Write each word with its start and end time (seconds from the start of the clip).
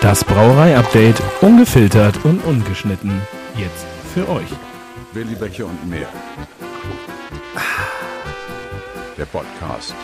Das 0.00 0.24
Brauerei-Update 0.24 1.20
ungefiltert 1.40 2.24
und 2.24 2.44
ungeschnitten. 2.44 3.20
Jetzt 3.56 3.86
für 4.14 4.28
euch. 4.28 4.48
Willi 5.12 5.34
Becher 5.34 5.66
und 5.66 5.88
mehr. 5.88 6.06
Der 9.16 9.24
Podcast. 9.26 9.94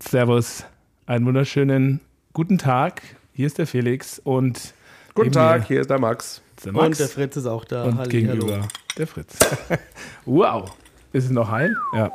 Servus, 0.00 0.64
einen 1.06 1.26
wunderschönen 1.26 2.00
guten 2.32 2.58
Tag. 2.58 3.02
Hier 3.32 3.46
ist 3.46 3.58
der 3.58 3.66
Felix 3.66 4.20
und 4.22 4.74
Guten 5.14 5.32
Tag, 5.32 5.66
hier 5.66 5.80
ist 5.80 5.90
der 5.90 5.98
Max. 6.00 6.42
der 6.64 6.72
Max 6.72 6.86
Und 6.86 6.98
der 7.00 7.08
Fritz 7.08 7.36
ist 7.36 7.46
auch 7.46 7.64
da. 7.64 7.84
und 7.84 7.98
Halli, 7.98 8.10
gegenüber 8.10 8.52
hallo. 8.54 8.64
der 8.98 9.06
Fritz. 9.06 9.36
wow. 10.24 10.70
Ist 11.14 11.26
es 11.26 11.30
noch 11.30 11.48
heil? 11.48 11.76
Ja. 11.94 12.10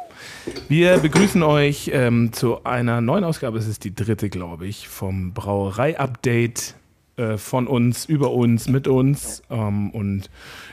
Wir 0.67 0.97
begrüßen 0.97 1.41
euch 1.41 1.89
ähm, 1.93 2.33
zu 2.33 2.65
einer 2.65 2.99
neuen 2.99 3.23
Ausgabe. 3.23 3.57
Es 3.57 3.65
ist 3.65 3.85
die 3.85 3.95
dritte, 3.95 4.27
glaube 4.27 4.67
ich, 4.67 4.89
vom 4.89 5.31
Brauerei-Update 5.31 6.75
äh, 7.15 7.37
von 7.37 7.65
uns, 7.67 8.03
über 8.03 8.33
uns, 8.33 8.67
mit 8.67 8.89
uns. 8.89 9.41
Ähm, 9.49 9.91
und 9.91 10.29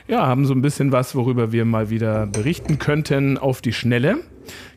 ja, 0.09 0.27
haben 0.27 0.45
so 0.45 0.53
ein 0.53 0.61
bisschen 0.61 0.91
was, 0.91 1.15
worüber 1.15 1.53
wir 1.53 1.63
mal 1.63 1.89
wieder 1.89 2.27
berichten 2.27 2.79
könnten 2.79 3.37
auf 3.37 3.61
die 3.61 3.71
Schnelle. 3.71 4.17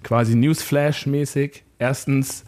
Quasi 0.04 0.36
Newsflash-mäßig. 0.36 1.64
Erstens, 1.80 2.44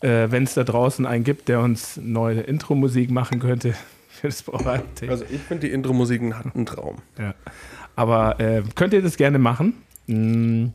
äh, 0.00 0.26
wenn 0.30 0.42
es 0.42 0.54
da 0.54 0.64
draußen 0.64 1.06
einen 1.06 1.22
gibt, 1.22 1.48
der 1.50 1.60
uns 1.60 2.00
neue 2.02 2.40
Intro-Musik 2.40 3.12
machen 3.12 3.38
könnte 3.38 3.74
für 4.08 4.26
das 4.26 4.42
Brauerei-Update. 4.42 5.08
Also 5.08 5.24
ich 5.30 5.40
finde 5.40 5.68
die 5.68 5.72
Intro-Musiken 5.72 6.36
hat 6.36 6.52
einen 6.52 6.66
Traum. 6.66 6.96
Ja. 7.16 7.32
Aber 7.94 8.40
äh, 8.40 8.64
könnt 8.74 8.92
ihr 8.92 9.02
das 9.02 9.16
gerne 9.16 9.38
machen? 9.38 9.74
Mm. 10.06 10.68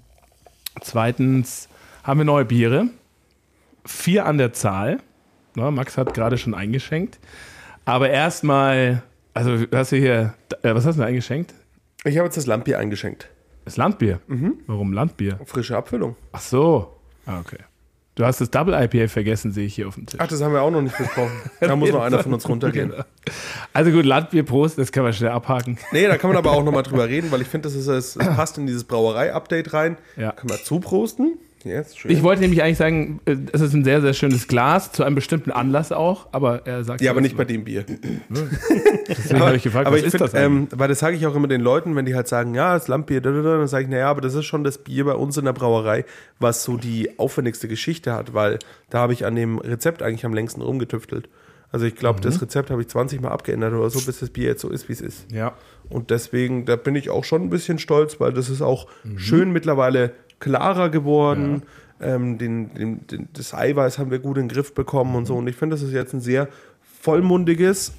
Zweitens 0.82 1.70
haben 2.04 2.20
wir 2.20 2.26
neue 2.26 2.46
Biere. 2.46 2.88
Vier 3.86 4.26
an 4.26 4.38
der 4.38 4.54
Zahl. 4.54 5.00
Na, 5.56 5.72
Max 5.72 5.98
hat 5.98 6.14
gerade 6.14 6.38
schon 6.38 6.54
eingeschenkt. 6.54 7.20
Aber 7.86 8.10
erstmal, 8.10 9.02
also 9.34 9.66
hast 9.72 9.92
du 9.92 9.98
hier, 9.98 10.34
äh, 10.62 10.76
was 10.76 10.86
hast 10.86 10.96
du 10.96 11.02
denn 11.02 11.08
eingeschenkt? 11.08 11.54
Ich 12.04 12.18
habe 12.18 12.26
jetzt 12.26 12.38
das 12.38 12.46
Landbier 12.46 12.80
eingeschenkt. 12.80 13.30
Das 13.66 13.76
Landbier. 13.76 14.22
Warum 14.68 14.94
Landbier? 14.94 15.40
Frische 15.46 15.76
Abfüllung. 15.76 16.16
Ach 16.32 16.40
so. 16.40 17.00
Ah, 17.26 17.40
okay. 17.40 17.58
Du 18.18 18.26
hast 18.26 18.42
das 18.42 18.50
Double 18.50 18.74
IPA 18.74 19.10
vergessen, 19.10 19.52
sehe 19.52 19.68
ich 19.68 19.76
hier 19.76 19.88
auf 19.88 19.94
dem 19.94 20.08
Tisch. 20.08 20.20
Ach, 20.20 20.28
das 20.28 20.42
haben 20.42 20.52
wir 20.52 20.64
auch 20.64 20.72
noch 20.72 20.82
nicht 20.82 20.98
besprochen. 20.98 21.40
Da 21.60 21.76
muss 21.76 21.92
noch 21.92 22.02
einer 22.02 22.24
von 22.24 22.34
uns 22.34 22.50
runtergehen. 22.50 22.92
Also 23.74 23.92
gut, 23.92 24.06
Landbier, 24.06 24.44
Prost, 24.44 24.80
das 24.80 24.92
kann 24.92 25.04
man 25.04 25.14
schnell 25.14 25.30
abhaken. 25.30 25.78
Nee, 25.92 26.08
da 26.08 26.18
kann 26.18 26.32
man 26.32 26.38
aber 26.38 26.52
auch 26.52 26.64
nochmal 26.64 26.82
drüber 26.88 27.08
reden, 27.08 27.32
weil 27.32 27.42
ich 27.42 27.48
finde, 27.48 27.70
das 27.70 27.76
ist, 27.76 27.88
es 27.88 28.18
passt 28.18 28.58
in 28.58 28.66
dieses 28.66 28.86
Brauerei-Update 28.86 29.72
rein. 29.72 29.98
Ja. 30.16 30.32
Kann 30.32 30.48
man 30.48 30.58
zuprosten. 30.58 31.38
Schön. 31.64 32.12
Ich 32.12 32.24
wollte 32.24 32.42
nämlich 32.42 32.62
eigentlich 32.64 32.78
sagen, 32.78 33.20
äh, 33.26 33.36
es 33.52 33.62
ist 33.62 33.74
ein 33.74 33.84
sehr, 33.84 34.02
sehr 34.02 34.14
schönes 34.14 34.48
Glas, 34.48 34.92
zu 34.92 35.04
einem 35.04 35.16
bestimmten 35.16 35.52
Anlass 35.52 35.92
auch, 35.92 36.28
aber 36.32 36.66
er 36.66 36.84
sagt. 36.84 37.02
ja, 37.02 37.12
aber 37.12 37.20
nicht 37.22 37.36
bei 37.36 37.46
dem 37.46 37.64
Bier. 37.66 37.84
Deswegen 39.08 39.40
habe 39.46 39.56
ich 39.56 39.64
gefragt, 39.64 39.88
aber 39.88 39.96
was 39.96 40.02
ich 40.02 40.08
ist 40.08 40.12
finde, 40.18 40.26
das 40.32 40.34
ähm, 40.34 40.68
weil 40.72 40.88
das 40.88 41.00
sage 41.00 41.16
ich 41.18 41.26
auch 41.28 41.36
immer 41.36 41.48
den 41.48 41.62
Leuten, 41.62 41.96
wenn 41.96 42.06
die 42.06 42.16
halt 42.16 42.28
sagen, 42.28 42.54
ja, 42.56 42.74
das 42.74 42.88
Landbier, 42.88 43.22
da, 43.22 43.32
da, 43.32 43.42
da, 43.42 43.58
dann 43.58 43.68
sage 43.68 43.84
ich, 43.86 43.90
naja, 43.90 44.10
aber 44.10 44.22
das 44.22 44.34
ist 44.34 44.46
schon 44.46 44.64
das 44.64 44.78
Bier 44.78 45.06
bei 45.06 45.14
uns 45.14 45.38
in 45.38 45.46
der 45.46 45.54
Brauerei, 45.54 46.06
was 46.40 46.64
so 46.64 46.78
die 46.78 47.18
aufwendigste 47.20 47.68
Geschichte 47.68 48.14
hat, 48.14 48.34
weil 48.34 48.60
da 48.90 49.00
habe 49.00 49.14
ich 49.14 49.26
an 49.26 49.36
dem 49.36 49.58
Rezept 49.60 50.02
eigentlich 50.02 50.26
am 50.26 50.34
längsten 50.34 50.62
rumgetüftelt. 50.62 51.30
Also 51.70 51.86
ich 51.86 51.96
glaube, 51.96 52.20
Mhm. 52.20 52.24
das 52.24 52.42
Rezept 52.42 52.70
habe 52.70 52.82
ich 52.82 52.88
20 52.88 53.20
Mal 53.20 53.30
abgeändert 53.30 53.74
oder 53.74 53.90
so, 53.90 54.00
bis 54.00 54.20
das 54.20 54.30
Bier 54.30 54.46
jetzt 54.48 54.62
so 54.62 54.70
ist, 54.70 54.88
wie 54.88 54.94
es 54.94 55.02
ist. 55.02 55.30
Ja. 55.32 55.54
Und 55.90 56.12
deswegen, 56.12 56.66
da 56.66 56.76
bin 56.78 56.96
ich 56.96 57.10
auch 57.10 57.26
schon 57.26 57.42
ein 57.44 57.50
bisschen 57.50 57.78
stolz, 57.78 58.20
weil 58.22 58.32
das 58.32 58.50
ist 58.50 58.62
auch 58.62 58.88
Mhm. 59.04 59.20
schön 59.20 59.52
mittlerweile 59.52 60.14
klarer 60.40 60.90
geworden. 60.90 61.64
Ähm, 62.00 62.38
den, 62.38 62.74
den, 62.76 63.08
den, 63.08 63.28
das 63.34 63.54
Eiweiß 63.56 63.98
haben 63.98 64.12
wir 64.12 64.20
gut 64.20 64.38
in 64.38 64.44
den 64.48 64.50
Griff 64.54 64.74
bekommen 64.76 65.16
und 65.16 65.26
so. 65.26 65.34
Mhm. 65.34 65.40
Und 65.40 65.48
ich 65.48 65.56
finde, 65.56 65.76
das 65.76 65.82
ist 65.84 65.94
jetzt 65.94 66.14
ein 66.14 66.22
sehr 66.22 66.48
vollmundiges, 67.02 67.94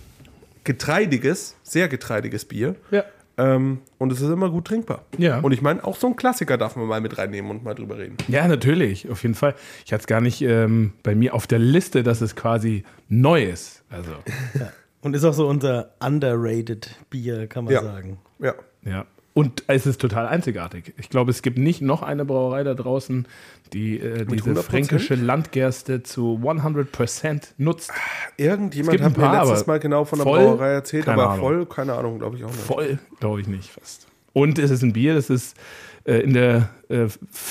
getreidiges, 0.64 1.56
sehr 1.62 1.88
getreidiges 1.88 2.44
Bier. 2.44 2.76
Ja. 2.90 3.04
Ähm, 3.38 3.78
und 3.98 4.12
es 4.12 4.20
ist 4.20 4.28
immer 4.30 4.50
gut 4.50 4.66
trinkbar. 4.66 5.04
Ja. 5.16 5.38
Und 5.40 5.52
ich 5.52 5.62
meine, 5.62 5.84
auch 5.84 5.96
so 5.96 6.08
ein 6.08 6.16
Klassiker 6.16 6.58
darf 6.58 6.74
man 6.76 6.86
mal 6.86 7.00
mit 7.00 7.18
reinnehmen 7.18 7.50
und 7.50 7.62
mal 7.64 7.74
drüber 7.74 7.96
reden. 7.98 8.16
Ja, 8.26 8.48
natürlich, 8.48 9.08
auf 9.10 9.22
jeden 9.22 9.36
Fall. 9.36 9.54
Ich 9.86 9.92
hatte 9.92 10.00
es 10.02 10.06
gar 10.08 10.20
nicht 10.20 10.42
ähm, 10.42 10.92
bei 11.04 11.14
mir 11.14 11.34
auf 11.34 11.46
der 11.46 11.60
Liste, 11.60 12.02
dass 12.02 12.20
es 12.20 12.34
quasi 12.34 12.84
neu 13.08 13.44
ist. 13.44 13.82
Also, 13.90 14.10
Und 15.00 15.14
ist 15.14 15.24
auch 15.24 15.32
so 15.34 15.46
unser 15.46 15.90
underrated 16.00 16.96
Bier, 17.10 17.46
kann 17.46 17.64
man 17.64 17.74
Ja. 17.74 17.82
sagen. 17.82 18.18
Ja. 18.40 18.54
ja. 18.84 19.06
Und 19.34 19.62
es 19.68 19.86
ist 19.86 20.00
total 20.00 20.26
einzigartig. 20.26 20.94
Ich 20.96 21.10
glaube, 21.10 21.30
es 21.30 21.42
gibt 21.42 21.58
nicht 21.58 21.80
noch 21.80 22.02
eine 22.02 22.24
Brauerei 22.24 22.64
da 22.64 22.74
draußen, 22.74 23.28
die 23.72 24.00
äh, 24.00 24.24
diese 24.24 24.50
100%? 24.50 24.62
fränkische 24.62 25.14
Landgerste 25.14 26.02
zu 26.02 26.40
100% 26.42 27.54
nutzt. 27.56 27.92
Irgendjemand 28.36 29.00
hat 29.00 29.14
paar, 29.14 29.32
mir 29.32 29.44
letztes 29.44 29.66
Mal 29.66 29.78
genau 29.78 30.04
von 30.04 30.18
der 30.18 30.24
voll? 30.24 30.40
Brauerei 30.40 30.70
erzählt, 30.70 31.06
aber 31.08 31.30
Ahnung. 31.30 31.40
voll, 31.40 31.66
keine 31.66 31.94
Ahnung, 31.94 32.18
glaube 32.18 32.36
ich 32.36 32.44
auch 32.44 32.50
nicht. 32.50 32.60
Voll, 32.60 32.98
glaube 33.20 33.40
ich 33.40 33.46
nicht 33.46 33.70
fast. 33.70 34.08
Und 34.32 34.58
es 34.58 34.70
ist 34.70 34.82
ein 34.82 34.92
Bier, 34.92 35.14
das 35.14 35.30
ist 35.30 35.56
äh, 36.04 36.20
in 36.20 36.32
der 36.32 36.70
äh, 36.88 37.06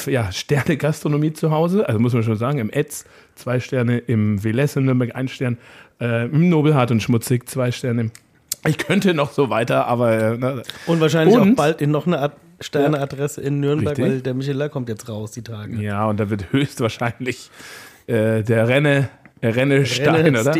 ja, 0.08 0.32
Sterne-Gastronomie 0.32 1.34
zu 1.34 1.52
Hause. 1.52 1.88
Also 1.88 2.00
muss 2.00 2.14
man 2.14 2.24
schon 2.24 2.38
sagen, 2.38 2.60
im 2.60 2.70
Etz 2.70 3.06
zwei 3.36 3.60
Sterne, 3.60 4.00
im 4.00 4.44
Veles 4.44 4.76
in 4.76 4.86
Nürnberg 4.86 5.16
ein 5.16 5.28
Stern, 5.28 5.58
äh, 6.02 6.26
im 6.26 6.50
Nobelhart 6.50 6.92
und 6.92 7.02
Schmutzig 7.02 7.48
zwei 7.48 7.72
Sterne. 7.72 8.12
Ich 8.66 8.78
könnte 8.78 9.14
noch 9.14 9.32
so 9.32 9.50
weiter, 9.50 9.86
aber 9.88 10.36
na, 10.38 10.62
Und 10.88 11.00
wahrscheinlich 11.00 11.36
Und- 11.38 11.52
auch 11.54 11.56
bald 11.56 11.82
in 11.82 11.92
noch 11.92 12.08
eine 12.08 12.20
Ad 12.20 12.36
Sterneadresse 12.60 13.40
in 13.42 13.60
Nürnberg, 13.60 13.98
Richtig. 13.98 14.06
weil 14.14 14.22
der 14.22 14.34
Michelin 14.34 14.72
kommt 14.72 14.90
jetzt 14.90 15.08
raus, 15.08 15.32
die 15.32 15.44
Tage. 15.44 15.78
ja, 15.82 16.06
und 16.08 16.20
da 16.20 16.30
wird 16.30 16.52
höchstwahrscheinlich 16.52 17.52
äh, 18.08 18.42
der 18.42 18.68
Renne, 18.68 19.10
der 19.44 19.56
Rennestein, 19.56 20.36
oder? 20.36 20.58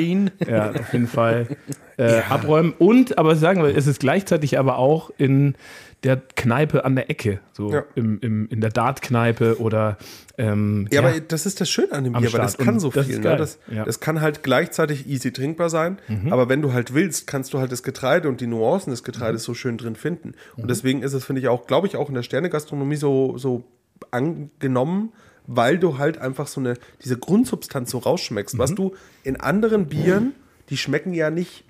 Ja, 0.48 0.70
auf 0.72 0.94
jeden 0.94 1.08
Fall 1.08 1.48
äh, 1.98 2.22
abräumen. 2.30 2.74
Und, 2.78 3.18
aber 3.18 3.36
sagen 3.36 3.62
wir, 3.64 3.76
es 3.76 3.88
ist 3.88 4.00
gleichzeitig 4.00 4.58
aber 4.60 4.78
auch 4.78 5.10
in 5.18 5.56
der 6.04 6.18
Kneipe 6.36 6.86
an 6.86 6.96
der 6.96 7.10
Ecke, 7.10 7.40
so 7.54 7.72
Ja. 7.74 7.84
im, 7.96 8.20
im, 8.22 8.48
in 8.50 8.62
der 8.62 8.70
Dart-Kneipe 8.70 9.60
oder 9.60 9.98
ähm, 10.38 10.88
Ja, 10.92 11.02
aber 11.02 11.20
das 11.20 11.48
ist 11.48 11.60
das 11.60 11.70
Schöne 11.72 11.92
an 11.94 12.04
dem 12.04 12.14
Bier, 12.14 12.32
weil 12.32 12.40
das 12.42 12.60
kann 12.60 12.80
so 12.80 12.92
das 12.92 13.08
viel. 13.08 13.18
Ne? 13.20 13.36
Das, 13.36 13.58
Ja. 13.68 13.82
Mhm. 13.82 13.86
das 13.88 14.00
kann 14.00 14.22
halt 14.22 14.44
gleichzeitig 14.44 15.08
easy 15.08 15.34
trinkbar 15.34 15.72
sein, 15.72 15.98
aber 16.30 16.50
wenn 16.50 16.62
du 16.62 16.72
halt 16.72 16.94
willst, 16.94 17.26
kannst 17.26 17.52
du 17.56 17.58
halt 17.60 17.72
das 17.72 17.82
Getreide 17.82 18.30
und 18.30 18.42
die 18.42 18.48
Nuancen 18.48 18.92
des 18.92 19.04
Getreides 19.04 19.42
Mhm. 19.42 19.46
so 19.46 19.54
schön 19.56 19.78
drin 19.80 19.96
finden. 19.96 20.34
Und 20.56 20.70
deswegen 20.70 21.02
ist 21.02 21.14
es, 21.14 21.26
finde 21.26 21.42
ich, 21.42 21.48
auch, 21.48 21.66
glaube 21.66 21.88
ich, 21.88 21.96
auch 21.98 22.10
in 22.10 22.16
der 22.16 22.22
Sternegastronomie 22.24 22.96
so, 22.98 23.40
so 23.40 23.64
angenommen, 24.12 25.14
weil 25.48 25.78
du 25.80 25.98
halt 25.98 26.20
einfach 26.20 26.48
so 26.48 26.60
eine, 26.60 26.76
diese 27.04 27.18
Grundsubstanz 27.18 27.90
so 27.92 27.98
rausschmeckst. 28.00 28.56
Mhm. 28.56 28.60
Was 28.60 28.76
du 28.76 28.94
in 29.24 29.40
anderen 29.40 29.88
Bieren, 29.88 30.34
die 30.70 30.78
schmecken 30.78 31.14
ja 31.14 31.30
nicht 31.32 31.64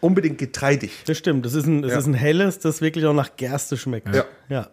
unbedingt 0.00 0.38
getreidig. 0.38 0.90
Das 1.06 1.18
stimmt, 1.18 1.44
das 1.46 1.54
ist 1.54 1.66
ein, 1.66 1.82
das 1.82 1.92
Ja. 1.92 1.98
ist 1.98 2.06
ein 2.06 2.14
helles, 2.14 2.58
das 2.58 2.80
wirklich 2.80 3.04
auch 3.06 3.14
nach 3.14 3.36
Gerste 3.36 3.76
schmeckt. 3.76 4.14
Ja. 4.14 4.24
ja. 4.48 4.68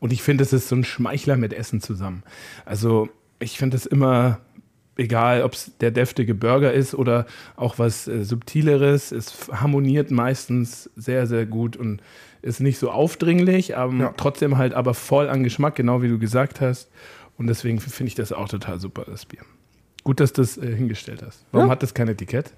Und 0.00 0.12
ich 0.12 0.22
finde, 0.22 0.44
es 0.44 0.52
ist 0.52 0.68
so 0.68 0.76
ein 0.76 0.84
Schmeichler 0.84 1.36
mit 1.36 1.52
Essen 1.52 1.80
zusammen. 1.80 2.22
Also 2.64 3.08
ich 3.38 3.56
finde 3.58 3.76
es 3.76 3.86
immer, 3.86 4.40
egal 4.96 5.42
ob 5.42 5.54
es 5.54 5.72
der 5.80 5.90
deftige 5.90 6.34
Burger 6.34 6.72
ist 6.72 6.94
oder 6.94 7.26
auch 7.56 7.78
was 7.78 8.06
äh, 8.06 8.22
Subtileres, 8.24 9.12
es 9.12 9.48
harmoniert 9.50 10.10
meistens 10.10 10.90
sehr, 10.94 11.26
sehr 11.26 11.46
gut 11.46 11.76
und 11.76 12.02
ist 12.42 12.60
nicht 12.60 12.78
so 12.78 12.90
aufdringlich, 12.90 13.76
aber 13.76 13.94
Ja. 13.94 14.14
trotzdem 14.16 14.58
halt 14.58 14.74
aber 14.74 14.92
voll 14.94 15.28
an 15.30 15.42
Geschmack, 15.42 15.74
genau 15.76 16.02
wie 16.02 16.08
du 16.08 16.18
gesagt 16.18 16.60
hast. 16.60 16.90
Und 17.38 17.46
deswegen 17.46 17.80
finde 17.80 18.08
ich 18.08 18.14
das 18.14 18.32
auch 18.32 18.48
total 18.48 18.78
super, 18.78 19.04
das 19.06 19.24
Bier. 19.24 19.40
Gut, 20.04 20.20
dass 20.20 20.32
du 20.34 20.42
das 20.42 20.58
äh, 20.58 20.74
hingestellt 20.76 21.22
hast. 21.26 21.44
Warum 21.50 21.68
Ja. 21.68 21.72
hat 21.72 21.82
das 21.82 21.94
kein 21.94 22.08
Etikett? 22.08 22.52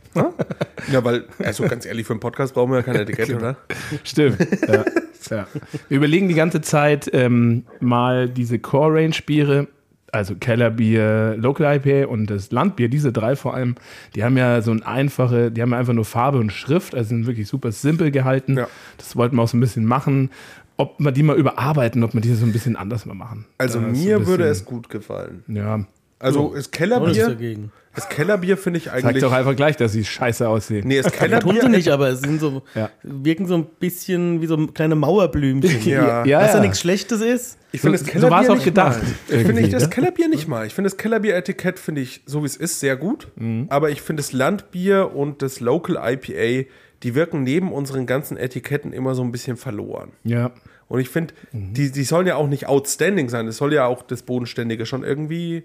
Ja, 0.92 1.04
weil, 1.04 1.24
also 1.38 1.62
ganz 1.68 1.86
ehrlich, 1.86 2.06
für 2.06 2.12
einen 2.12 2.20
Podcast 2.20 2.54
brauchen 2.54 2.70
wir 2.72 2.78
ja 2.78 2.82
kein 2.82 2.96
Etikett, 2.96 3.32
oder? 3.34 3.56
Stimmt. 4.04 4.38
ja. 4.68 4.84
Ja. 5.30 5.46
Wir 5.88 5.96
überlegen 5.96 6.28
die 6.28 6.34
ganze 6.34 6.60
Zeit 6.60 7.10
ähm, 7.12 7.64
mal 7.80 8.28
diese 8.28 8.58
Core 8.60 8.94
Range 9.00 9.14
Biere, 9.26 9.66
also 10.12 10.36
Kellerbier, 10.36 11.34
Local 11.36 11.76
IPA 11.76 12.08
und 12.08 12.26
das 12.28 12.52
Landbier, 12.52 12.88
diese 12.88 13.12
drei 13.12 13.34
vor 13.36 13.54
allem, 13.54 13.74
die 14.14 14.22
haben 14.24 14.36
ja 14.36 14.62
so 14.62 14.70
ein 14.70 14.82
einfache, 14.84 15.50
die 15.50 15.62
haben 15.62 15.70
ja 15.72 15.78
einfach 15.78 15.94
nur 15.94 16.04
Farbe 16.04 16.38
und 16.38 16.52
Schrift, 16.52 16.94
also 16.94 17.08
sind 17.08 17.26
wirklich 17.26 17.48
super 17.48 17.72
simpel 17.72 18.10
gehalten. 18.12 18.56
Ja. 18.56 18.68
Das 18.98 19.16
wollten 19.16 19.36
wir 19.36 19.42
auch 19.42 19.48
so 19.48 19.56
ein 19.56 19.60
bisschen 19.60 19.84
machen. 19.84 20.30
Ob 20.76 20.94
wir 21.00 21.10
die 21.10 21.22
mal 21.22 21.36
überarbeiten, 21.36 22.04
ob 22.04 22.12
wir 22.14 22.20
die 22.20 22.34
so 22.34 22.44
ein 22.46 22.52
bisschen 22.52 22.76
anders 22.76 23.04
mal 23.06 23.14
machen. 23.14 23.46
Also 23.58 23.80
Da 23.80 23.88
ist 23.88 23.98
so 23.98 24.04
mir 24.04 24.26
würde 24.26 24.44
es 24.46 24.64
gut 24.64 24.88
gefallen. 24.90 25.42
Ja. 25.48 25.80
Also 26.18 26.44
das 26.48 26.54
Nichts 26.54 26.70
Kellerbier, 26.70 27.26
dagegen. 27.28 27.72
das 27.94 28.08
Kellerbier 28.08 28.56
finde 28.56 28.78
ich 28.78 28.84
Sag 28.86 29.04
eigentlich. 29.04 29.22
doch 29.22 29.32
einfach 29.32 29.54
gleich, 29.54 29.76
dass 29.76 29.92
sie 29.92 30.02
scheiße 30.04 30.48
aussehen. 30.48 30.88
Nee, 30.88 31.02
das 31.02 31.06
Tun 31.12 31.18
Kellerbier. 31.18 31.62
sie 31.62 31.68
nicht, 31.68 31.88
aber 31.88 32.08
es 32.08 32.20
sind 32.20 32.40
so, 32.40 32.62
Ja. 32.74 32.88
wirken 33.02 33.46
so 33.46 33.54
ein 33.54 33.66
bisschen 33.78 34.40
wie 34.40 34.46
so 34.46 34.56
kleine 34.68 34.94
Mauerblümchen. 34.94 35.80
Ja. 35.84 36.24
ja, 36.24 36.40
Was 36.40 36.54
ja 36.54 36.60
nichts 36.60 36.80
Schlechtes 36.80 37.20
ist. 37.20 37.58
Ich 37.72 37.82
finde 37.82 37.98
So- 37.98 38.04
das 38.04 38.06
so 38.06 38.12
Kellerbier 38.12 38.36
war's 38.36 38.48
auch 38.48 38.54
nicht 38.54 38.64
gedacht, 38.64 39.02
Mal. 39.02 39.38
Ich 39.40 39.46
finde 39.46 39.68
das 39.68 39.82
ne? 39.82 39.88
Kellerbier 39.90 40.28
nicht 40.28 40.48
mal. 40.48 40.66
Ich 40.66 40.72
finde 40.74 40.88
das 40.88 40.96
Kellerbier-Etikett 40.96 41.78
finde 41.78 42.00
ich 42.00 42.22
so 42.24 42.42
wie 42.42 42.46
es 42.46 42.56
ist 42.56 42.80
sehr 42.80 42.96
gut. 42.96 43.28
Mhm. 43.36 43.66
Aber 43.68 43.90
ich 43.90 44.00
finde 44.00 44.22
das 44.22 44.32
Landbier 44.32 45.14
und 45.14 45.42
das 45.42 45.60
Local 45.60 45.96
IPA, 46.02 46.66
die 47.02 47.14
wirken 47.14 47.42
neben 47.42 47.72
unseren 47.72 48.06
ganzen 48.06 48.38
Etiketten 48.38 48.94
immer 48.94 49.14
so 49.14 49.22
ein 49.22 49.32
bisschen 49.32 49.58
verloren. 49.58 50.12
Ja. 50.24 50.52
Und 50.88 51.00
ich 51.00 51.08
finde, 51.10 51.34
die, 51.52 51.90
die 51.90 52.04
sollen 52.04 52.26
ja 52.28 52.36
auch 52.36 52.46
nicht 52.48 52.66
outstanding 52.68 53.28
sein. 53.28 53.46
Das 53.46 53.56
soll 53.58 53.74
ja 53.74 53.86
auch 53.86 54.02
das 54.02 54.22
Bodenständige 54.22 54.86
schon 54.86 55.02
irgendwie 55.04 55.64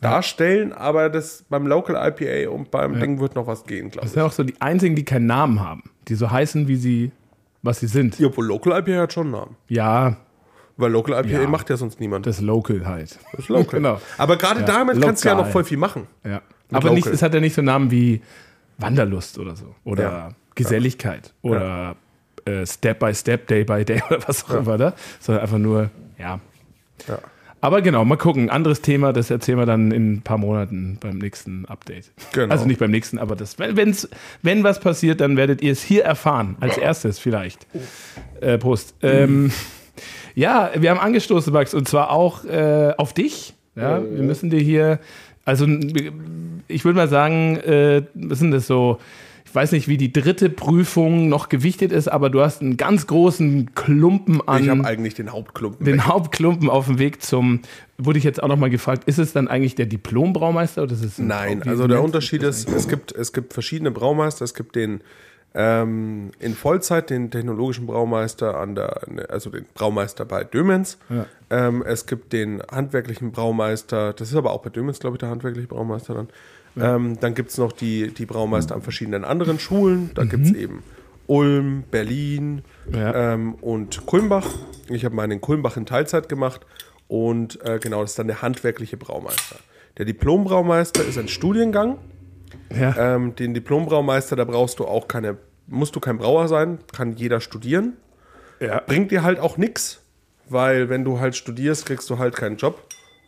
darstellen, 0.00 0.72
aber 0.72 1.08
das 1.10 1.44
beim 1.48 1.66
Local 1.66 1.94
IPA 1.96 2.50
und 2.50 2.70
beim 2.70 2.98
Ding 3.00 3.20
wird 3.20 3.34
noch 3.34 3.46
was 3.46 3.64
gehen, 3.64 3.90
glaube 3.90 4.00
Das 4.02 4.10
ich. 4.10 4.14
sind 4.14 4.22
auch 4.22 4.32
so 4.32 4.42
die 4.44 4.60
einzigen, 4.60 4.96
die 4.96 5.04
keinen 5.04 5.26
Namen 5.26 5.60
haben. 5.60 5.84
Die 6.08 6.14
so 6.14 6.30
heißen, 6.30 6.66
wie 6.68 6.76
sie, 6.76 7.12
was 7.62 7.80
sie 7.80 7.86
sind. 7.86 8.18
Ja, 8.18 8.28
obwohl 8.28 8.46
Local 8.46 8.78
IPA 8.80 9.02
hat 9.02 9.12
schon 9.12 9.26
einen 9.28 9.32
Namen. 9.32 9.56
Ja, 9.68 10.16
Weil 10.76 10.90
Local 10.90 11.14
IPA 11.24 11.42
Ja. 11.42 11.46
macht 11.48 11.68
ja 11.70 11.76
sonst 11.76 12.00
niemand. 12.00 12.26
das 12.26 12.40
Local 12.40 12.86
halt. 12.86 13.18
Das 13.32 13.40
ist 13.40 13.48
Local. 13.48 13.78
genau. 13.80 14.00
Aber 14.18 14.36
gerade 14.36 14.62
damit 14.64 15.00
kannst 15.00 15.24
du 15.24 15.28
ja 15.28 15.34
noch 15.34 15.46
voll 15.48 15.64
viel 15.64 15.76
machen. 15.78 16.06
Ja. 16.24 16.40
Aber 16.72 16.90
nicht, 16.90 17.00
Local. 17.04 17.12
es 17.14 17.22
hat 17.22 17.34
ja 17.34 17.40
nicht 17.40 17.54
so 17.54 17.62
Namen 17.62 17.90
wie 17.90 18.22
Wanderlust 18.78 19.38
oder 19.38 19.54
so. 19.54 19.74
Oder 19.84 20.02
Ja. 20.02 20.28
Geselligkeit. 20.54 21.32
Oder 21.42 21.94
äh, 22.46 22.66
Step 22.66 22.98
by 22.98 23.14
Step, 23.14 23.46
Day 23.46 23.64
by 23.64 23.84
Day 23.84 24.02
oder 24.10 24.26
was 24.26 24.44
auch 24.44 24.54
immer 24.54 24.78
da. 24.78 24.94
Sondern 25.20 25.42
einfach 25.42 25.58
nur, 25.58 25.90
ja. 26.18 26.40
Ja. 27.06 27.18
Aber 27.62 27.80
genau, 27.80 28.04
mal 28.04 28.16
gucken. 28.16 28.50
Anderes 28.50 28.82
Thema, 28.82 29.12
das 29.12 29.30
erzählen 29.30 29.56
wir 29.56 29.66
dann 29.66 29.92
in 29.92 30.14
ein 30.14 30.22
paar 30.22 30.36
Monaten 30.36 30.98
beim 31.00 31.18
nächsten 31.18 31.64
Update. 31.66 32.10
Genau. 32.32 32.52
Also 32.52 32.66
nicht 32.66 32.80
beim 32.80 32.90
nächsten, 32.90 33.18
aber 33.18 33.36
das, 33.36 33.56
wenn, 33.60 33.76
wenn's, 33.76 34.08
wenn 34.42 34.64
was 34.64 34.80
passiert, 34.80 35.20
dann 35.20 35.36
werdet 35.36 35.62
ihr 35.62 35.70
es 35.70 35.80
hier 35.80 36.04
erfahren. 36.04 36.56
Als 36.58 36.76
erstes 36.76 37.20
vielleicht. 37.20 37.66
Äh, 38.40 38.58
Prost. 38.58 38.96
Ähm, 39.00 39.52
ja, 40.34 40.72
wir 40.76 40.90
haben 40.90 40.98
angestoßen, 40.98 41.52
Max, 41.52 41.72
und 41.72 41.86
zwar 41.86 42.10
auch 42.10 42.44
äh, 42.44 42.94
auf 42.98 43.12
dich. 43.12 43.54
Ja, 43.76 44.02
wir 44.02 44.22
müssen 44.22 44.50
dir 44.50 44.60
hier, 44.60 44.98
also 45.44 45.66
ich 46.66 46.84
würde 46.84 46.96
mal 46.96 47.08
sagen, 47.08 47.56
äh, 47.58 48.02
was 48.14 48.40
sind 48.40 48.50
das 48.50 48.66
so? 48.66 48.98
Ich 49.52 49.56
weiß 49.56 49.72
nicht, 49.72 49.86
wie 49.86 49.98
die 49.98 50.10
dritte 50.10 50.48
Prüfung 50.48 51.28
noch 51.28 51.50
gewichtet 51.50 51.92
ist, 51.92 52.08
aber 52.08 52.30
du 52.30 52.40
hast 52.40 52.62
einen 52.62 52.78
ganz 52.78 53.06
großen 53.06 53.74
Klumpen 53.74 54.40
an 54.48 54.62
Ich 54.62 54.70
habe 54.70 54.82
eigentlich 54.86 55.12
den 55.12 55.30
Hauptklumpen. 55.30 55.84
den 55.84 55.98
weg. 55.98 56.06
Hauptklumpen 56.06 56.70
auf 56.70 56.86
dem 56.86 56.98
Weg 56.98 57.22
zum, 57.22 57.60
wurde 57.98 58.16
ich 58.16 58.24
jetzt 58.24 58.42
auch 58.42 58.48
nochmal 58.48 58.70
gefragt, 58.70 59.04
ist 59.04 59.18
es 59.18 59.34
dann 59.34 59.48
eigentlich 59.48 59.74
der 59.74 59.84
Diplom-Braumeister 59.84 60.84
oder 60.84 60.94
ist 60.94 61.04
es 61.04 61.18
ein 61.18 61.26
Nein, 61.26 61.62
also 61.64 61.86
der 61.86 62.02
Unterschied 62.02 62.42
ist, 62.44 62.66
es 62.70 62.88
gibt, 62.88 63.12
es 63.12 63.34
gibt 63.34 63.52
verschiedene 63.52 63.90
Braumeister. 63.90 64.42
Es 64.42 64.54
gibt 64.54 64.74
den 64.74 65.02
ähm, 65.54 66.30
in 66.38 66.54
Vollzeit, 66.54 67.10
den 67.10 67.30
technologischen 67.30 67.86
Braumeister 67.86 68.56
an 68.56 68.74
der, 68.74 69.02
also 69.28 69.50
den 69.50 69.66
Braumeister 69.74 70.24
bei 70.24 70.44
Dömens. 70.44 70.96
Ja. 71.10 71.26
Ähm, 71.50 71.84
es 71.86 72.06
gibt 72.06 72.32
den 72.32 72.62
handwerklichen 72.70 73.32
Braumeister, 73.32 74.14
das 74.14 74.30
ist 74.30 74.36
aber 74.36 74.52
auch 74.52 74.62
bei 74.62 74.70
Dömens, 74.70 74.98
glaube 74.98 75.16
ich, 75.16 75.20
der 75.20 75.28
handwerkliche 75.28 75.68
Braumeister 75.68 76.14
dann. 76.14 76.28
Ähm, 76.80 77.18
dann 77.20 77.34
gibt 77.34 77.50
es 77.50 77.58
noch 77.58 77.72
die, 77.72 78.12
die 78.12 78.26
Braumeister 78.26 78.74
an 78.74 78.82
verschiedenen 78.82 79.24
anderen 79.24 79.58
Schulen. 79.58 80.10
Da 80.14 80.24
gibt 80.24 80.46
es 80.46 80.52
eben 80.52 80.82
Ulm, 81.26 81.84
Berlin 81.90 82.62
Ja. 82.90 83.34
ähm, 83.34 83.54
und 83.54 84.06
Kulmbach. 84.06 84.46
Ich 84.88 85.04
habe 85.04 85.14
meinen 85.14 85.32
in 85.32 85.40
Kulmbach 85.40 85.76
in 85.76 85.86
Teilzeit 85.86 86.28
gemacht. 86.28 86.62
Und 87.08 87.62
äh, 87.64 87.78
genau, 87.78 88.00
das 88.00 88.12
ist 88.12 88.18
dann 88.18 88.26
der 88.28 88.40
handwerkliche 88.42 88.96
Braumeister. 88.96 89.56
Der 89.98 90.06
Diplombraumeister 90.06 91.04
ist 91.04 91.18
ein 91.18 91.28
Studiengang. 91.28 91.98
Ja. 92.74 93.16
Ähm, 93.16 93.34
den 93.36 93.52
Diplombraumeister, 93.52 94.36
da 94.36 94.44
brauchst 94.44 94.78
du 94.78 94.86
auch 94.86 95.08
keine, 95.08 95.36
musst 95.66 95.94
du 95.94 96.00
kein 96.00 96.16
Brauer 96.16 96.48
sein, 96.48 96.78
kann 96.92 97.16
jeder 97.16 97.40
studieren. 97.40 97.94
ja. 98.60 98.80
Bringt 98.86 99.10
dir 99.10 99.22
halt 99.22 99.38
auch 99.38 99.58
nichts, 99.58 100.00
weil 100.48 100.88
wenn 100.88 101.04
du 101.04 101.20
halt 101.20 101.36
studierst, 101.36 101.84
kriegst 101.86 102.08
du 102.08 102.18
halt 102.18 102.34
keinen 102.34 102.56
Job, 102.56 102.80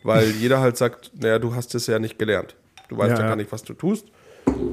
weil 0.03 0.29
jeder 0.31 0.59
halt 0.61 0.77
sagt, 0.77 1.11
naja, 1.19 1.37
du 1.37 1.53
hast 1.53 1.75
es 1.75 1.85
ja 1.87 1.99
nicht 1.99 2.17
gelernt. 2.17 2.55
Du 2.89 2.97
weißt 2.97 3.17
Ja, 3.17 3.21
ja, 3.23 3.27
gar 3.29 3.35
nicht, 3.35 3.51
was 3.51 3.63
du 3.63 3.73
tust. 3.73 4.07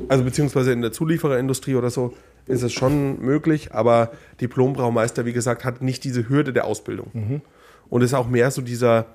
Also 0.09 0.25
beziehungsweise 0.25 0.73
in 0.73 0.82
der 0.82 0.93
Zuliefererindustrie 0.93 1.75
oder 1.76 1.91
so 1.91 2.14
ist 2.47 2.62
es 2.62 2.73
schon 2.73 3.20
möglich, 3.20 3.73
aber 3.73 4.12
Diplombraumeister, 4.41 5.25
wie 5.25 5.32
gesagt, 5.32 5.64
hat 5.64 5.81
nicht 5.81 6.05
diese 6.05 6.29
Hürde 6.29 6.53
der 6.53 6.64
Ausbildung. 6.67 7.09
Mhm. 7.12 7.41
Und 7.88 8.03
ist 8.03 8.14
auch 8.14 8.29
mehr 8.29 8.50
so 8.50 8.62
dieser, 8.62 9.06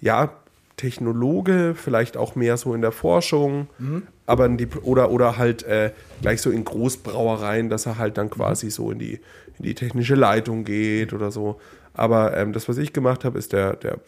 ja, 0.00 0.32
Technologe, 0.76 1.74
vielleicht 1.76 2.16
auch 2.16 2.34
mehr 2.36 2.56
so 2.56 2.74
in 2.74 2.80
der 2.80 2.90
Forschung, 2.92 3.68
Mhm. 3.78 4.04
aber 4.26 4.48
oder, 4.82 5.10
oder 5.10 5.36
halt 5.36 5.62
äh, 5.64 5.92
gleich 6.22 6.40
so 6.40 6.50
in 6.50 6.64
Großbrauereien, 6.64 7.68
dass 7.68 7.84
er 7.86 7.98
halt 7.98 8.16
dann 8.16 8.26
Mhm. 8.26 8.30
quasi 8.30 8.70
so 8.70 8.90
in 8.90 8.98
die, 8.98 9.14
in 9.58 9.64
die 9.64 9.74
technische 9.74 10.14
Leitung 10.14 10.64
geht 10.64 11.12
oder 11.12 11.30
so. 11.30 11.60
Aber 11.92 12.34
ähm, 12.36 12.52
das, 12.54 12.66
was 12.68 12.78
ich 12.78 12.94
gemacht 12.94 13.24
habe, 13.26 13.38
ist 13.38 13.52
der, 13.52 13.76
der 13.76 13.98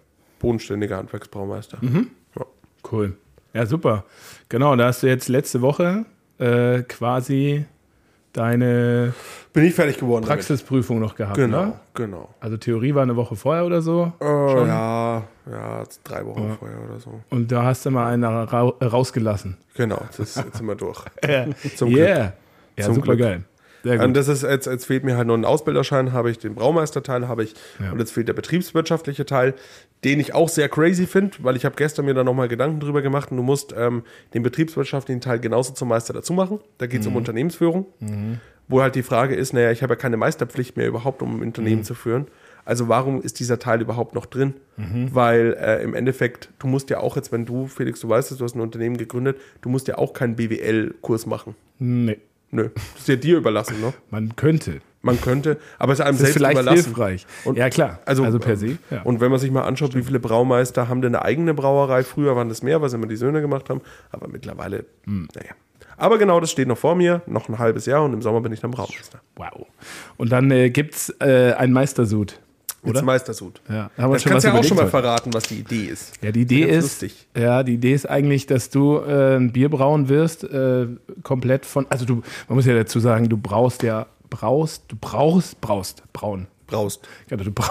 bodenständige 0.40 0.96
Handwerksbraumeister. 0.96 1.76
Mhm. 1.82 2.08
Ja. 2.38 2.46
Cool. 2.90 3.16
Ja, 3.54 3.66
super. 3.66 4.04
Genau, 4.48 4.74
da 4.76 4.86
hast 4.86 5.02
du 5.02 5.06
jetzt 5.06 5.28
letzte 5.28 5.60
Woche 5.60 6.04
äh, 6.38 6.82
quasi 6.82 7.64
deine 8.32 9.12
Bin 9.52 9.64
ich 9.64 9.74
fertig 9.74 9.98
geworden. 9.98 10.24
damit. 10.24 10.38
Praxisprüfung 10.38 11.00
noch 11.00 11.14
gehabt. 11.14 11.36
Genau, 11.36 11.64
Ne? 11.66 11.72
genau. 11.94 12.28
Also 12.40 12.56
Theorie 12.56 12.94
war 12.94 13.02
eine 13.02 13.14
Woche 13.16 13.36
vorher 13.36 13.66
oder 13.66 13.82
so. 13.82 14.12
Äh, 14.20 14.24
ja, 14.66 15.22
ja, 15.50 15.82
drei 16.04 16.24
Wochen 16.24 16.56
vorher 16.58 16.78
oder 16.88 16.98
so. 16.98 17.20
Und 17.30 17.52
da 17.52 17.64
hast 17.64 17.84
du 17.84 17.90
mal 17.90 18.10
einen 18.10 18.24
ra 18.24 18.62
rausgelassen. 18.82 19.58
Genau, 19.74 20.00
das 20.08 20.18
ist, 20.18 20.36
jetzt 20.36 20.56
sind 20.56 20.66
wir 20.66 20.74
durch. 20.76 21.04
Ja, 21.26 21.46
Zum 21.76 21.90
Glück. 21.90 21.98
yeah. 22.00 22.32
Ja, 22.78 22.84
Zum 22.86 22.94
super 22.94 23.16
Glück. 23.16 23.18
geil. 23.20 23.42
Gut. 23.82 23.98
Und 24.00 24.14
das 24.14 24.28
ist 24.28 24.42
jetzt, 24.42 24.66
jetzt 24.66 24.86
fehlt 24.86 25.02
mir 25.04 25.16
halt 25.16 25.26
noch 25.26 25.34
ein 25.34 25.44
Ausbilderschein, 25.44 26.12
habe 26.12 26.30
ich 26.30 26.38
den 26.38 26.54
Braumeisterteil, 26.54 27.26
habe 27.28 27.42
ich 27.44 27.54
Ja. 27.82 27.92
und 27.92 27.98
jetzt 27.98 28.12
fehlt 28.12 28.28
der 28.28 28.32
betriebswirtschaftliche 28.34 29.26
Teil, 29.26 29.54
den 30.04 30.20
ich 30.20 30.34
auch 30.34 30.48
sehr 30.48 30.68
crazy 30.68 31.06
finde, 31.06 31.36
weil 31.42 31.56
ich 31.56 31.64
habe 31.64 31.74
gestern 31.76 32.04
mir 32.04 32.14
da 32.14 32.22
nochmal 32.24 32.48
Gedanken 32.48 32.80
drüber 32.80 33.02
gemacht 33.02 33.30
und 33.30 33.36
du 33.38 33.42
musst 33.42 33.74
ähm, 33.76 34.02
den 34.34 34.42
betriebswirtschaftlichen 34.42 35.20
Teil 35.20 35.38
genauso 35.40 35.72
zum 35.72 35.88
Meister 35.88 36.12
dazu 36.12 36.32
machen. 36.32 36.60
Da 36.78 36.86
geht 36.86 37.00
es 37.00 37.06
Mhm. 37.06 37.12
um 37.12 37.16
Unternehmensführung, 37.18 37.86
wo 38.68 38.82
halt 38.82 38.94
die 38.94 39.02
Frage 39.02 39.34
ist, 39.34 39.52
naja, 39.52 39.70
ich 39.70 39.82
habe 39.82 39.92
ja 39.94 39.96
keine 39.96 40.16
Meisterpflicht 40.16 40.76
mehr 40.76 40.86
überhaupt, 40.88 41.20
um 41.22 41.36
ein 41.38 41.42
Unternehmen 41.42 41.80
Mhm. 41.80 41.84
zu 41.84 41.94
führen. 41.94 42.26
Also 42.64 42.86
warum 42.88 43.20
ist 43.20 43.40
dieser 43.40 43.58
Teil 43.58 43.80
überhaupt 43.80 44.14
noch 44.14 44.26
drin? 44.26 44.54
Weil 44.76 45.56
äh, 45.60 45.82
im 45.82 45.94
Endeffekt, 45.94 46.50
du 46.60 46.68
musst 46.68 46.88
ja 46.90 46.98
auch 47.00 47.16
jetzt, 47.16 47.32
wenn 47.32 47.44
du, 47.44 47.66
Felix, 47.66 47.98
du 48.00 48.08
weißt 48.08 48.30
es, 48.30 48.38
du 48.38 48.44
hast 48.44 48.54
ein 48.54 48.60
Unternehmen 48.60 48.96
gegründet, 48.96 49.36
du 49.62 49.68
musst 49.68 49.88
ja 49.88 49.98
auch 49.98 50.12
keinen 50.12 50.36
BWL-Kurs 50.36 51.26
machen. 51.26 51.54
nee, 51.78 52.18
Nö, 52.52 52.68
das 52.74 53.00
ist 53.00 53.08
ja 53.08 53.16
dir 53.16 53.38
überlassen, 53.38 53.80
ne? 53.80 53.92
man 54.10 54.36
könnte. 54.36 54.80
Man 55.04 55.20
könnte, 55.20 55.58
aber 55.80 55.92
es 55.94 55.98
ist 55.98 56.04
einem 56.04 56.12
Das 56.12 56.20
ist 56.28 56.34
selbst 56.34 56.36
vielleicht 56.36 56.52
überlassen. 56.60 56.84
hilfreich. 56.84 57.26
Und- 57.44 57.58
ja, 57.58 57.68
klar. 57.70 57.98
Also, 58.04 58.22
Also, 58.22 58.38
per 58.38 58.56
se. 58.56 58.78
Ja. 58.90 59.02
Und 59.02 59.20
wenn 59.20 59.32
man 59.32 59.40
sich 59.40 59.50
mal 59.50 59.62
anschaut, 59.62 59.96
wie 59.96 60.02
viele 60.02 60.20
Braumeister 60.20 60.88
haben 60.88 61.02
denn 61.02 61.16
eine 61.16 61.24
eigene 61.24 61.54
Brauerei? 61.54 62.04
Früher 62.04 62.36
waren 62.36 62.48
das 62.48 62.62
mehr, 62.62 62.80
weil 62.80 62.88
sie 62.88 62.96
immer 62.96 63.08
die 63.08 63.16
Söhne 63.16 63.40
gemacht 63.40 63.68
haben. 63.68 63.80
Aber 64.12 64.28
mittlerweile, 64.28 64.84
Hm. 65.06 65.26
naja. 65.34 65.50
Aber 65.96 66.18
genau, 66.18 66.38
das 66.38 66.50
steht 66.52 66.68
noch 66.68 66.78
vor 66.78 66.94
mir. 66.94 67.22
Noch 67.26 67.48
ein 67.48 67.58
halbes 67.58 67.86
Jahr 67.86 68.04
und 68.04 68.12
im 68.12 68.22
Sommer 68.22 68.42
bin 68.42 68.52
ich 68.52 68.60
dann 68.60 68.70
Braumeister. 68.70 69.20
wow. 69.34 69.66
Und 70.18 70.30
dann 70.30 70.50
äh, 70.52 70.70
gibt 70.70 70.94
es 70.94 71.10
äh, 71.20 71.54
einen 71.56 71.72
Meistersud. 71.72 72.38
Jetzt 72.84 72.96
Oder? 72.96 73.02
Meistersud. 73.02 73.60
Ja, 73.68 73.90
haben 73.96 74.12
Das 74.12 74.24
kannst 74.24 74.44
du 74.44 74.48
ja 74.48 74.54
auch 74.58 74.64
schon 74.64 74.76
mal 74.76 74.82
heute. 74.82 74.90
verraten, 74.90 75.32
was 75.32 75.44
die 75.44 75.60
Idee 75.60 75.84
ist. 75.86 76.14
Ja, 76.20 76.32
die 76.32 76.42
Idee 76.42 76.64
ist, 76.64 77.00
lustig. 77.02 77.28
ja, 77.36 77.62
die 77.62 77.74
Idee 77.74 77.94
ist 77.94 78.10
eigentlich, 78.10 78.46
dass 78.46 78.70
du 78.70 78.96
äh, 78.98 79.36
ein 79.36 79.52
Bier 79.52 79.68
brauen 79.68 80.08
wirst, 80.08 80.42
äh, 80.42 80.88
komplett 81.22 81.64
von, 81.64 81.86
also 81.90 82.04
du, 82.04 82.22
man 82.48 82.56
muss 82.56 82.66
ja 82.66 82.74
dazu 82.74 82.98
sagen, 82.98 83.28
du 83.28 83.36
brauchst 83.36 83.84
ja, 83.84 84.06
brauchst, 84.30 84.82
du 84.88 84.96
brauchst, 85.00 85.60
brauchst, 85.60 86.02
brauen. 86.12 86.48
Braust. 86.72 87.06
Ja, 87.30 87.36
du 87.36 87.52
brauchst, 87.52 87.70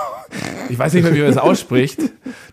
ich 0.69 0.77
weiß 0.77 0.93
nicht 0.93 1.03
mehr, 1.03 1.13
wie 1.13 1.19
man 1.19 1.27
das 1.27 1.37
ausspricht. 1.37 1.99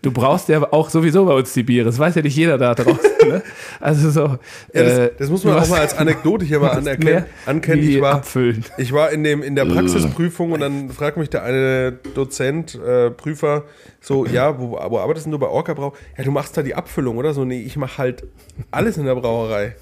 Du 0.01 0.11
brauchst 0.11 0.49
ja 0.49 0.61
auch 0.73 0.89
sowieso 0.89 1.25
bei 1.25 1.33
uns 1.33 1.53
die 1.53 1.63
Biere. 1.63 1.85
Das 1.85 1.99
weiß 1.99 2.15
ja 2.15 2.21
nicht 2.21 2.35
jeder 2.35 2.57
da 2.57 2.73
draußen. 2.75 3.09
Ne? 3.27 3.43
Also 3.79 4.09
so. 4.09 4.21
Ja, 4.21 4.37
das, 4.73 4.97
äh, 4.97 5.11
das 5.17 5.29
muss 5.29 5.43
man 5.43 5.57
auch 5.57 5.67
mal 5.67 5.79
als 5.79 5.95
Anekdote 5.95 6.45
hier 6.45 6.59
mal 6.59 6.69
anerkennen. 6.77 7.25
ankennen. 7.45 7.87
Ich 7.87 8.01
war, 8.01 8.15
abfüllen. 8.15 8.65
Ich 8.77 8.91
war 8.91 9.11
in, 9.11 9.23
dem, 9.23 9.43
in 9.43 9.55
der 9.55 9.65
Praxisprüfung 9.65 10.51
und 10.51 10.59
dann 10.59 10.89
fragt 10.89 11.17
mich 11.17 11.29
der 11.29 11.43
eine 11.43 11.91
Dozent, 12.15 12.75
äh, 12.75 13.11
Prüfer, 13.11 13.65
so, 14.01 14.25
ja, 14.25 14.59
wo, 14.59 14.71
wo 14.71 14.99
arbeitest 14.99 15.25
denn 15.25 15.31
du 15.31 15.39
bei 15.39 15.47
Orca 15.47 15.73
Brau? 15.73 15.93
Ja, 16.17 16.23
du 16.23 16.31
machst 16.31 16.57
da 16.57 16.63
die 16.63 16.75
Abfüllung, 16.75 17.17
oder? 17.17 17.33
So, 17.33 17.45
nee, 17.45 17.61
ich 17.61 17.77
mache 17.77 17.97
halt 17.97 18.23
alles 18.71 18.97
in 18.97 19.05
der 19.05 19.15
Brauerei. 19.15 19.75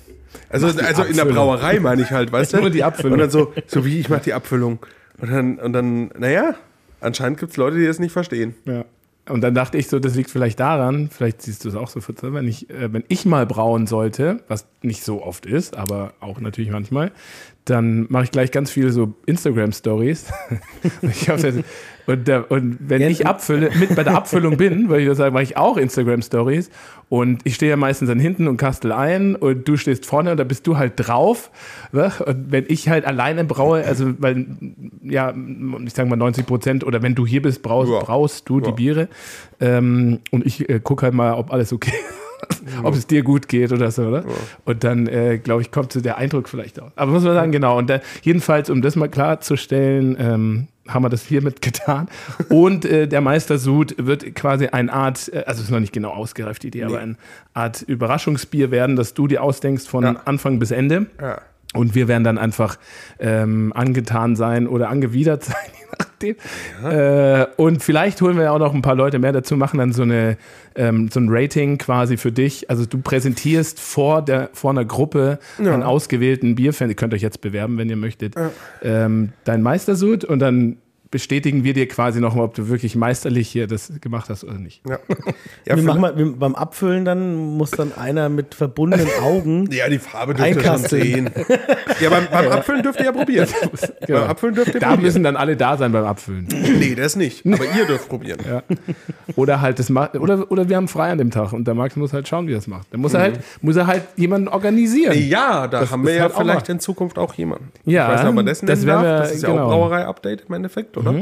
Also, 0.50 0.68
also 0.68 1.04
in 1.04 1.16
der. 1.16 1.26
Brauerei 1.26 1.80
meine 1.80 2.02
ich 2.02 2.12
halt, 2.12 2.32
weißt 2.32 2.54
du? 2.54 2.58
Nur 2.58 2.70
die 2.70 2.84
Abfüllung. 2.84 3.14
Und 3.14 3.20
dann 3.20 3.30
so, 3.30 3.54
so 3.68 3.86
wie 3.86 4.00
ich 4.00 4.10
mache 4.10 4.24
die 4.24 4.34
Abfüllung. 4.34 4.80
Und 5.20 5.32
dann, 5.32 5.60
und 5.60 5.74
dann 5.74 6.08
naja, 6.18 6.56
anscheinend 7.02 7.40
gibt 7.40 7.52
es 7.52 7.58
Leute, 7.58 7.78
die 7.78 7.86
das 7.86 8.00
nicht 8.00 8.12
verstehen. 8.12 8.56
Ja. 8.66 8.86
Und 9.30 9.42
dann 9.42 9.54
dachte 9.54 9.78
ich 9.78 9.88
so, 9.88 10.00
das 10.00 10.16
liegt 10.16 10.30
vielleicht 10.30 10.60
daran, 10.60 11.10
vielleicht 11.10 11.42
siehst 11.42 11.66
du 11.66 11.70
es 11.70 11.76
auch 11.76 11.90
so, 11.90 12.00
Fritze, 12.00 12.34
wenn 12.34 12.48
ich, 12.48 12.70
äh, 12.70 12.92
wenn 12.94 13.04
ich 13.10 13.26
mal 13.26 13.46
brauen 13.46 13.86
sollte, 13.88 14.42
was 14.48 14.68
nicht 14.82 15.04
so 15.04 15.22
oft 15.22 15.46
ist, 15.46 15.76
aber 15.76 16.14
auch 16.22 16.40
natürlich 16.40 16.72
manchmal, 16.72 17.12
dann 17.70 18.06
mache 18.10 18.24
ich 18.26 18.32
gleich 18.32 18.52
ganz 18.52 18.72
viele 18.72 18.92
so 18.92 19.14
Instagram-Stories. 19.26 20.26
Und, 22.08 22.30
und 22.50 22.78
wenn 22.80 23.02
ich 23.02 23.28
abfülle, 23.28 23.70
mit 23.78 23.94
bei 23.94 24.04
der 24.06 24.16
Abfüllung 24.16 24.56
bin, 24.56 24.88
würde 24.88 25.02
ich 25.02 25.10
das 25.10 25.18
sagen, 25.18 25.34
mache 25.34 25.44
ich 25.44 25.58
auch 25.58 25.76
Instagram-Stories. 25.76 26.70
Und 27.10 27.42
ich 27.44 27.56
stehe 27.56 27.70
ja 27.72 27.76
meistens 27.76 28.08
dann 28.08 28.18
hinten 28.20 28.48
und 28.48 28.56
kastel 28.56 28.94
ein 28.94 29.36
und 29.36 29.68
du 29.68 29.76
stehst 29.76 30.06
vorne 30.06 30.32
und 30.32 30.38
da 30.38 30.46
bist 30.46 30.66
du 30.68 30.78
halt 30.78 30.94
drauf. 30.96 31.52
ne? 31.92 32.10
Und 32.26 32.50
wenn 32.50 32.64
ich 32.70 32.88
halt 32.88 33.04
alleine 33.04 33.44
braue, 33.44 33.84
also 33.84 34.14
weil, 34.20 34.46
ja, 35.04 35.34
ich 35.86 35.94
sage 35.94 36.08
mal 36.10 36.16
90 36.16 36.46
Prozent, 36.46 36.86
oder 36.86 37.02
wenn 37.02 37.14
du 37.14 37.28
hier 37.28 37.42
bist, 37.42 37.62
braust, 37.62 37.92
Ja. 37.92 38.00
braust 38.00 38.48
du 38.48 38.62
die 38.62 38.70
Ja. 38.70 38.76
Biere. 38.76 39.08
Ähm, 39.60 40.20
und 40.32 40.46
ich 40.46 40.70
äh, 40.70 40.80
gucke 40.80 41.04
halt 41.08 41.14
mal, 41.14 41.34
ob 41.34 41.52
alles 41.52 41.74
okay 41.74 41.92
ist. 41.92 42.27
ob 42.84 42.94
es 42.96 43.08
dir 43.08 43.24
gut 43.24 43.48
geht 43.48 43.72
oder 43.72 43.92
so, 43.92 44.04
oder? 44.04 44.24
Und 44.66 44.84
dann, 44.84 45.08
äh, 45.08 45.38
glaube 45.38 45.62
ich, 45.62 45.72
kommt 45.72 45.94
so 45.94 46.02
der 46.02 46.18
Eindruck 46.18 46.50
vielleicht 46.50 46.82
auch. 46.82 46.92
Aber 46.96 47.12
muss 47.12 47.24
man 47.24 47.34
sagen, 47.34 47.52
genau. 47.52 47.78
Und 47.78 47.90
da, 47.90 48.00
jedenfalls, 48.22 48.70
um 48.70 48.82
das 48.82 48.96
mal 48.96 49.08
klarzustellen, 49.10 50.16
ähm, 50.20 50.68
haben 50.88 51.04
wir 51.04 51.10
das 51.10 51.24
hiermit 51.24 51.62
getan. 51.62 52.08
Und 52.50 52.86
äh, 52.86 53.08
der 53.08 53.22
Meistersud 53.22 53.96
wird 53.98 54.36
quasi 54.36 54.68
eine 54.68 54.92
Art, 54.94 55.32
äh, 55.34 55.44
also 55.46 55.62
ist 55.62 55.72
noch 55.72 55.80
nicht 55.80 55.94
genau 55.94 56.12
ausgereift, 56.12 56.64
die 56.64 56.68
Idee, 56.68 56.84
aber 56.84 57.00
eine 57.00 57.16
Art 57.54 57.82
Überraschungsbier 57.82 58.72
werden, 58.72 58.96
das 58.96 59.14
du 59.14 59.28
dir 59.28 59.44
ausdenkst 59.44 59.88
von 59.88 60.04
Ja. 60.04 60.22
Anfang 60.26 60.60
bis 60.60 60.72
Ende. 60.72 61.08
Ja. 61.20 61.42
Und 61.78 61.96
wir 61.96 62.08
werden 62.08 62.24
dann 62.24 62.38
einfach 62.38 62.78
ähm, 63.20 63.72
angetan 63.74 64.36
sein 64.36 64.68
oder 64.68 64.90
angewidert 64.90 65.44
sein, 65.46 65.56
je 65.80 65.86
nachdem. 66.00 66.36
Äh, 66.84 67.46
und 67.58 67.84
vielleicht 67.84 68.22
holen 68.22 68.38
wir 68.38 68.46
ja 68.46 68.52
auch 68.52 68.60
noch 68.60 68.74
ein 68.74 68.82
paar 68.82 68.96
Leute 68.96 69.20
mehr 69.20 69.32
dazu, 69.32 69.56
machen 69.56 69.78
dann 69.78 69.94
so, 69.94 70.04
eine, 70.04 70.38
ähm, 70.76 71.10
so 71.12 71.20
ein 71.20 71.28
Rating 71.30 71.78
quasi 71.78 72.18
für 72.18 72.32
dich. 72.32 72.70
Also 72.70 72.86
du 72.86 73.00
präsentierst 73.00 73.80
vor, 73.80 74.22
der, 74.22 74.50
vor 74.54 74.72
einer 74.72 74.86
Gruppe 74.86 75.40
einen 75.58 75.84
ausgewählten 75.84 76.56
Bierfan, 76.56 76.90
ihr 76.90 76.96
könnt 76.96 77.14
euch 77.14 77.22
jetzt 77.22 77.42
bewerben, 77.42 77.78
wenn 77.78 77.90
ihr 77.90 77.98
möchtet, 77.98 78.36
ähm, 78.82 79.34
dein 79.44 79.62
Meistersud 79.62 80.24
und 80.24 80.40
dann 80.40 80.78
bestätigen 81.12 81.64
wir 81.64 81.74
dir 81.74 81.88
quasi 81.88 82.20
nochmal, 82.20 82.46
ob 82.46 82.54
du 82.54 82.68
wirklich 82.70 82.96
meisterlich 82.96 83.48
hier 83.50 83.68
das 83.68 83.92
gemacht 84.02 84.30
hast 84.30 84.44
oder 84.44 84.58
nicht. 84.60 84.82
Ja. 84.88 85.00
Ja, 85.66 85.76
wir 85.76 85.84
machen 85.84 86.00
mal, 86.00 86.18
wir, 86.18 86.32
beim 86.34 86.56
Abfüllen 86.56 87.04
dann 87.04 87.36
muss 87.36 87.72
dann 87.72 87.92
einer 87.98 88.30
mit 88.30 88.56
verbundenen 88.56 89.08
Augen. 89.22 89.70
ja, 89.72 89.90
die 89.90 90.00
Farbe 90.00 90.34
dürft 90.34 90.56
ihr 90.56 90.64
schon 90.64 90.78
sehen. 90.78 91.30
Ja, 92.00 92.10
beim, 92.10 92.28
beim 92.32 92.50
Abfüllen 92.54 92.84
dürft 92.84 93.00
ihr 93.00 93.06
ja 93.08 93.12
probieren. 93.12 93.48
Genau. 94.08 94.22
Beim 94.22 94.30
Abfüllen 94.30 94.56
dürft 94.56 94.74
ihr 94.74 94.80
Da 94.80 94.88
probieren. 94.88 95.04
müssen 95.04 95.24
dann 95.24 95.36
alle 95.36 95.58
da 95.58 95.76
sein 95.76 95.92
beim 95.92 96.06
Abfüllen. 96.06 96.48
Nee, 96.80 96.96
das 96.96 97.16
nicht. 97.18 97.46
Aber 97.46 97.64
ihr 97.78 97.86
dürft 97.86 98.08
probieren. 98.08 98.40
Ja. 98.48 98.64
Oder 99.36 99.60
halt 99.62 99.80
das 99.80 99.90
macht, 99.90 100.16
oder, 100.16 100.50
oder 100.52 100.70
wir 100.70 100.78
haben 100.78 100.88
frei 100.88 101.12
an 101.12 101.18
dem 101.18 101.32
Tag 101.32 101.52
und 101.52 101.68
der 101.68 101.74
Max 101.74 101.96
muss 101.98 102.14
halt 102.14 102.28
schauen, 102.28 102.48
wie 102.48 102.54
er 102.54 102.60
es 102.60 102.68
macht. 102.68 102.88
Dann 102.92 103.02
muss 103.02 103.14
er 103.14 103.20
halt, 103.22 103.40
muss 103.62 103.76
er 103.76 103.88
halt 103.88 104.04
jemanden 104.16 104.48
organisieren. 104.48 105.18
Ja, 105.28 105.68
da 105.68 105.82
Das 105.82 105.92
haben 105.92 106.06
wir 106.06 106.14
ja 106.14 106.22
halt 106.24 106.34
vielleicht 106.38 106.70
in 106.70 106.80
Zukunft 106.80 107.18
auch 107.18 107.34
jemanden. 107.34 107.70
Ja, 107.86 108.06
ich 108.08 108.14
weiß 108.14 108.20
nicht, 108.22 108.30
ob 108.30 108.36
man 108.36 108.46
das 108.46 108.62
das 108.62 108.80
nennen 108.80 108.88
darf. 108.88 109.04
wir- 109.04 109.18
Das 109.20 109.32
ist 109.34 109.44
ja 109.44 109.50
auch 109.50 109.54
genau. 109.54 109.64
ein 109.66 109.70
Brauerei-Update 109.70 110.46
im 110.48 110.54
Endeffekt, 110.56 110.97
oder? 110.98 111.14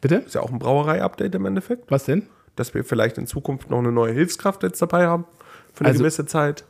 Bitte? 0.00 0.16
Ist 0.16 0.34
ja 0.34 0.40
auch 0.42 0.50
ein 0.52 0.58
Brauerei-Update 0.58 1.34
im 1.34 1.44
Endeffekt. 1.46 1.90
Was 1.90 2.04
denn? 2.04 2.24
Dass 2.56 2.74
wir 2.74 2.84
vielleicht 2.84 3.18
in 3.18 3.26
Zukunft 3.26 3.70
noch 3.70 3.78
eine 3.78 3.92
neue 3.92 4.12
Hilfskraft 4.12 4.62
jetzt 4.62 4.80
dabei 4.82 5.06
haben. 5.06 5.24
Für 5.74 5.80
eine 5.80 5.88
Also- 5.90 6.00
gewisse 6.02 6.26
Zeit, 6.26 6.64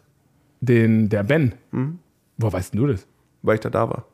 Den, 0.61 1.09
der 1.09 1.23
Ben. 1.23 1.55
Mhm. 1.71 1.99
Woher 2.37 2.53
weißt 2.55 2.75
denn 2.75 2.81
du 2.81 2.87
das? 2.89 3.07
weil 3.43 3.55
ich 3.55 3.61
da 3.61 3.71
da 3.71 3.89
war. 3.89 4.05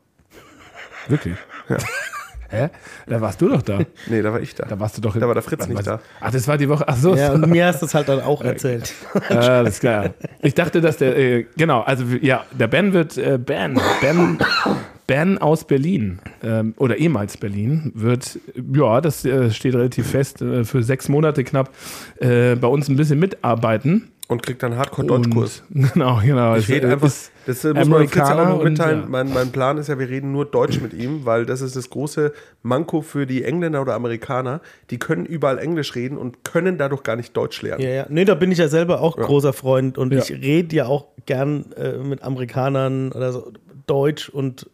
Wirklich? 1.07 1.35
Hä? 2.49 2.69
Da 3.07 3.19
warst 3.19 3.41
du 3.41 3.49
doch 3.49 3.61
da. 3.63 3.79
Nee, 4.07 4.21
da 4.21 4.31
war 4.31 4.39
ich 4.39 4.53
da. 4.53 4.65
Da 4.65 4.79
warst 4.79 4.95
du 4.97 5.01
doch. 5.01 5.17
Da 5.17 5.27
war 5.27 5.33
der 5.33 5.41
Fritz 5.43 5.67
nicht 5.67 5.85
da. 5.87 5.99
Ach, 6.21 6.31
das 6.31 6.47
war 6.47 6.57
die 6.59 6.69
Woche. 6.69 6.87
Ach 6.87 6.95
so. 6.95 7.15
Ja, 7.15 7.31
und 7.33 7.49
mir 7.49 7.65
hast 7.65 7.81
du 7.81 7.87
es 7.87 7.95
halt 7.95 8.07
dann 8.07 8.21
auch 8.21 8.41
erzählt. 8.43 8.93
Ah, 9.29 9.33
Alles 9.59 9.79
klar. 9.79 10.11
Ich 10.41 10.53
dachte, 10.53 10.79
dass 10.79 10.97
der, 10.97 11.17
äh, 11.17 11.45
genau, 11.57 11.81
also 11.81 12.03
ja, 12.21 12.45
der 12.51 12.67
Ben 12.67 12.93
wird, 12.93 13.17
äh, 13.17 13.39
Ben, 13.39 13.79
Ben, 14.01 14.37
Ben 15.07 15.37
aus 15.37 15.65
Berlin 15.65 16.19
ähm, 16.43 16.73
oder 16.77 16.97
ehemals 16.97 17.37
Berlin 17.37 17.91
wird, 17.93 18.39
ja, 18.73 19.01
das 19.01 19.23
äh, 19.25 19.51
steht 19.51 19.75
relativ 19.75 20.07
fest, 20.07 20.41
äh, 20.41 20.63
für 20.63 20.81
sechs 20.83 21.09
Monate 21.09 21.43
knapp 21.43 21.69
äh, 22.19 22.55
bei 22.55 22.67
uns 22.67 22.89
ein 22.89 22.95
bisschen 22.95 23.19
mitarbeiten. 23.19 24.09
Und 24.27 24.41
kriegt 24.41 24.63
dann 24.63 24.75
Hardcore-Deutschkurs. 24.75 25.61
Genau, 25.69 26.19
genau. 26.25 26.55
Ich 26.55 26.67
rede 26.67 26.87
einfach, 26.89 27.05
ist 27.05 27.31
das 27.45 27.63
muss 27.63 27.87
man 27.87 28.07
Fritz 28.07 28.17
auch 28.17 28.29
Amerikaner 28.31 28.45
noch 28.49 28.63
mitteilen. 28.63 28.95
und, 29.01 29.03
ja. 29.03 29.09
mein, 29.09 29.31
mein 29.31 29.51
Plan 29.51 29.77
ist 29.77 29.87
ja, 29.87 29.99
wir 29.99 30.09
reden 30.09 30.31
nur 30.31 30.45
Deutsch 30.45 30.81
mit 30.81 30.93
ihm, 30.95 31.25
weil 31.25 31.45
das 31.45 31.61
ist 31.61 31.75
das 31.75 31.91
große 31.91 32.33
Manko 32.63 33.01
für 33.01 33.27
die 33.27 33.43
Engländer 33.43 33.83
oder 33.83 33.93
Amerikaner. 33.93 34.61
Die 34.89 34.97
können 34.97 35.27
überall 35.27 35.59
Englisch 35.59 35.93
reden 35.93 36.17
und 36.17 36.43
können 36.43 36.79
dadurch 36.79 37.03
gar 37.03 37.15
nicht 37.15 37.37
Deutsch 37.37 37.61
lernen. 37.61 37.83
Ja, 37.83 37.89
ja. 37.89 38.05
Nee, 38.09 38.25
da 38.25 38.33
bin 38.33 38.51
ich 38.51 38.57
ja 38.57 38.67
selber 38.67 39.01
auch 39.01 39.15
großer 39.15 39.53
Freund 39.53 39.99
und 39.99 40.11
Ja. 40.11 40.17
ich 40.17 40.31
rede 40.31 40.75
ja 40.75 40.87
auch 40.87 41.05
gern 41.27 41.71
äh, 41.73 41.97
mit 41.99 42.23
Amerikanern 42.23 43.11
oder 43.11 43.31
so 43.31 43.51
Deutsch 43.85 44.29
und 44.29 44.67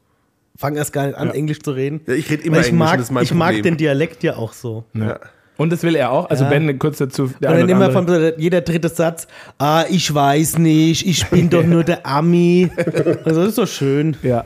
fange 0.58 0.77
erst 0.77 0.93
gar 0.93 1.08
nicht 1.08 1.15
an, 1.17 1.27
Ja. 1.29 1.34
Englisch 1.34 1.60
zu 1.60 1.72
reden. 1.72 2.01
Ja, 2.08 2.13
ich 2.13 2.29
rede 2.29 2.43
immer 2.43 2.60
ich 2.60 2.67
Englisch, 2.67 2.79
mag, 2.79 2.98
das 2.98 3.08
ist 3.08 3.12
mein 3.12 3.24
ich 3.24 3.34
mag 3.34 3.48
Problem. 3.50 3.63
den 3.63 3.77
Dialekt 3.77 4.24
ja 4.24 4.36
auch 4.36 4.53
so. 4.53 4.84
Ja. 4.93 5.20
Und 5.62 5.72
das 5.72 5.84
will 5.84 5.96
er 5.96 6.12
auch. 6.12 6.27
Also 6.32 6.46
Ja. 6.46 6.50
Ben, 6.50 6.80
kurz 6.80 6.98
dazu. 6.98 7.25
Und 7.25 7.36
dann 7.39 7.70
immer 7.70 7.91
von 7.91 8.08
jeder 8.38 8.62
dritte 8.62 8.89
Satz, 8.89 9.27
ah, 9.60 9.86
ich 9.91 10.12
weiß 10.12 10.58
nicht, 10.58 11.06
ich 11.06 11.27
bin 11.27 11.51
doch 11.51 11.63
nur 11.63 11.84
der 11.84 12.06
Ami. 12.06 12.72
Also 13.24 13.41
das 13.41 13.50
ist 13.50 13.56
so 13.56 13.65
schön. 13.65 14.18
Ja. 14.24 14.46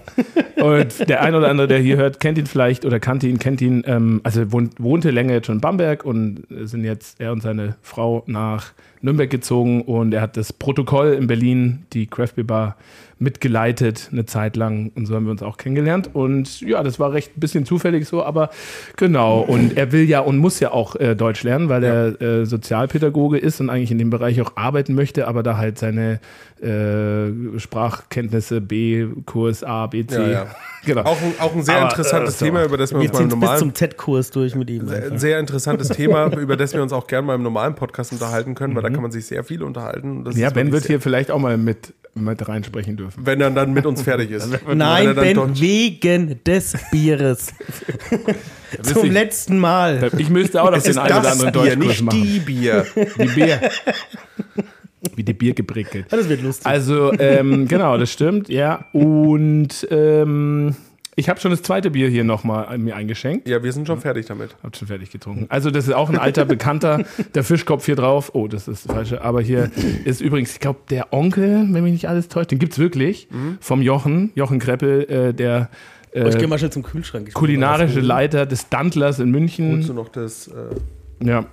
Und 0.62 1.08
der 1.08 1.22
ein 1.22 1.36
oder 1.36 1.50
andere, 1.50 1.68
der 1.68 1.80
hier 1.80 1.96
hört, 1.96 2.20
kennt 2.20 2.38
ihn 2.38 2.48
vielleicht 2.48 2.86
oder 2.86 3.00
kannte 3.00 3.28
ihn, 3.28 3.40
kennt 3.40 3.62
ihn. 3.62 3.84
Ähm, 3.86 4.20
also 4.24 4.52
wohnt, 4.52 4.74
wohnte 4.78 5.12
länger 5.12 5.34
jetzt 5.34 5.48
schon 5.48 5.56
in 5.56 5.62
Bamberg 5.62 6.04
und 6.04 6.44
sind 6.50 6.84
jetzt 6.84 7.22
er 7.22 7.32
und 7.32 7.42
seine 7.42 7.76
Frau 7.82 8.24
nach 8.26 8.74
Nürnberg 9.06 9.30
gezogen 9.30 9.84
und 9.84 10.14
er 10.14 10.22
hat 10.22 10.36
das 10.36 10.52
Protokoll 10.52 11.14
in 11.14 11.28
Berlin, 11.28 11.86
die 11.94 12.08
Craft 12.08 12.34
Beer 12.36 12.44
Bar, 12.44 12.78
mitgeleitet 13.18 14.10
eine 14.12 14.26
Zeit 14.26 14.58
lang 14.58 14.92
und 14.96 15.06
so 15.06 15.16
haben 15.16 15.26
wir 15.26 15.32
uns 15.32 15.42
auch 15.42 15.56
kennengelernt 15.58 16.10
und 16.14 16.60
ja, 16.62 16.84
das 16.84 17.00
war 17.00 17.14
recht 17.14 17.38
ein 17.38 17.40
bisschen 17.40 17.66
zufällig 17.66 18.08
so, 18.08 18.24
aber 18.24 18.50
genau 18.98 19.40
und 19.40 19.78
er 19.78 19.94
will 19.94 20.10
ja 20.10 20.20
und 20.20 20.38
muss 20.38 20.60
ja 20.60 20.72
auch 20.72 20.98
äh, 21.06 21.16
Deutsch 21.16 21.44
lernen, 21.44 21.70
weil 21.70 21.84
er 21.84 22.22
äh, 22.22 22.46
Sozialpädagoge 22.46 23.38
ist 23.38 23.60
und 23.62 23.70
eigentlich 23.70 23.92
in 23.92 23.98
dem 23.98 24.10
Bereich 24.10 24.42
auch 24.42 24.54
arbeiten 24.56 24.96
möchte, 24.96 25.28
aber 25.28 25.44
da 25.44 25.58
halt 25.58 25.78
seine 25.78 26.20
äh, 26.62 27.60
Sprachkenntnisse 27.60 28.62
B, 28.62 29.08
Kurs 29.26 29.64
A, 29.64 29.88
B, 29.88 30.06
C, 30.06 30.16
Ja, 30.16 30.28
ja. 30.30 30.46
genau. 30.86 31.02
Auch, 31.04 31.22
ein, 31.22 31.34
auch 31.40 31.56
ein 31.56 31.64
sehr 31.64 31.78
Aber, 31.78 31.90
interessantes 31.90 32.42
äh. 32.42 32.46
Thema, 32.46 32.64
über 32.66 32.78
das 32.78 32.92
wir 32.92 33.00
uns 33.00 33.12
mal 33.12 33.20
im 33.22 33.30
ziehen 33.30 33.40
bis 33.40 33.40
normalen 33.40 33.60
zum 33.60 33.76
Z-Kurs 33.76 34.32
durch 34.32 34.56
mit 34.56 34.70
ihm. 34.70 34.88
ein 34.90 35.18
sehr 35.20 35.40
interessantes 35.40 35.90
Thema, 35.90 36.28
über 36.38 36.58
das 36.58 36.74
wir 36.74 36.82
uns 36.82 36.94
auch 36.94 37.08
gerne 37.08 37.28
mal 37.28 37.36
im 37.36 37.44
normalen 37.44 37.76
Podcast 37.76 38.12
unterhalten 38.12 38.56
können, 38.56 38.76
weil 38.76 38.82
Mhm. 38.84 38.88
da 38.88 38.94
kann 38.94 39.02
man 39.02 39.12
sich 39.12 39.26
sehr 39.26 39.44
viel 39.44 39.64
unterhalten. 39.64 40.26
Ja, 40.36 40.50
Ben 40.50 40.72
wird 40.72 40.86
hier 40.86 41.02
vielleicht 41.02 41.32
auch 41.32 41.40
mal 41.40 41.58
mit, 41.58 41.94
mit 42.18 42.48
reinsprechen 42.48 42.96
dürfen. 42.96 43.26
wenn 43.26 43.42
er 43.42 43.52
dann 43.52 43.74
mit 43.74 43.86
uns 43.86 44.02
fertig 44.02 44.32
ist. 44.32 44.50
Wenn 44.68 44.78
Nein, 44.78 45.08
dann 45.08 45.16
Ben, 45.16 45.36
Deutsch- 45.36 45.60
wegen 45.62 46.42
des 46.46 46.74
Bieres. 46.92 47.48
Zum 48.84 49.06
ich- 49.06 49.12
letzten 49.12 49.58
Mal. 49.60 50.10
Ich 50.18 50.30
müsste 50.30 50.64
auch 50.64 50.72
noch 50.72 50.82
den 50.82 50.98
einen 50.98 51.18
oder 51.20 51.32
anderen 51.32 51.52
Bier, 51.52 51.62
Deutschkurs 51.76 51.88
nicht 51.88 52.02
machen. 52.04 52.24
die 52.24 52.40
Bier. 52.40 52.86
Die 52.96 53.26
Bier. 53.28 53.62
Wie 55.16 55.24
die 55.24 55.34
Bier 55.34 55.54
geprickelt. 55.54 56.08
Das 56.10 56.28
wird 56.28 56.42
lustig. 56.42 56.66
Also, 56.66 57.14
ähm, 57.20 57.68
genau, 57.68 57.98
das 57.98 58.12
stimmt, 58.12 58.50
ja. 58.50 58.86
Und 58.92 59.88
ähm, 59.92 60.76
ich 61.16 61.30
habe 61.30 61.40
schon 61.40 61.52
das 61.52 61.62
zweite 61.62 61.92
Bier 61.92 62.10
hier 62.10 62.24
nochmal 62.24 62.78
mir 62.78 62.96
eingeschenkt. 62.96 63.48
Ja, 63.48 63.64
wir 63.64 63.72
sind 63.72 63.88
schon 63.88 64.02
fertig 64.02 64.26
damit. 64.26 64.56
Hab 64.64 64.76
schon 64.76 64.88
fertig 64.88 65.12
getrunken. 65.12 65.46
Also, 65.50 65.72
das 65.72 65.88
ist 65.88 65.94
auch 65.94 66.10
ein 66.10 66.18
alter 66.18 66.46
Bekannter. 66.46 67.06
Der 67.36 67.44
Fischkopf 67.44 67.86
hier 67.86 67.96
drauf. 67.96 68.32
Oh, 68.34 68.48
das 68.48 68.68
ist 68.68 68.86
das 68.86 68.96
Falsche. 68.96 69.22
Aber 69.22 69.42
hier 69.42 69.72
ist 70.04 70.22
übrigens, 70.22 70.52
ich 70.54 70.60
glaube, 70.60 70.80
der 70.90 71.14
Onkel, 71.14 71.68
wenn 71.72 71.84
mich 71.84 71.94
nicht 71.94 72.10
alles 72.10 72.28
täuscht, 72.28 72.52
den 72.52 72.60
gibt's 72.60 72.80
wirklich. 72.80 73.28
Vom 73.60 73.82
Jochen, 73.82 74.32
Jochen 74.36 74.60
Kreppel, 74.60 75.04
äh, 75.10 75.34
der 75.34 75.70
Oh, 76.18 76.28
ich 76.28 76.36
äh, 76.36 76.38
gehe 76.40 76.48
mal 76.48 76.58
schnell 76.58 76.72
zum 76.72 76.84
Kühlschrank. 76.84 77.28
Ich 77.28 77.34
kulinarische 77.34 78.00
Leiter 78.00 78.46
des 78.46 78.70
Dantlers 78.70 79.20
in 79.20 79.32
München. 79.32 79.74
Holst 79.74 79.90
du 79.90 79.94
noch 79.94 80.08
das? 80.10 80.48
Äh, 80.48 80.54
Ja. 81.26 81.46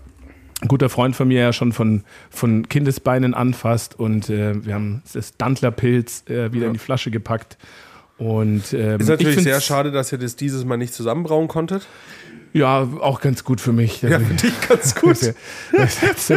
Ein 0.60 0.68
guter 0.68 0.88
Freund 0.88 1.16
von 1.16 1.26
mir 1.26 1.40
ja 1.40 1.52
schon 1.52 1.72
von, 1.72 2.04
von 2.30 2.68
Kindesbeinen 2.68 3.34
anfasst 3.34 3.98
und 3.98 4.30
äh, 4.30 4.64
wir 4.64 4.74
haben 4.74 5.02
das 5.12 5.36
Dantlerpilz 5.36 6.22
äh, 6.28 6.52
wieder 6.52 6.68
in 6.68 6.74
die 6.74 6.78
Flasche 6.78 7.10
gepackt. 7.10 7.58
Und, 8.22 8.72
ähm, 8.72 9.00
ist 9.00 9.02
ich 9.02 9.08
natürlich 9.08 9.42
sehr 9.42 9.60
schade, 9.60 9.90
dass 9.90 10.12
ihr 10.12 10.18
das 10.18 10.36
dieses 10.36 10.64
Mal 10.64 10.76
nicht 10.76 10.94
zusammenbrauen 10.94 11.48
konntet. 11.48 11.88
Ja, 12.52 12.86
auch 13.00 13.20
ganz 13.20 13.42
gut 13.42 13.60
für 13.60 13.72
mich. 13.72 14.02
Ja, 14.02 14.20
für 14.20 14.34
dich 14.34 14.68
ganz 14.68 14.94
gut. 15.00 15.34
Das 15.72 16.32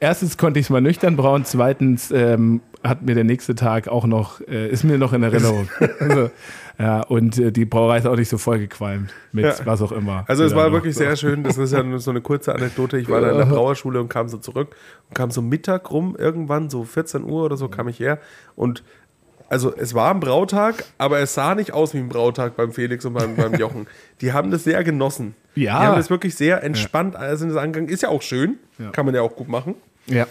erstens 0.00 0.36
konnte 0.36 0.60
ich 0.60 0.66
es 0.66 0.70
mal 0.70 0.82
nüchtern 0.82 1.16
brauen, 1.16 1.44
zweitens 1.46 2.10
ähm, 2.10 2.60
hat 2.82 3.02
mir 3.02 3.14
der 3.14 3.24
nächste 3.24 3.54
Tag 3.54 3.88
auch 3.88 4.04
noch, 4.04 4.40
äh, 4.42 4.68
ist 4.68 4.84
mir 4.84 4.98
noch 4.98 5.14
in 5.14 5.22
Erinnerung. 5.22 5.68
also, 6.00 6.30
ja, 6.78 7.00
und 7.02 7.38
äh, 7.38 7.52
die 7.52 7.64
Brauerei 7.64 7.98
ist 7.98 8.06
auch 8.06 8.16
nicht 8.16 8.28
so 8.28 8.36
vollgequalmt 8.36 9.14
mit 9.32 9.44
Ja. 9.46 9.54
was 9.64 9.80
auch 9.80 9.92
immer. 9.92 10.24
Also 10.26 10.44
es 10.44 10.52
Die 10.52 10.56
war 10.58 10.72
wirklich 10.72 10.94
sehr 10.94 11.16
schön. 11.16 11.42
Das 11.44 11.56
ist 11.56 11.72
ja 11.72 11.82
nur 11.82 12.00
so 12.00 12.10
eine 12.10 12.20
kurze 12.20 12.54
Anekdote. 12.54 12.98
Ich 12.98 13.08
war 13.08 13.20
da 13.20 13.30
in 13.30 13.38
der 13.38 13.46
Brauerschule 13.54 14.00
und 14.00 14.08
kam 14.08 14.28
so 14.28 14.36
zurück 14.38 14.74
und 15.08 15.14
kam 15.14 15.30
so 15.30 15.40
Mittag 15.40 15.90
rum, 15.90 16.16
irgendwann 16.18 16.68
so 16.68 16.84
14 16.84 17.22
Uhr 17.24 17.44
oder 17.44 17.56
so 17.56 17.68
kam 17.68 17.88
ich 17.88 18.00
her. 18.00 18.18
Und 18.56 18.82
also 19.54 19.72
es 19.72 19.94
war 19.94 20.10
ein 20.12 20.18
Brautag, 20.18 20.84
aber 20.98 21.20
es 21.20 21.34
sah 21.34 21.54
nicht 21.54 21.72
aus 21.72 21.94
wie 21.94 21.98
ein 21.98 22.08
Brautag 22.08 22.56
beim 22.56 22.72
Felix 22.72 23.04
und 23.04 23.12
beim, 23.14 23.36
beim 23.36 23.54
Jochen. 23.58 23.86
Die 24.20 24.32
haben 24.32 24.50
das 24.50 24.64
sehr 24.64 24.82
genossen. 24.82 25.36
Ja. 25.54 25.78
Die 25.78 25.86
haben 25.86 25.94
das 25.96 26.10
wirklich 26.10 26.34
sehr 26.34 26.64
entspannt 26.64 27.14
also 27.14 27.46
das 27.46 27.54
angegangen. 27.56 27.88
Ist 27.88 28.02
ja 28.02 28.08
auch 28.08 28.20
schön. 28.20 28.56
Ja. 28.80 28.90
Kann 28.90 29.06
man 29.06 29.14
ja 29.14 29.22
auch 29.22 29.36
gut 29.36 29.48
machen. 29.48 29.76
Ja. 30.06 30.26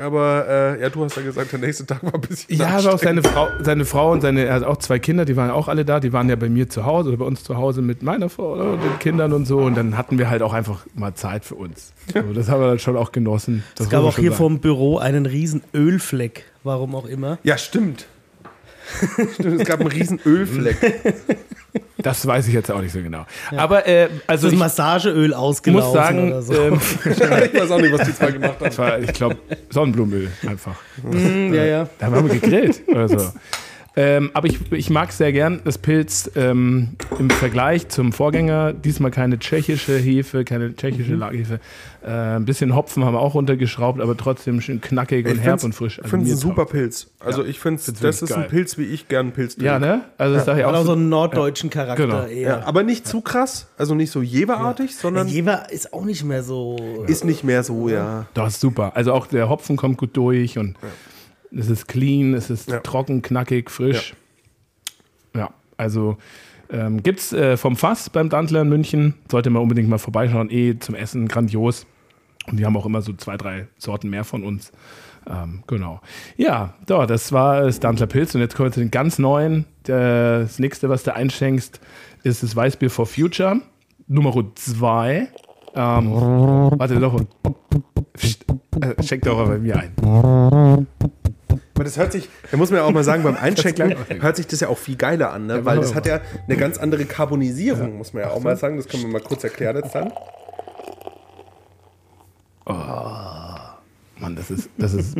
Aber 0.00 0.46
äh, 0.48 0.80
ja, 0.80 0.90
du 0.90 1.02
hast 1.02 1.16
ja 1.16 1.22
gesagt, 1.22 1.50
der 1.50 1.58
nächste 1.58 1.84
Tag 1.84 2.04
war 2.04 2.14
ein 2.14 2.20
bisschen 2.20 2.56
Ja, 2.56 2.68
aber 2.78 2.94
auch 2.94 2.98
seine 3.00 3.20
Frau, 3.20 3.48
seine 3.62 3.84
Frau 3.84 4.12
und 4.12 4.20
seine, 4.20 4.44
er 4.44 4.54
hat 4.54 4.62
auch 4.62 4.76
zwei 4.76 5.00
Kinder, 5.00 5.24
die 5.24 5.34
waren 5.34 5.50
auch 5.50 5.66
alle 5.66 5.84
da, 5.84 5.98
die 5.98 6.12
waren 6.12 6.28
ja 6.28 6.36
bei 6.36 6.48
mir 6.48 6.68
zu 6.68 6.86
Hause 6.86 7.08
oder 7.08 7.18
bei 7.18 7.24
uns 7.24 7.42
zu 7.42 7.56
Hause 7.56 7.82
mit 7.82 8.04
meiner 8.04 8.28
Frau 8.28 8.52
oder, 8.52 8.74
und 8.74 8.80
den 8.84 8.96
Kindern 9.00 9.32
und 9.32 9.46
so. 9.46 9.58
Und 9.58 9.76
dann 9.76 9.98
hatten 9.98 10.16
wir 10.20 10.30
halt 10.30 10.42
auch 10.42 10.52
einfach 10.52 10.86
mal 10.94 11.14
Zeit 11.14 11.44
für 11.44 11.56
uns. 11.56 11.94
So, 12.14 12.22
das 12.32 12.48
haben 12.48 12.60
wir 12.60 12.68
dann 12.68 12.78
schon 12.78 12.96
auch 12.96 13.10
genossen. 13.10 13.64
Das 13.74 13.86
Es 13.86 13.90
gab 13.90 14.04
auch 14.04 14.14
hier 14.14 14.30
sagen. 14.30 14.36
vom 14.36 14.60
Büro 14.60 14.98
einen 14.98 15.26
riesen 15.26 15.62
Ölfleck, 15.74 16.44
warum 16.62 16.94
auch 16.94 17.06
immer. 17.06 17.38
Ja, 17.42 17.58
stimmt. 17.58 18.06
stimmt. 19.34 19.60
Es 19.60 19.66
gab 19.66 19.80
einen 19.80 19.90
riesen 19.90 20.20
Ölfleck. 20.24 20.76
Das 22.00 22.24
weiß 22.24 22.46
ich 22.46 22.54
jetzt 22.54 22.70
auch 22.70 22.80
nicht 22.80 22.92
so 22.92 23.02
genau. 23.02 23.26
Aber 23.56 23.86
äh, 23.86 24.08
also 24.28 24.46
Das 24.46 24.52
ich 24.52 24.58
Massageöl 24.58 25.34
ausgelaufen 25.34 25.84
muss 25.88 25.92
sagen, 25.92 26.28
oder 26.28 26.42
so. 26.42 26.54
ähm, 26.54 26.80
ich 27.04 27.20
weiß 27.20 27.70
auch 27.72 27.80
nicht, 27.80 27.92
was 27.92 28.06
die 28.06 28.14
zwei 28.14 28.30
gemacht 28.30 28.54
haben. 28.54 28.64
das 28.64 28.78
war, 28.78 28.98
ich 29.00 29.12
glaube, 29.12 29.36
Sonnenblumenöl 29.68 30.30
einfach. 30.46 30.76
Hm, 31.02 31.52
ja, 31.52 31.64
ja. 31.64 31.88
Da 31.98 32.06
haben 32.06 32.28
wir 32.28 32.38
gegrillt 32.38 32.82
oder 32.86 33.08
so. 33.08 33.32
Ähm, 34.00 34.30
aber 34.32 34.46
ich, 34.46 34.60
ich 34.70 34.90
mag 34.90 35.10
sehr 35.10 35.32
gern 35.32 35.60
das 35.64 35.76
Pilz 35.76 36.30
ähm, 36.36 36.90
im 37.18 37.30
Vergleich 37.30 37.88
zum 37.88 38.12
Vorgänger. 38.12 38.72
Diesmal 38.72 39.10
keine 39.10 39.40
tschechische 39.40 39.96
Hefe, 39.98 40.44
keine 40.44 40.72
tschechische 40.76 41.14
Mhm. 41.14 41.18
Lagerhefe. 41.18 41.58
Äh, 42.06 42.10
ein 42.36 42.44
bisschen 42.44 42.76
Hopfen 42.76 43.04
haben 43.04 43.14
wir 43.14 43.18
auch 43.20 43.34
runtergeschraubt, 43.34 44.00
aber 44.00 44.16
trotzdem 44.16 44.60
schön 44.60 44.80
knackig 44.80 45.26
und 45.26 45.32
Ich 45.32 45.38
herb 45.40 45.54
find's- 45.60 45.64
und 45.64 45.72
frisch. 45.74 46.00
Ich 46.04 46.08
finde 46.08 46.26
es 46.26 46.32
ein 46.32 46.38
super. 46.38 46.66
Pilz. 46.66 47.08
Also 47.18 47.44
ich 47.44 47.58
finde, 47.58 47.82
Find's 47.82 48.00
das 48.00 48.16
ist 48.16 48.20
wirklich 48.22 48.36
ein 48.36 48.40
geil. 48.42 48.50
Pilz, 48.50 48.78
wie 48.78 48.84
ich 48.84 49.08
gern 49.08 49.32
Pilz 49.32 49.54
trinke. 49.56 49.66
Ja, 49.66 49.78
ne? 49.80 50.02
Also 50.16 50.36
das 50.36 50.44
sage 50.44 50.60
ich 50.60 50.66
Hat 50.66 50.74
auch. 50.76 50.80
auch 50.80 50.86
so 50.86 50.92
einen 50.92 51.08
norddeutschen 51.08 51.68
Charakter 51.70 52.06
Genau. 52.06 52.26
eher. 52.26 52.48
Ja, 52.58 52.62
aber 52.66 52.84
nicht 52.84 53.04
zu 53.04 53.20
krass, 53.20 53.66
also 53.78 53.96
nicht 53.96 54.12
so 54.12 54.22
jeverartig, 54.22 54.94
sondern 54.94 55.26
Jever 55.26 55.72
ist 55.72 55.92
auch 55.92 56.04
nicht 56.04 56.22
mehr 56.22 56.44
so. 56.44 56.76
ist 57.08 57.24
nicht 57.24 57.42
mehr 57.42 57.64
so, 57.64 57.88
ja. 57.88 58.26
das 58.34 58.54
ist 58.54 58.60
super. 58.60 58.92
Also 58.94 59.12
auch 59.12 59.26
der 59.26 59.48
Hopfen 59.48 59.76
kommt 59.76 59.98
gut 59.98 60.16
durch 60.16 60.56
und 60.56 60.76
es 61.56 61.68
ist 61.70 61.88
clean, 61.88 62.34
es 62.34 62.50
ist 62.50 62.70
Ja. 62.70 62.80
trocken, 62.80 63.22
knackig, 63.22 63.70
frisch. 63.70 64.14
Ja, 65.34 65.50
also 65.76 66.16
ähm, 66.70 67.02
gibt 67.02 67.20
es 67.20 67.32
äh, 67.32 67.56
vom 67.56 67.76
Fass 67.76 68.10
beim 68.10 68.28
Dantler 68.28 68.62
in 68.62 68.68
München. 68.68 69.14
Sollte 69.30 69.50
man 69.50 69.62
unbedingt 69.62 69.88
mal 69.88 69.98
vorbeischauen. 69.98 70.50
Eh 70.50 70.78
zum 70.78 70.94
Essen 70.94 71.28
grandios. 71.28 71.86
Und 72.46 72.58
die 72.58 72.64
haben 72.66 72.76
auch 72.76 72.86
immer 72.86 73.02
so 73.02 73.12
zwei, 73.12 73.36
drei 73.36 73.68
Sorten 73.78 74.10
mehr 74.10 74.24
von 74.24 74.42
uns. 74.44 74.72
Ähm, 75.28 75.62
genau. 75.66 76.00
Ja, 76.36 76.74
so, 76.88 77.04
das 77.04 77.32
war 77.32 77.62
das 77.62 77.80
Dantler 77.80 78.06
Pilz. 78.06 78.34
Und 78.34 78.40
jetzt 78.40 78.54
kommen 78.56 78.68
wir 78.68 78.72
zu 78.72 78.80
den 78.80 78.90
ganz 78.90 79.18
neuen. 79.18 79.64
Das 79.84 80.58
nächste, 80.58 80.88
was 80.88 81.02
du 81.04 81.14
einschenkst, 81.14 81.80
ist 82.22 82.42
das 82.42 82.54
Weißbier 82.56 82.90
for 82.90 83.06
Future. 83.06 83.60
Nummer 84.06 84.34
zwei. 84.54 85.28
Ähm, 85.74 86.12
warte 86.12 86.98
doch. 86.98 87.20
Psst, 88.14 88.44
äh, 88.80 89.02
Schenk 89.02 89.22
doch 89.24 89.36
mal 89.36 89.46
bei 89.46 89.58
mir 89.58 89.76
ein. 89.76 90.86
Aber 91.78 91.84
das 91.84 91.96
hört 91.96 92.10
sich, 92.10 92.28
da 92.50 92.56
muss 92.56 92.70
man 92.72 92.80
ja 92.80 92.86
auch 92.86 92.90
mal 92.90 93.04
sagen, 93.04 93.22
beim 93.22 93.36
gleich 93.72 93.96
hört 94.20 94.34
sich 94.34 94.48
das 94.48 94.58
ja 94.58 94.66
auch 94.66 94.78
viel 94.78 94.96
geiler 94.96 95.32
an, 95.32 95.46
ne? 95.46 95.64
weil 95.64 95.76
mach 95.76 95.82
das 95.84 95.94
hat 95.94 96.06
ja 96.06 96.20
eine 96.48 96.56
ganz 96.56 96.76
andere 96.76 97.04
Carbonisierung, 97.04 97.96
muss 97.98 98.12
man 98.12 98.24
ja 98.24 98.30
auch 98.30 98.40
mal 98.40 98.56
sagen. 98.56 98.76
Das 98.78 98.88
können 98.88 99.04
wir 99.04 99.10
mal 99.10 99.20
kurz 99.20 99.44
erklären 99.44 99.76
jetzt 99.76 99.94
dann. 99.94 100.12
Mann, 104.18 104.34
das 104.34 104.50
ist, 104.50 104.68
das 104.76 104.92
ist, 104.92 105.16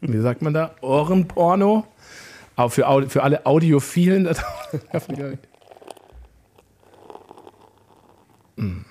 wie 0.00 0.18
sagt 0.18 0.42
man 0.42 0.52
da? 0.52 0.74
Ohrenporno. 0.80 1.86
Aber 2.56 2.70
für, 2.70 2.88
Audi- 2.88 3.08
für 3.08 3.22
alle 3.22 3.46
Audiophilen. 3.46 4.24
das- 4.92 5.06
Mm. 8.56 8.84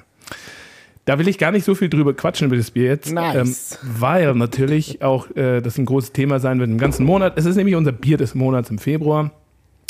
Da 1.10 1.18
will 1.18 1.28
ich 1.28 1.40
gar 1.40 1.52
nicht 1.52 1.66
so 1.66 1.74
viel 1.74 1.90
drüber 1.90 2.14
quatschen 2.14 2.46
über 2.46 2.56
das 2.56 2.70
Bier 2.70 2.86
jetzt. 2.86 3.12
Nice. 3.12 3.80
Ähm, 3.82 4.00
weil 4.00 4.36
natürlich 4.36 5.02
auch 5.02 5.36
äh, 5.36 5.60
das 5.60 5.80
ein 5.80 5.86
großes 5.86 6.12
Thema 6.12 6.40
sein 6.40 6.60
wird 6.60 6.70
im 6.70 6.78
ganzen 6.78 7.04
Monat. 7.04 7.34
Es 7.36 7.46
ist 7.46 7.56
nämlich 7.56 7.76
unser 7.76 7.92
Bier 7.92 8.18
des 8.18 8.36
Monats 8.36 8.70
im 8.70 8.78
Februar. 8.78 9.32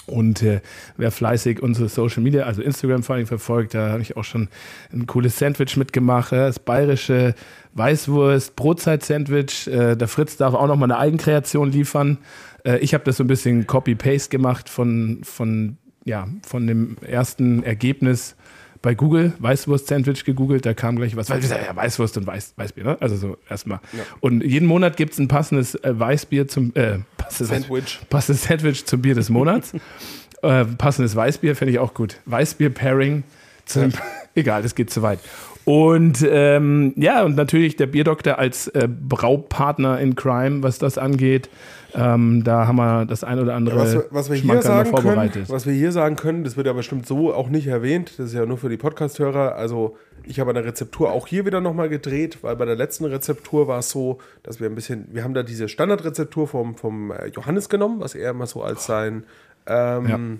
Und 0.05 0.41
äh, 0.43 0.61
wer 0.95 1.11
fleißig 1.11 1.61
unsere 1.61 1.89
Social 1.89 2.23
Media, 2.23 2.43
also 2.43 2.61
Instagram 2.61 3.03
vor 3.03 3.17
allem 3.17 3.27
verfolgt, 3.27 3.73
da 3.73 3.89
habe 3.89 4.01
ich 4.01 4.15
auch 4.15 4.23
schon 4.23 4.47
ein 4.93 5.07
cooles 5.07 5.37
Sandwich 5.37 5.75
mitgemacht. 5.75 6.31
äh, 6.31 6.37
Das 6.37 6.59
bayerische 6.59 7.35
Weißwurst, 7.73 8.55
Brotzeit-Sandwich. 8.55 9.67
Äh, 9.67 9.97
der 9.97 10.07
Fritz 10.07 10.37
darf 10.37 10.53
auch 10.53 10.67
noch 10.67 10.77
mal 10.77 10.85
eine 10.85 10.99
Eigenkreation 10.99 11.69
liefern. 11.69 12.19
Äh, 12.63 12.77
ich 12.77 12.93
habe 12.93 13.03
das 13.03 13.17
so 13.17 13.25
ein 13.25 13.27
bisschen 13.27 13.67
Copy-Paste 13.67 14.29
gemacht 14.29 14.69
von, 14.69 15.19
von, 15.23 15.75
ja, 16.05 16.29
von 16.47 16.65
dem 16.65 16.95
ersten 17.01 17.61
Ergebnis 17.63 18.37
bei 18.81 18.95
Google, 18.95 19.33
Weißwurst-Sandwich 19.39 20.23
gegoogelt, 20.23 20.65
da 20.65 20.73
kam 20.73 20.95
gleich 20.95 21.15
was, 21.15 21.27
ja, 21.27 21.35
Weißwurst 21.75 22.17
und 22.17 22.25
Weiß, 22.27 22.53
Weißbier, 22.55 22.83
ne? 22.85 22.97
Also 23.01 23.17
so 23.17 23.37
erstmal. 23.49 23.79
Und 24.21 24.41
jeden 24.43 24.67
Monat 24.67 24.95
gibt 24.95 25.13
es 25.13 25.19
ein 25.19 25.27
passendes 25.27 25.75
äh, 25.75 25.99
Weißbier 25.99 26.47
zum 26.47 26.71
äh, 26.75 26.99
passendes, 27.17 27.49
Sandwich. 27.63 27.99
passendes 28.09 28.43
Sandwich 28.43 28.85
zum 28.85 29.01
Bier 29.01 29.15
des 29.15 29.29
Monats. 29.29 29.73
äh, 30.43 30.63
passendes 30.65 31.15
Weißbier 31.15 31.55
fände 31.57 31.73
ich 31.73 31.79
auch 31.79 31.93
gut. 31.93 32.17
Weißbier-Pairing. 32.25 33.23
zum- 33.65 33.91
Egal, 34.35 34.61
das 34.63 34.75
geht 34.75 34.89
zu 34.91 35.01
weit. 35.01 35.19
Und 35.65 36.25
ähm, 36.27 36.93
ja, 36.95 37.23
und 37.23 37.35
natürlich 37.35 37.75
der 37.75 37.87
Bierdoktor 37.87 38.39
als 38.39 38.67
äh, 38.69 38.87
Braupartner 38.87 39.99
in 39.99 40.15
Crime, 40.15 40.63
was 40.63 40.79
das 40.79 40.97
angeht. 40.97 41.49
Ähm, 41.93 42.43
da 42.43 42.67
haben 42.67 42.75
wir 42.77 43.05
das 43.05 43.23
ein 43.23 43.39
oder 43.39 43.55
andere 43.55 43.77
Was, 43.79 43.93
wir- 43.93 44.05
was, 44.11 44.29
wir 44.29 44.37
hier 44.37 44.61
sagen 44.61 44.91
können, 44.91 45.03
vorbereitet. 45.03 45.49
was 45.49 45.65
wir 45.65 45.73
hier 45.73 45.91
sagen 45.91 46.15
können, 46.15 46.43
das 46.43 46.55
wird 46.55 46.67
aber 46.67 46.77
bestimmt 46.77 47.05
so 47.07 47.33
auch 47.33 47.49
nicht 47.49 47.67
erwähnt. 47.67 48.13
Das 48.17 48.27
ist 48.27 48.33
ja 48.33 48.45
nur 48.45 48.57
für 48.57 48.69
die 48.69 48.77
Podcast-Hörer. 48.77 49.55
Also 49.55 49.95
ich 50.23 50.39
habe 50.39 50.51
eine 50.51 50.63
Rezeptur 50.63 51.11
auch 51.11 51.25
hier 51.27 51.45
wieder 51.47 51.61
nochmal 51.61 51.89
gedreht, 51.89 52.39
weil 52.41 52.55
bei 52.55 52.65
der 52.65 52.75
letzten 52.75 53.05
Rezeptur 53.05 53.67
war 53.67 53.79
es 53.79 53.89
so, 53.89 54.19
dass 54.43 54.59
wir 54.59 54.67
ein 54.69 54.75
bisschen, 54.75 55.07
wir 55.11 55.23
haben 55.23 55.33
da 55.33 55.41
diese 55.41 55.67
Standardrezeptur 55.67 56.47
vom, 56.47 56.75
vom 56.75 57.11
äh, 57.11 57.27
Johannes 57.29 57.69
genommen, 57.69 57.99
was 58.01 58.13
er 58.13 58.31
immer 58.31 58.45
so 58.45 58.61
als 58.61 58.85
sein, 58.85 59.23
ähm, 59.65 60.39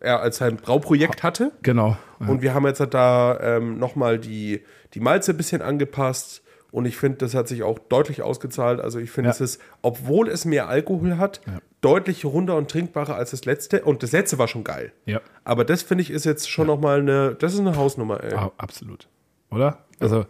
er 0.00 0.20
als 0.20 0.36
sein 0.38 0.56
Brauprojekt 0.56 1.22
hatte. 1.22 1.52
Genau. 1.62 1.96
Ja. 2.20 2.26
Und 2.28 2.42
wir 2.42 2.54
haben 2.54 2.66
jetzt 2.66 2.80
halt 2.80 2.94
da 2.94 3.38
ähm, 3.40 3.78
nochmal 3.78 4.18
die, 4.18 4.62
die 4.94 5.00
Malze 5.00 5.32
ein 5.32 5.36
bisschen 5.36 5.62
angepasst. 5.62 6.42
Und 6.70 6.84
ich 6.84 6.96
finde, 6.96 7.18
das 7.18 7.34
hat 7.34 7.48
sich 7.48 7.62
auch 7.62 7.78
deutlich 7.78 8.20
ausgezahlt. 8.22 8.80
Also 8.80 8.98
ich 8.98 9.10
finde, 9.10 9.28
Ja. 9.28 9.32
es 9.32 9.40
ist, 9.40 9.60
obwohl 9.82 10.28
es 10.28 10.44
mehr 10.44 10.68
Alkohol 10.68 11.16
hat, 11.16 11.40
deutlich 11.80 12.24
runder 12.26 12.56
und 12.56 12.70
trinkbarer 12.70 13.14
als 13.14 13.30
das 13.30 13.44
letzte. 13.46 13.82
Und 13.84 14.02
das 14.02 14.12
letzte 14.12 14.38
war 14.38 14.48
schon 14.48 14.64
geil. 14.64 14.92
Ja. 15.06 15.20
Aber 15.44 15.64
das 15.64 15.82
finde 15.82 16.02
ich 16.02 16.10
ist 16.10 16.24
jetzt 16.26 16.50
schon 16.50 16.66
nochmal 16.66 17.00
eine, 17.00 17.34
das 17.36 17.54
ist 17.54 17.60
eine 17.60 17.76
Hausnummer, 17.76 18.22
ey. 18.22 18.34
Ah, 18.34 18.52
absolut. 18.58 19.08
Oder? 19.50 19.84
Also, 19.98 20.26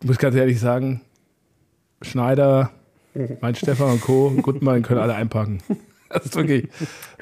ich 0.00 0.08
muss 0.08 0.18
ganz 0.18 0.34
ehrlich 0.34 0.58
sagen, 0.58 1.02
Schneider, 2.02 2.70
mein 3.40 3.54
Stefan 3.54 3.92
und 3.92 4.00
Co., 4.00 4.30
Gutmann 4.42 4.82
können 4.82 5.00
alle 5.00 5.14
einpacken. 5.14 5.62
Das 6.10 6.26
ist 6.26 6.36
wirklich, 6.36 6.68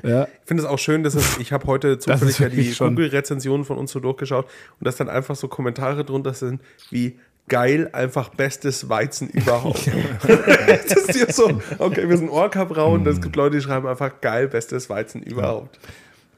ja, 0.02 0.24
Ich 0.24 0.46
finde 0.48 0.62
es 0.64 0.68
auch 0.68 0.78
schön, 0.78 1.02
dass 1.02 1.14
es, 1.14 1.38
ich 1.38 1.52
habe 1.52 1.66
heute 1.66 1.98
zufällig 1.98 2.38
ja 2.38 2.48
die 2.48 2.72
Google-Rezensionen 2.72 3.64
von 3.64 3.76
uns 3.78 3.92
so 3.92 4.00
durchgeschaut 4.00 4.46
und 4.80 4.86
dass 4.86 4.96
dann 4.96 5.08
einfach 5.08 5.36
so 5.36 5.46
Kommentare 5.46 6.04
drunter 6.04 6.32
sind 6.34 6.60
wie 6.90 7.18
geil, 7.48 7.90
einfach 7.92 8.30
bestes 8.30 8.88
Weizen 8.88 9.28
überhaupt. 9.30 9.86
das 10.26 11.08
ist 11.08 11.20
ja 11.20 11.32
so, 11.32 11.60
okay, 11.78 12.08
wir 12.08 12.16
sind 12.16 12.30
Orca 12.30 12.64
braun, 12.64 13.06
es 13.06 13.20
gibt 13.20 13.36
Leute, 13.36 13.56
die 13.56 13.62
schreiben 13.62 13.86
einfach 13.86 14.20
geil, 14.20 14.48
bestes 14.48 14.88
Weizen 14.90 15.22
überhaupt. 15.22 15.78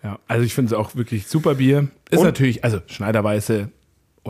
ja. 0.03 0.19
Also, 0.29 0.45
ich 0.45 0.55
finde 0.55 0.75
es 0.75 0.79
auch 0.79 0.95
wirklich 0.95 1.27
super 1.27 1.57
Bier. 1.57 1.89
Ist 2.11 2.19
Und- 2.19 2.25
natürlich, 2.27 2.65
also 2.65 2.81
Schneiderweiße 2.87 3.71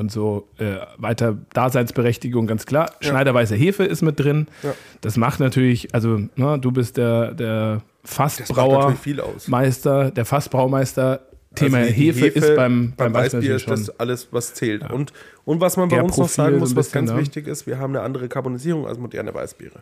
und 0.00 0.10
so 0.10 0.48
äh, 0.58 0.76
weiter 0.96 1.36
Daseinsberechtigung, 1.52 2.46
ganz 2.46 2.66
klar. 2.66 2.90
Schneiderweiße 3.00 3.54
Hefe 3.54 3.84
ist 3.84 4.02
mit 4.02 4.18
drin. 4.18 4.48
Ja. 4.62 4.74
Das 5.02 5.16
macht 5.16 5.38
natürlich, 5.38 5.94
also, 5.94 6.18
ne, 6.34 6.58
du 6.58 6.72
bist 6.72 6.96
der, 6.96 7.32
der 7.34 7.82
Fassbrauer. 8.02 8.78
natürlich 8.78 8.98
viel 8.98 9.20
aus. 9.20 9.46
Meister, 9.46 10.10
der 10.10 10.24
Fassbraumeister. 10.24 11.20
Thema 11.54 11.78
Also 11.78 11.92
die 11.92 11.96
Hefe, 11.96 12.26
ist 12.28 12.54
beim, 12.54 12.92
beim 12.96 13.12
Weißbier 13.12 13.40
Weißbier 13.40 13.58
schon. 13.58 13.70
das 13.70 13.98
alles, 13.98 14.28
was 14.30 14.54
zählt. 14.54 14.88
Und, 14.88 15.12
und 15.44 15.60
was 15.60 15.76
man 15.76 15.88
bei 15.88 16.02
uns 16.02 16.16
noch 16.16 16.28
sagen 16.28 16.58
muss, 16.58 16.76
was 16.76 16.92
ganz 16.92 17.10
ne? 17.10 17.18
wichtig 17.18 17.46
ist, 17.46 17.66
wir 17.66 17.78
haben 17.78 17.94
eine 17.94 18.04
andere 18.04 18.28
Carbonisierung 18.28 18.86
als 18.86 18.98
moderne 18.98 19.34
Weißbiere. 19.34 19.80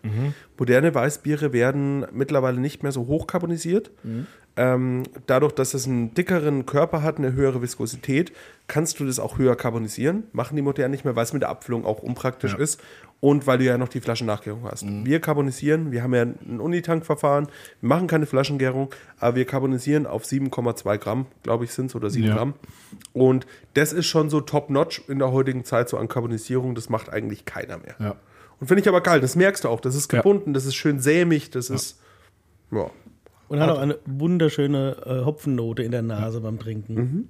Moderne 0.57 0.95
Weißbiere 0.95 1.53
werden 1.53 2.07
mittlerweile 2.13 2.61
nicht 2.61 2.83
mehr 2.83 2.93
so 2.93 3.07
hoch 3.07 3.27
carbonisiert. 3.27 3.91
Ähm, 4.59 5.05
dadurch, 5.27 5.53
dass 5.53 5.73
es 5.73 5.87
einen 5.87 6.15
dickeren 6.15 6.67
Körper 6.67 7.03
hat, 7.05 7.19
eine 7.19 7.33
höhere 7.33 7.63
Viskosität, 7.63 8.33
kannst 8.67 8.99
du 8.99 9.07
das 9.07 9.21
auch 9.21 9.39
höher 9.39 9.55
carbonisieren. 9.55 10.25
Machen 10.33 10.57
die 10.57 10.63
modernen 10.63 10.91
nicht 10.91 11.05
mehr, 11.05 11.15
weil 11.15 11.23
es 11.23 11.33
mit 11.33 11.43
der 11.43 11.49
Abfüllung 11.49 11.85
auch 11.85 12.03
unpraktisch 12.03 12.55
ist. 12.55 12.81
Und 13.21 13.47
weil 13.47 13.59
du 13.59 13.65
ja 13.65 13.79
noch 13.79 13.89
die 13.89 14.01
Flaschennachgärung 14.01 14.65
hast. 14.65 14.85
Wir 14.87 15.21
carbonisieren, 15.21 15.91
wir 15.91 16.05
haben 16.05 16.15
ja 16.15 16.23
ein 16.23 16.61
Unitankverfahren, 16.61 17.49
wir 17.81 17.89
machen 17.89 18.07
keine 18.07 18.27
Flaschengärung, 18.27 18.91
aber 19.19 19.35
wir 19.35 19.45
carbonisieren 19.45 20.07
auf 20.07 20.25
7,2 20.25 20.99
Gramm, 20.99 21.27
glaube 21.43 21.65
ich, 21.65 21.73
sind 21.73 21.87
es 21.87 21.97
oder 21.97 22.11
7 22.11 22.27
Ja. 22.29 22.37
Gramm. 22.37 22.55
Und 23.13 23.45
das 23.79 23.93
ist 23.93 24.07
schon 24.07 24.29
so 24.31 24.41
top-notch 24.41 25.03
in 25.09 25.19
der 25.19 25.33
heutigen 25.33 25.65
Zeit, 25.65 25.89
so 25.89 25.97
an 25.97 26.09
Carbonisierung, 26.09 26.75
das 26.75 26.89
macht 26.89 27.09
eigentlich 27.11 27.45
keiner 27.45 27.79
mehr. 27.79 27.95
Ja. 27.99 28.17
Und 28.61 28.67
finde 28.67 28.83
ich 28.83 28.89
aber 28.89 29.01
geil, 29.01 29.21
das 29.21 29.37
merkst 29.37 29.65
du 29.65 29.69
auch, 29.69 29.81
das 29.81 29.95
ist 29.95 30.13
Ja. 30.13 30.19
gebunden, 30.19 30.53
das 30.53 30.67
ist 30.67 30.75
schön 30.75 30.99
sämig, 31.01 31.51
das 31.51 31.71
ist, 31.71 32.01
ja. 32.73 32.91
Und 33.49 33.61
hat 33.61 33.71
auch 33.71 33.79
eine 33.79 33.97
wunderschöne 34.05 34.97
äh, 35.07 35.25
Hopfennote 35.25 35.83
in 35.83 35.91
der 35.93 36.03
Nase 36.03 36.41
beim 36.41 36.59
Trinken. 36.59 37.29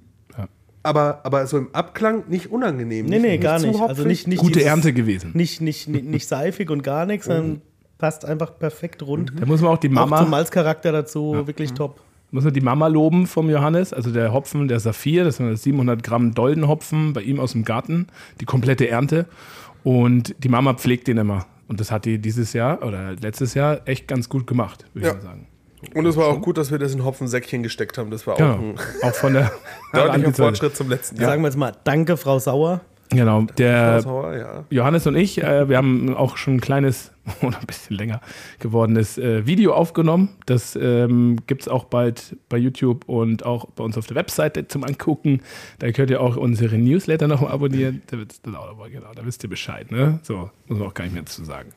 Aber, 0.81 1.19
aber 1.25 1.45
so 1.45 1.57
im 1.57 1.73
Abklang 1.75 2.23
nicht 2.29 2.51
unangenehm. 2.51 3.05
Nee, 3.05 3.19
nee, 3.19 3.37
gar 3.37 3.59
zu 3.59 3.67
nicht. 3.67 3.75
hopfig. 3.79 3.89
Also 3.89 4.03
nicht, 4.07 4.27
nicht 4.27 4.39
Gute 4.39 4.53
dieses- 4.53 4.67
Ernte 4.67 4.93
gewesen. 4.93 5.31
Nicht, 5.33 5.59
nicht, 5.61 5.89
nicht, 5.89 6.05
nicht 6.05 6.27
seifig 6.27 6.69
und 6.71 6.83
gar 6.83 7.05
nichts, 7.05 7.25
sondern 7.27 7.61
passt 7.97 8.23
einfach 8.23 8.57
perfekt 8.57 9.03
rund. 9.03 9.33
Da 9.37 9.45
muss 9.45 9.61
man 9.61 9.71
auch 9.71 9.77
die 9.77 9.89
Auch 9.89 9.93
Mama, 9.93 10.19
zum 10.19 10.29
Malzcharakter 10.29 10.93
dazu 10.93 11.45
wirklich 11.45 11.73
top. 11.73 11.99
Muss 12.31 12.43
man 12.43 12.53
die 12.53 12.61
Mama 12.61 12.87
loben 12.87 13.25
vom 13.27 13.49
Johannes, 13.49 13.93
also 13.93 14.11
der 14.11 14.31
Hopfen, 14.33 14.67
der 14.67 14.79
Saphir, 14.79 15.23
das 15.23 15.37
sind 15.37 15.55
700 15.55 16.03
Gramm 16.03 16.33
Doldenhopfen 16.33 17.13
bei 17.13 17.21
ihm 17.21 17.39
aus 17.39 17.53
dem 17.53 17.63
Garten, 17.65 18.07
die 18.39 18.45
komplette 18.45 18.87
Ernte. 18.87 19.25
Und 19.83 20.35
die 20.43 20.49
Mama 20.49 20.73
pflegt 20.73 21.07
den 21.07 21.17
immer. 21.17 21.45
Und 21.67 21.79
das 21.79 21.91
hat 21.91 22.05
die 22.05 22.19
dieses 22.19 22.53
Jahr 22.53 22.83
oder 22.83 23.13
letztes 23.21 23.53
Jahr 23.53 23.81
echt 23.85 24.07
ganz 24.07 24.27
gut 24.29 24.45
gemacht, 24.47 24.85
würde 24.93 25.07
Ja. 25.07 25.13
ich 25.13 25.19
mal 25.23 25.29
sagen. 25.29 25.47
Und 25.95 26.05
es 26.05 26.17
war 26.17 26.27
auch 26.27 26.41
gut, 26.41 26.57
dass 26.57 26.71
wir 26.71 26.77
das 26.77 26.93
in 26.93 27.05
Hopfensäckchen 27.05 27.63
gesteckt 27.63 27.97
haben. 27.97 28.11
Das 28.11 28.27
war 28.27 28.33
auch 28.33 28.37
Genau. 28.37 28.55
ein 28.55 28.75
Auch 29.01 29.13
von 29.15 29.33
der 29.33 29.49
deutlicher. 29.93 30.33
Fortschritt 30.33 30.75
zum 30.75 30.89
letzten 30.89 31.15
Jahr. 31.21 31.29
Sagen 31.29 31.41
wir 31.41 31.47
jetzt 31.47 31.57
mal, 31.57 31.71
danke, 31.85 32.17
Frau 32.17 32.37
Sauer. 32.37 32.81
Genau, 33.11 33.41
der 33.57 34.03
ja. 34.05 34.65
Johannes 34.69 35.07
und 35.07 35.15
ich, 35.15 35.41
äh, 35.41 35.67
wir 35.67 35.77
haben 35.77 36.15
auch 36.15 36.37
schon 36.37 36.55
ein 36.55 36.61
kleines 36.61 37.11
oder 37.41 37.59
ein 37.59 37.65
bisschen 37.65 37.95
länger 37.95 38.21
gewordenes 38.59 39.17
äh, 39.17 39.47
Video 39.47 39.73
aufgenommen. 39.73 40.29
Das 40.45 40.77
ähm, 40.79 41.37
gibt 41.47 41.63
es 41.63 41.67
auch 41.67 41.85
bald 41.85 42.37
bei 42.49 42.57
YouTube 42.57 43.09
und 43.09 43.45
auch 43.45 43.65
bei 43.71 43.83
uns 43.83 43.97
auf 43.97 44.05
der 44.05 44.15
Webseite 44.15 44.67
zum 44.67 44.83
Angucken. 44.83 45.41
Da 45.79 45.91
könnt 45.91 46.11
ihr 46.11 46.21
auch 46.21 46.37
unsere 46.37 46.77
Newsletter 46.77 47.27
noch 47.27 47.41
abonnieren. 47.41 48.03
Da, 48.07 48.17
genau, 48.17 49.11
da 49.15 49.25
wisst 49.25 49.43
ihr 49.43 49.49
Bescheid. 49.49 49.91
Ne? 49.91 50.19
So, 50.21 50.51
muss 50.67 50.77
man 50.77 50.87
auch 50.87 50.93
gar 50.93 51.05
nicht 51.05 51.13
mehr 51.13 51.25
zu 51.25 51.43
sagen. 51.43 51.69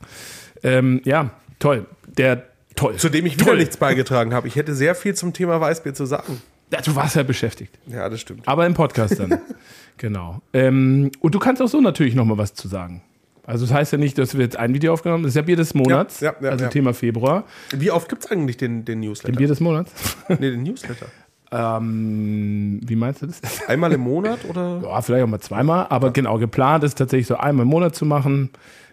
Ähm, 0.61 1.01
ja, 1.03 1.31
toll. 1.57 1.87
Der 2.17 2.43
toll. 2.75 2.95
Zu 2.97 3.09
dem 3.09 3.25
ich 3.25 3.35
wieder 3.35 3.45
Toll. 3.45 3.57
nichts 3.57 3.77
beigetragen 3.77 4.33
habe. 4.33 4.47
Ich 4.47 4.55
hätte 4.55 4.75
sehr 4.75 4.93
viel 4.95 5.15
zum 5.15 5.33
Thema 5.33 5.59
Weißbier 5.59 5.93
zu 5.93 6.05
sagen. 6.05 6.41
Du 6.81 6.95
warst 6.95 7.15
ja 7.15 7.23
beschäftigt. 7.23 7.77
Ja, 7.87 8.09
das 8.09 8.21
stimmt. 8.21 8.47
Aber 8.47 8.65
im 8.65 8.73
Podcast 8.73 9.19
dann. 9.19 9.39
genau. 9.97 10.41
Ähm, 10.53 11.11
und 11.19 11.35
du 11.35 11.39
kannst 11.39 11.61
auch 11.61 11.67
so 11.67 11.81
natürlich 11.81 12.15
noch 12.15 12.25
mal 12.25 12.37
was 12.37 12.53
zu 12.53 12.67
sagen. 12.67 13.01
Also 13.45 13.65
das 13.65 13.73
heißt 13.73 13.91
ja 13.91 13.97
nicht, 13.97 14.17
dass 14.17 14.35
wir 14.35 14.43
jetzt 14.43 14.57
ein 14.57 14.73
Video 14.73 14.93
aufgenommen 14.93 15.19
haben. 15.19 15.23
Das 15.23 15.31
ist 15.31 15.35
ja 15.35 15.41
Bier 15.41 15.57
des 15.57 15.73
Monats. 15.73 16.21
Ja, 16.21 16.31
ja, 16.39 16.45
ja, 16.45 16.49
also 16.51 16.65
ja. 16.65 16.69
Thema 16.69 16.93
Februar. 16.93 17.43
Wie 17.75 17.91
oft 17.91 18.07
gibt 18.07 18.23
es 18.23 18.31
eigentlich 18.31 18.57
den, 18.57 18.85
den 18.85 19.01
Newsletter? 19.01 19.37
Bier 19.37 19.47
des 19.47 19.59
Monats. 19.59 19.91
nee, 20.29 20.51
den 20.51 20.63
Newsletter. 20.63 21.07
ähm, 21.51 22.79
wie 22.83 22.95
meinst 22.95 23.21
du 23.21 23.27
das? 23.27 23.41
Einmal 23.67 23.91
im 23.91 24.01
Monat 24.01 24.45
oder? 24.45 24.81
Ja, 24.83 25.01
vielleicht 25.01 25.25
auch 25.25 25.29
mal 25.29 25.41
zweimal. 25.41 25.87
Aber 25.89 26.11
genau, 26.11 26.37
geplant 26.37 26.85
ist 26.85 26.97
tatsächlich 26.97 27.27
so 27.27 27.35
einmal 27.35 27.63
im 27.63 27.69
Monat 27.69 27.95
zu 27.95 28.05
machen. 28.05 28.49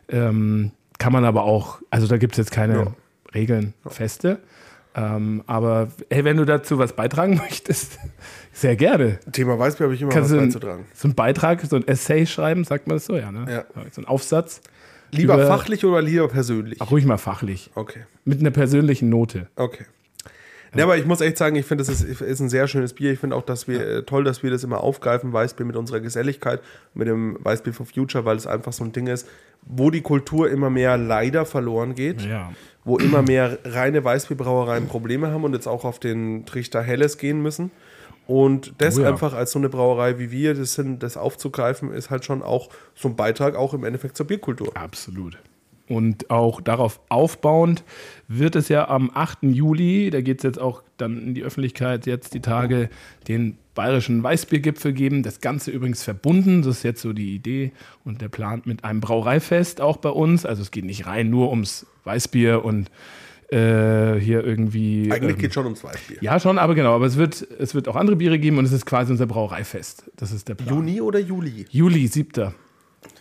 Ähm, 0.08 0.72
kann 0.98 1.12
man 1.12 1.24
aber 1.24 1.44
auch, 1.44 1.80
also 1.90 2.08
da 2.08 2.18
gibt 2.18 2.34
es 2.34 2.38
jetzt 2.38 2.50
keine. 2.50 2.92
Regeln, 3.34 3.74
feste. 3.86 4.40
Ähm, 4.94 5.42
aber 5.46 5.88
hey, 6.11 6.24
wenn 6.24 6.37
du 6.37 6.44
dazu 6.44 6.79
was 6.79 6.94
beitragen 6.94 7.37
möchtest, 7.42 7.98
sehr 8.53 8.74
gerne. 8.76 9.18
Thema 9.33 9.59
Weißbier 9.59 9.85
habe 9.87 9.94
ich 9.94 10.03
immer 10.03 10.11
Kannst 10.12 10.33
was 10.33 10.38
beizutragen. 10.38 10.85
so 10.94 11.07
einen 11.09 11.14
Beitrag, 11.14 11.61
so 11.62 11.76
ein 11.76 11.87
Essay 11.87 12.26
schreiben, 12.26 12.64
sagt 12.64 12.87
man 12.88 12.96
das 12.96 13.07
so, 13.07 13.16
ja, 13.16 13.31
ne? 13.31 13.46
Ja. 13.50 13.64
So 13.92 14.00
ein 14.03 14.05
Aufsatz. 14.07 14.61
Lieber 15.12 15.35
Über- 15.35 15.46
fachlich 15.46 15.85
oder 15.85 16.03
lieber 16.03 16.29
persönlich? 16.29 16.81
Auch 16.81 16.90
ruhig 16.90 17.05
mal 17.05 17.18
fachlich. 17.18 17.70
Okay, 17.74 18.00
Mit 18.24 18.40
einer 18.40 18.50
persönlichen 18.50 19.09
Note. 19.09 19.46
okay. 19.57 19.85
Ja, 20.76 20.85
aber 20.85 20.96
ich 20.96 21.05
muss 21.05 21.20
echt 21.20 21.37
sagen, 21.37 21.57
ich 21.57 21.66
finde, 21.66 21.83
das 21.83 22.00
ist, 22.00 22.20
ist 22.20 22.38
ein 22.38 22.48
sehr 22.48 22.68
schönes 22.68 22.92
Bier. 22.92 23.11
Ich 23.12 23.18
finde 23.18 23.35
auch, 23.35 23.42
dass 23.42 23.66
wir 23.66 23.85
äh, 23.85 24.03
toll, 24.05 24.22
dass 24.22 24.44
wir 24.44 24.53
das 24.53 24.62
immer 24.62 24.81
aufgreifen, 24.85 25.33
Weißbier 25.33 25.66
mit 25.66 25.74
unserer 25.74 25.98
Geselligkeit, 25.98 26.61
mit 26.94 27.09
dem 27.09 27.37
Weißbier 27.40 27.72
for 27.74 27.87
Future, 27.87 28.24
weil 28.24 28.37
es 28.37 28.46
einfach 28.46 28.72
so 28.72 28.85
ein 28.85 28.92
Ding 28.92 29.09
ist, 29.09 29.26
wo 29.62 29.90
die 29.90 30.01
Kultur 30.01 30.51
immer 30.51 30.70
mehr 30.70 30.96
leider 30.96 31.46
verloren 31.46 31.94
geht. 31.94 32.23
Ja. 32.23 32.53
wo 32.83 32.96
immer 32.96 33.20
mehr 33.20 33.59
reine 33.64 34.03
Weißbierbrauereien 34.03 34.88
Probleme 34.88 35.31
haben 35.31 35.44
und 35.44 35.53
jetzt 35.53 35.66
auch 35.66 35.85
auf 35.85 35.99
den 35.99 36.46
Trichter 36.46 36.83
Helles 36.83 37.18
gehen 37.18 37.42
müssen. 37.42 37.70
Und 38.27 38.75
das 38.79 38.96
Oh 38.96 39.03
ja. 39.03 39.09
einfach 39.09 39.35
als 39.35 39.53
so 39.53 39.59
eine 39.59 39.68
Brauerei 39.68 40.18
wie 40.18 40.31
wir, 40.31 40.55
das, 40.55 40.75
sind, 40.75 41.03
das 41.03 41.16
aufzugreifen, 41.16 41.92
ist 41.92 42.11
halt 42.11 42.25
schon 42.25 42.42
auch 42.42 42.70
so 42.94 43.09
ein 43.09 43.16
Beitrag 43.16 43.57
auch 43.57 43.75
im 43.75 43.85
Endeffekt 43.85 44.16
zur 44.16 44.27
Bierkultur. 44.27 44.75
Absolut. 44.77 45.37
Und 45.90 46.31
auch 46.31 46.61
darauf 46.61 47.00
aufbauend 47.09 47.83
wird 48.29 48.55
es 48.55 48.68
ja 48.68 48.88
am 48.88 49.11
8. 49.12 49.38
Juli, 49.42 50.11
da 50.11 50.20
geht 50.20 50.38
es 50.38 50.44
jetzt 50.44 50.61
auch 50.61 50.85
dann 50.98 51.20
in 51.20 51.35
die 51.35 51.42
Öffentlichkeit 51.42 52.07
jetzt 52.07 52.33
die 52.33 52.40
Tage, 52.40 52.90
den 53.26 53.59
bayerischen 53.74 54.22
Weißbiergipfel 54.22 54.92
geben. 54.92 55.24
Das 55.24 55.40
Ganze 55.40 55.72
übrigens 55.72 56.05
verbunden, 56.05 56.62
das 56.62 56.76
ist 56.76 56.83
jetzt 56.85 57.03
so 57.03 57.12
die 57.12 57.35
Idee 57.35 57.72
und 58.05 58.20
der 58.22 58.29
Plan 58.29 58.62
mit 58.66 58.85
einem 58.85 59.00
Brauereifest 59.00 59.81
auch 59.81 59.96
bei 59.96 60.11
uns. 60.11 60.46
Also 60.46 60.62
es 60.62 60.70
geht 60.70 60.85
nicht 60.85 61.07
rein 61.07 61.29
nur 61.29 61.50
ums 61.50 61.87
Weißbier 62.05 62.64
und 62.64 62.88
äh, 63.50 64.14
hier 64.20 64.44
irgendwie. 64.44 65.11
Eigentlich 65.11 65.33
ähm, 65.33 65.38
geht 65.38 65.48
es 65.48 65.55
schon 65.55 65.64
ums 65.64 65.83
Weißbier. 65.83 66.18
Ja, 66.20 66.38
schon, 66.38 66.57
aber 66.59 66.76
genau. 66.76 66.94
Aber 66.94 67.07
es 67.07 67.16
wird, 67.16 67.44
es 67.59 67.74
wird 67.74 67.88
auch 67.88 67.96
andere 67.96 68.14
Biere 68.14 68.38
geben 68.38 68.59
und 68.59 68.64
es 68.64 68.70
ist 68.70 68.87
quasi 68.87 69.11
unser 69.11 69.26
Brauereifest. 69.26 70.09
Das 70.14 70.31
ist 70.31 70.48
der 70.48 70.55
Plan. 70.55 70.68
Juni 70.68 71.00
oder 71.00 71.18
Juli? 71.18 71.66
Juli, 71.68 72.07
7. 72.07 72.55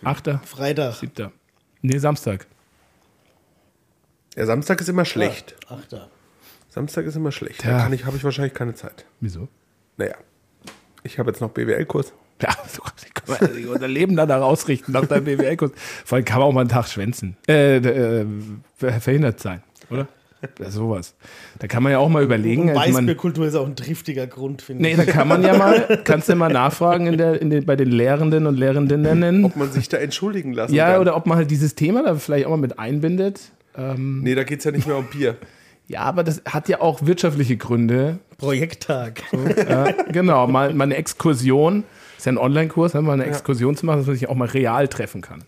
8. 0.04 0.38
Freitag. 0.44 0.94
7. 0.94 1.32
Nee, 1.82 1.98
Samstag. 1.98 2.46
Ja, 4.36 4.46
Samstag 4.46 4.80
ist 4.80 4.88
immer 4.88 5.04
schlecht. 5.04 5.56
Achter. 5.68 6.08
Samstag 6.68 7.04
ist 7.06 7.16
immer 7.16 7.32
schlecht. 7.32 7.64
Ja. 7.64 7.72
Da 7.72 7.82
kann 7.82 7.92
ich, 7.92 8.04
habe 8.04 8.16
ich 8.16 8.24
wahrscheinlich 8.24 8.54
keine 8.54 8.74
Zeit. 8.74 9.04
Wieso? 9.20 9.48
Naja, 9.96 10.14
ich 11.02 11.18
habe 11.18 11.30
jetzt 11.30 11.40
noch 11.40 11.50
BWL-Kurs. 11.50 12.12
Ja, 12.40 12.50
so 12.72 12.82
kann 12.82 13.38
man 13.50 13.66
unser 13.66 13.88
Leben 13.88 14.16
danach 14.16 14.40
ausrichten, 14.40 14.92
nach 14.92 15.06
deinem 15.06 15.24
BWL-Kurs. 15.24 15.72
Vor 16.04 16.16
allem 16.16 16.24
kann 16.24 16.38
man 16.38 16.48
auch 16.48 16.52
mal 16.52 16.60
einen 16.60 16.70
Tag 16.70 16.86
schwänzen. 16.88 17.36
Äh, 17.48 17.76
äh, 17.76 18.26
verhindert 18.78 19.40
sein, 19.40 19.62
oder? 19.90 20.08
Ja, 20.58 20.70
sowas. 20.70 21.14
Da 21.58 21.66
kann 21.66 21.82
man 21.82 21.92
ja 21.92 21.98
auch 21.98 22.08
mal 22.08 22.22
überlegen. 22.22 22.70
Also 22.70 22.80
Weißbierkultur 22.80 23.46
ist 23.46 23.54
auch 23.56 23.66
ein 23.66 23.76
triftiger 23.76 24.26
Grund, 24.26 24.62
finde 24.62 24.82
nee, 24.82 24.92
ich. 24.92 24.96
da 24.96 25.04
kann 25.04 25.28
man 25.28 25.42
ja 25.42 25.54
mal, 25.54 26.00
kannst 26.04 26.30
du 26.30 26.34
mal 26.34 26.50
nachfragen 26.50 27.06
in 27.08 27.18
der, 27.18 27.42
in 27.42 27.50
den, 27.50 27.66
bei 27.66 27.76
den 27.76 27.90
Lehrenden 27.90 28.46
und 28.46 28.56
Lehrerinnen. 28.56 29.44
Ob 29.44 29.56
man 29.56 29.70
sich 29.70 29.90
da 29.90 29.98
entschuldigen 29.98 30.54
lassen 30.54 30.74
Ja, 30.74 30.92
kann. 30.92 31.02
oder 31.02 31.16
ob 31.16 31.26
man 31.26 31.36
halt 31.36 31.50
dieses 31.50 31.74
Thema 31.74 32.04
da 32.04 32.14
vielleicht 32.14 32.46
auch 32.46 32.50
mal 32.50 32.56
mit 32.56 32.78
einbindet. 32.78 33.52
Nee, 33.96 34.34
da 34.34 34.44
geht 34.44 34.58
es 34.58 34.64
ja 34.64 34.70
nicht 34.70 34.86
mehr 34.86 34.96
um 34.96 35.06
Bier. 35.06 35.36
Ja, 35.90 36.02
aber 36.02 36.22
das 36.22 36.40
hat 36.46 36.68
ja 36.68 36.80
auch 36.80 37.04
wirtschaftliche 37.04 37.56
Gründe. 37.56 38.20
Projekttag. 38.38 39.22
Ja, 39.68 39.90
genau, 40.12 40.46
mal, 40.46 40.72
mal 40.72 40.84
eine 40.84 40.94
Exkursion. 40.94 41.82
Ist 42.16 42.26
ja 42.26 42.32
ein 42.32 42.38
Online-Kurs, 42.38 42.94
ne, 42.94 43.02
mal 43.02 43.14
eine 43.14 43.24
Exkursion 43.24 43.74
zu 43.76 43.86
machen, 43.86 43.98
dass 43.98 44.06
man 44.06 44.14
sich 44.14 44.28
auch 44.28 44.36
mal 44.36 44.46
real 44.46 44.86
treffen 44.86 45.20
kann. 45.20 45.42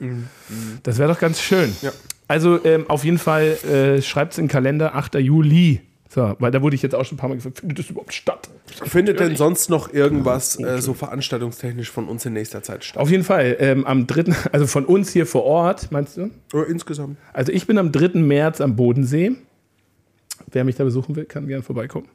Das 0.83 0.99
wäre 0.99 1.13
doch 1.13 1.21
ganz 1.21 1.41
schön. 1.41 1.73
Ja. 1.81 1.93
Also 2.27 2.65
ähm, 2.65 2.91
auf 2.91 3.05
jeden 3.05 3.19
Fall 3.19 3.57
äh, 3.63 4.03
schreibt 4.03 4.33
es 4.33 4.39
in 4.39 4.47
den 4.47 4.51
Kalender 4.51 4.97
8. 4.97 5.15
Juli. 5.15 5.81
So, 6.15 6.37
weil 6.41 6.51
da 6.51 6.61
wurde 6.61 6.77
ich 6.77 6.83
jetzt 6.83 6.95
auch 6.95 7.07
schon 7.07 7.17
ein 7.17 7.19
paar 7.19 7.31
Mal 7.31 7.37
gefragt, 7.37 7.61
findet 7.61 7.79
das 7.79 7.89
überhaupt 7.89 8.13
statt? 8.13 8.51
Findet 8.85 9.19
denn 9.19 9.35
sonst 9.35 9.71
noch 9.71 9.95
irgendwas 9.95 10.61
äh, 10.61 10.83
so 10.83 10.93
veranstaltungstechnisch 10.93 11.91
von 11.91 12.07
uns 12.07 12.27
in 12.27 12.35
nächster 12.35 12.63
Zeit 12.63 12.85
statt? 12.85 13.01
Auf 13.01 13.11
jeden 13.11 13.25
Fall, 13.25 13.57
ähm, 13.61 13.87
am 13.87 14.07
3., 14.07 14.25
also 14.53 14.67
von 14.67 14.85
uns 14.85 15.11
hier 15.11 15.25
vor 15.25 15.45
Ort, 15.45 15.91
meinst 15.91 16.19
du? 16.19 16.29
Oder 16.53 16.67
insgesamt? 16.67 17.17
Also 17.33 17.51
ich 17.51 17.67
bin 17.67 17.79
am 17.79 17.93
3. 17.93 18.19
März 18.21 18.61
am 18.61 18.77
Bodensee. 18.77 19.33
Wer 20.51 20.65
mich 20.65 20.77
da 20.77 20.85
besuchen 20.85 21.17
will, 21.17 21.25
kann 21.25 21.49
gerne 21.49 21.63
vorbeikommen. 21.63 22.09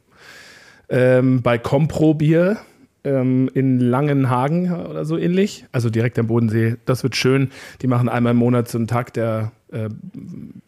Ähm, 0.88 1.42
bei 1.42 1.58
Compro 1.58 2.14
Bier 2.14 2.58
ähm, 3.02 3.50
in 3.52 3.80
Langenhagen 3.80 4.72
oder 4.72 5.04
so 5.06 5.18
ähnlich. 5.18 5.66
Also 5.72 5.90
direkt 5.90 6.20
am 6.20 6.28
Bodensee. 6.28 6.76
Das 6.84 7.02
wird 7.02 7.16
schön. 7.16 7.50
Die 7.82 7.88
machen 7.88 8.08
einmal 8.08 8.30
im 8.30 8.38
Monat 8.38 8.68
so 8.68 8.78
einen 8.78 8.86
Tag 8.86 9.12
der, 9.14 9.50
äh, 9.72 9.88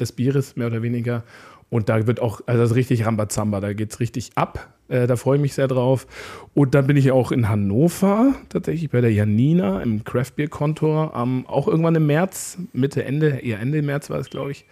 des 0.00 0.10
Bieres, 0.10 0.56
mehr 0.56 0.66
oder 0.66 0.82
weniger. 0.82 1.22
Und 1.70 1.88
da 1.88 2.06
wird 2.06 2.20
auch, 2.20 2.40
also 2.46 2.60
das 2.60 2.72
ist 2.72 2.76
richtig 2.76 3.06
Rambazamba, 3.06 3.60
da 3.60 3.72
geht 3.72 3.92
es 3.92 4.00
richtig 4.00 4.32
ab. 4.34 4.74
Äh, 4.88 5.06
da 5.06 5.16
freue 5.16 5.36
ich 5.36 5.42
mich 5.42 5.54
sehr 5.54 5.68
drauf. 5.68 6.06
Und 6.52 6.74
dann 6.74 6.86
bin 6.88 6.96
ich 6.96 7.12
auch 7.12 7.30
in 7.30 7.48
Hannover, 7.48 8.34
tatsächlich 8.48 8.90
bei 8.90 9.00
der 9.00 9.12
Janina 9.12 9.80
im 9.80 10.02
Craft 10.02 10.32
Beer 10.36 10.48
Kontor, 10.48 11.14
am, 11.14 11.46
auch 11.46 11.68
irgendwann 11.68 11.94
im 11.94 12.06
März, 12.06 12.58
Mitte, 12.72 13.04
Ende, 13.04 13.38
eher 13.38 13.60
Ende 13.60 13.82
März 13.82 14.10
war 14.10 14.18
es, 14.18 14.30
glaube 14.30 14.50
ich. 14.50 14.66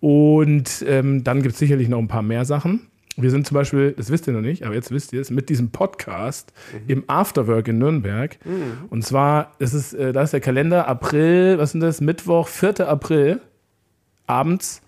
Und 0.00 0.84
ähm, 0.88 1.22
dann 1.22 1.42
gibt 1.42 1.52
es 1.52 1.60
sicherlich 1.60 1.88
noch 1.88 1.98
ein 1.98 2.08
paar 2.08 2.22
mehr 2.22 2.44
Sachen. 2.44 2.88
Wir 3.16 3.30
sind 3.30 3.46
zum 3.46 3.54
Beispiel, 3.54 3.92
das 3.92 4.10
wisst 4.10 4.26
ihr 4.26 4.32
noch 4.32 4.40
nicht, 4.40 4.64
aber 4.64 4.74
jetzt 4.74 4.90
wisst 4.90 5.12
ihr 5.12 5.20
es, 5.20 5.30
mit 5.30 5.48
diesem 5.48 5.70
Podcast 5.70 6.52
im 6.88 7.04
Afterwork 7.08 7.68
in 7.68 7.78
Nürnberg. 7.78 8.38
Und 8.90 9.04
zwar, 9.04 9.52
das 9.58 9.74
ist, 9.74 9.92
äh, 9.94 10.12
da 10.12 10.22
ist 10.22 10.32
der 10.32 10.40
Kalender 10.40 10.88
April, 10.88 11.58
was 11.58 11.72
sind 11.72 11.82
das? 11.82 12.00
Mittwoch, 12.00 12.48
4. 12.48 12.88
April, 12.88 13.40
abends 14.26 14.81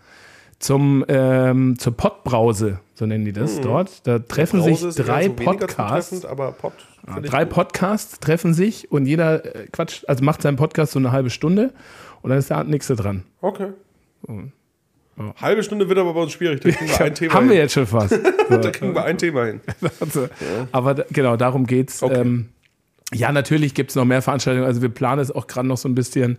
zum, 0.59 1.05
ähm, 1.09 1.79
zur 1.79 1.97
Pottbrause, 1.97 2.81
so 2.95 3.07
nennen 3.07 3.25
die 3.25 3.33
das 3.33 3.61
dort. 3.61 4.07
Da 4.07 4.19
treffen 4.19 4.63
sich 4.63 4.81
drei 4.97 5.25
so 5.27 5.33
Podcasts. 5.35 6.25
aber 6.25 6.53
Pod. 6.53 6.73
Ja, 7.07 7.15
find 7.15 7.27
ich 7.27 7.31
drei. 7.31 7.45
Podcasts 7.45 8.19
treffen 8.21 8.55
sich 8.55 8.91
und 8.91 9.07
jeder 9.07 9.45
äh, 9.45 9.67
quatscht, 9.69 10.09
also 10.09 10.25
macht 10.25 10.43
seinen 10.43 10.57
Podcast 10.57 10.93
so 10.93 10.99
eine 10.99 11.13
halbe 11.13 11.31
Stunde 11.31 11.73
und 12.23 12.31
dann 12.31 12.39
ist 12.39 12.51
der 12.51 12.65
nächste 12.65 12.97
dran. 12.97 13.25
Okay. 13.41 13.73
Halbe 15.41 15.63
Stunde 15.63 15.89
wird 15.89 15.99
aber 15.99 16.15
bei 16.15 16.23
uns 16.23 16.33
schwierig. 16.33 16.61
Da 16.61 16.71
kriegen 16.71 16.91
wir 16.91 17.01
ein 17.05 17.15
Thema 17.15 17.35
Haben 17.35 17.43
hin. 17.45 17.51
wir 17.53 17.59
jetzt 17.59 17.75
schon 17.75 17.87
fast. 17.87 18.19
Da 18.49 18.71
kriegen 18.71 18.95
wir 18.95 19.05
ein 19.05 19.17
Thema 19.19 19.45
hin. 19.47 19.61
Also, 20.01 20.29
Aber 20.73 20.95
da, 20.95 21.05
genau, 21.11 21.37
darum 21.37 21.67
geht's. 21.67 22.03
Okay. 22.03 22.21
Ähm, 22.21 22.49
ja, 23.13 23.33
natürlich 23.33 23.75
gibt 23.75 23.91
es 23.91 23.97
noch 23.97 24.05
mehr 24.05 24.23
Veranstaltungen. 24.23 24.67
Also 24.67 24.83
wir 24.83 24.89
planen 24.89 25.21
es 25.21 25.31
auch 25.31 25.47
gerade 25.47 25.69
noch 25.69 25.77
so 25.77 25.89
ein 25.89 25.95
bisschen. 25.95 26.39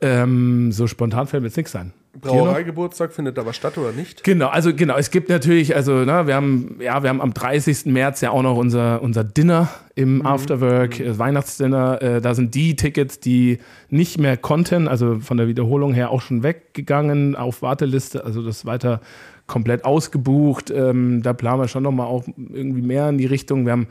Ähm, 0.00 0.72
so 0.72 0.86
spontan 0.86 1.26
fällt 1.26 1.42
mir 1.42 1.48
jetzt 1.48 1.56
nichts 1.56 1.72
noch? 1.72 1.92
Brauereigeburtstag 2.20 3.12
findet 3.12 3.36
da 3.36 3.44
was 3.44 3.56
statt 3.56 3.76
oder 3.78 3.92
nicht? 3.92 4.24
Genau, 4.24 4.48
also 4.48 4.74
genau, 4.74 4.96
es 4.96 5.10
gibt 5.10 5.28
natürlich, 5.28 5.76
also 5.76 6.04
ne, 6.04 6.26
wir 6.26 6.34
haben, 6.34 6.78
ja, 6.80 7.02
wir 7.02 7.10
haben 7.10 7.20
am 7.20 7.34
30. 7.34 7.86
März 7.86 8.22
ja 8.22 8.30
auch 8.30 8.42
noch 8.42 8.56
unser, 8.56 9.02
unser 9.02 9.24
Dinner 9.24 9.68
im 9.94 10.24
Afterwork, 10.24 10.98
äh, 11.00 11.18
Weihnachtsdinner. 11.18 12.00
Äh, 12.00 12.20
da 12.20 12.34
sind 12.34 12.54
die 12.54 12.76
Tickets, 12.76 13.20
die 13.20 13.58
nicht 13.90 14.18
mehr 14.18 14.36
konnten, 14.36 14.88
also 14.88 15.20
von 15.20 15.36
der 15.36 15.48
Wiederholung 15.48 15.92
her 15.92 16.10
auch 16.10 16.22
schon 16.22 16.42
weggegangen 16.42 17.36
auf 17.36 17.62
Warteliste, 17.62 18.24
also 18.24 18.42
das 18.42 18.64
weiter 18.64 19.00
komplett 19.46 19.84
ausgebucht. 19.84 20.70
Ähm, 20.70 21.22
da 21.22 21.32
planen 21.32 21.60
wir 21.60 21.68
schon 21.68 21.82
nochmal 21.82 22.06
auch 22.06 22.24
irgendwie 22.36 22.82
mehr 22.82 23.08
in 23.08 23.18
die 23.18 23.26
Richtung. 23.26 23.64
Wir 23.64 23.72
haben 23.72 23.86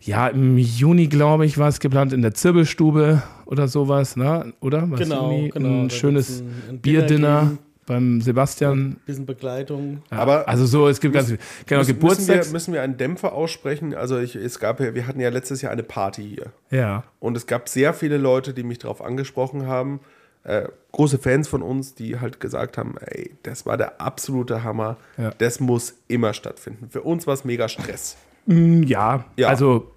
ja 0.00 0.28
im 0.28 0.58
Juni, 0.58 1.06
glaube 1.06 1.46
ich, 1.46 1.58
war 1.58 1.68
es 1.68 1.80
geplant 1.80 2.12
in 2.12 2.22
der 2.22 2.34
Zirbelstube 2.34 3.22
oder 3.46 3.68
sowas, 3.68 4.16
ne? 4.16 4.52
oder? 4.60 4.90
Was, 4.90 5.00
Genau, 5.00 5.30
Juni? 5.32 5.48
genau. 5.50 5.82
Ein 5.84 5.90
schönes 5.90 6.40
ein- 6.40 6.52
ein 6.70 6.78
Bierdinner. 6.80 7.40
geben. 7.42 7.58
beim 7.86 8.20
Sebastian. 8.20 8.96
Bisschen 9.06 9.24
Begleitung. 9.24 10.02
Ja, 10.10 10.18
Aber 10.18 10.46
also 10.46 10.66
so, 10.66 10.88
es 10.88 11.00
gibt 11.00 11.14
ganz 11.14 11.28
viel. 11.28 11.38
Genau, 11.64 11.80
Müssen- 11.80 11.94
Geburtstags. 11.94 12.28
Müssen 12.28 12.44
wir, 12.48 12.52
müssen 12.52 12.74
wir 12.74 12.82
einen 12.82 12.98
Dämpfer 12.98 13.32
aussprechen? 13.32 13.94
Also 13.94 14.18
ich, 14.18 14.36
es 14.36 14.58
gab 14.58 14.78
ja, 14.80 14.94
wir 14.94 15.06
hatten 15.06 15.20
ja 15.20 15.30
letztes 15.30 15.62
Jahr 15.62 15.72
eine 15.72 15.84
Party 15.84 16.22
hier. 16.36 16.52
ja. 16.70 17.04
Und 17.18 17.34
es 17.38 17.46
gab 17.46 17.66
sehr 17.70 17.94
viele 17.94 18.18
Leute, 18.18 18.52
die 18.52 18.62
mich 18.62 18.76
darauf 18.76 19.00
angesprochen 19.02 19.66
haben. 19.66 20.00
Äh, 20.48 20.68
große 20.92 21.18
Fans 21.18 21.46
von 21.46 21.60
uns, 21.62 21.94
die 21.94 22.18
halt 22.20 22.40
gesagt 22.40 22.78
haben, 22.78 22.96
ey, 22.98 23.32
das 23.42 23.66
war 23.66 23.76
der 23.76 24.00
absolute 24.00 24.64
Hammer. 24.64 24.96
Ja. 25.18 25.30
Das 25.36 25.60
muss 25.60 25.94
immer 26.08 26.32
stattfinden. 26.32 26.88
Für 26.90 27.02
uns 27.02 27.26
war 27.26 27.34
es 27.34 27.44
mega 27.44 27.68
Stress. 27.68 28.16
Ja, 28.46 29.26
Ja. 29.36 29.48
also 29.48 29.92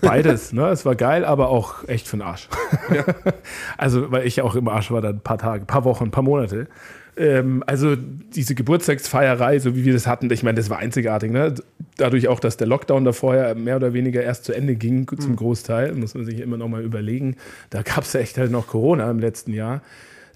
beides. 0.00 0.52
ne? 0.52 0.68
Es 0.68 0.84
war 0.86 0.94
geil, 0.94 1.24
aber 1.24 1.48
auch 1.48 1.88
echt 1.88 2.06
für 2.06 2.16
den 2.18 2.22
Arsch. 2.22 2.48
also, 3.76 4.10
weil 4.12 4.26
ich 4.26 4.36
ja 4.36 4.44
auch 4.44 4.54
im 4.54 4.68
Arsch 4.68 4.90
war 4.90 5.00
dann 5.00 5.16
ein 5.16 5.20
paar 5.20 5.38
Tage, 5.38 5.64
ein 5.64 5.66
paar 5.66 5.84
Wochen, 5.84 6.04
ein 6.04 6.10
paar 6.12 6.22
Monate. 6.22 6.68
Ähm, 7.16 7.62
also 7.66 7.96
diese 7.96 8.54
Geburtstagsfeierei, 8.54 9.58
so 9.58 9.74
wie 9.74 9.84
wir 9.84 9.92
das 9.92 10.06
hatten, 10.06 10.30
ich 10.30 10.42
meine, 10.42 10.56
das 10.56 10.68
war 10.68 10.78
einzigartig. 10.78 11.30
Ne? 11.30 11.54
Dadurch 11.96 12.28
auch, 12.28 12.40
dass 12.40 12.56
der 12.56 12.66
Lockdown 12.66 13.04
da 13.04 13.12
vorher 13.12 13.54
mehr 13.54 13.76
oder 13.76 13.94
weniger 13.94 14.22
erst 14.22 14.44
zu 14.44 14.52
Ende 14.52 14.74
ging, 14.74 15.08
zum 15.18 15.36
Großteil, 15.36 15.94
muss 15.94 16.14
man 16.14 16.26
sich 16.26 16.40
immer 16.40 16.56
noch 16.56 16.68
mal 16.68 16.82
überlegen. 16.82 17.36
Da 17.70 17.82
gab 17.82 18.04
es 18.04 18.12
ja 18.12 18.20
echt 18.20 18.36
halt 18.36 18.50
noch 18.50 18.66
Corona 18.66 19.10
im 19.10 19.18
letzten 19.18 19.52
Jahr. 19.52 19.82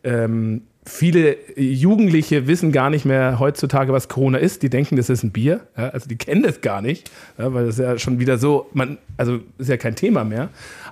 Ähm, 0.03 0.63
viele 0.85 1.37
Jugendliche 1.57 2.47
wissen 2.47 2.73
gar 2.73 2.89
nicht 2.89 3.05
mehr 3.05 3.39
heutzutage, 3.39 3.93
was 3.93 4.09
Corona 4.09 4.39
ist. 4.39 4.63
Die 4.63 4.71
denken, 4.71 4.97
das 4.97 5.11
ist 5.11 5.23
ein 5.23 5.31
Bier. 5.31 5.61
Ja, 5.77 5.91
also 5.91 6.09
die 6.09 6.17
kennen 6.17 6.43
das 6.43 6.63
gar 6.63 6.81
nicht, 6.81 7.11
ja, 7.39 7.53
weil 7.53 7.67
das 7.67 7.79
ja 7.79 7.99
schon 7.99 8.19
wieder 8.19 8.39
so, 8.39 8.69
man, 8.73 8.99
also 9.17 9.41
ist 9.59 9.69
ja 9.69 9.77
kein 9.77 9.97
Thema 9.97 10.25
mehr. 10.25 10.49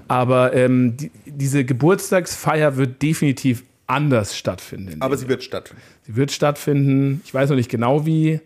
Aber 0.06 0.54
ähm, 0.54 0.96
die, 0.96 1.10
diese 1.26 1.64
Geburtstagsfeier 1.64 2.76
wird 2.76 3.00
definitiv 3.02 3.64
anders 3.88 4.36
stattfinden. 4.36 5.02
Aber 5.02 5.16
sie 5.16 5.28
wird 5.28 5.42
stattfinden. 5.42 5.82
Sie 6.02 6.14
wird 6.14 6.30
stattfinden. 6.30 7.20
Ich 7.24 7.34
weiß 7.34 7.50
noch 7.50 7.56
nicht 7.56 7.70
genau 7.70 8.06
wie. 8.06 8.40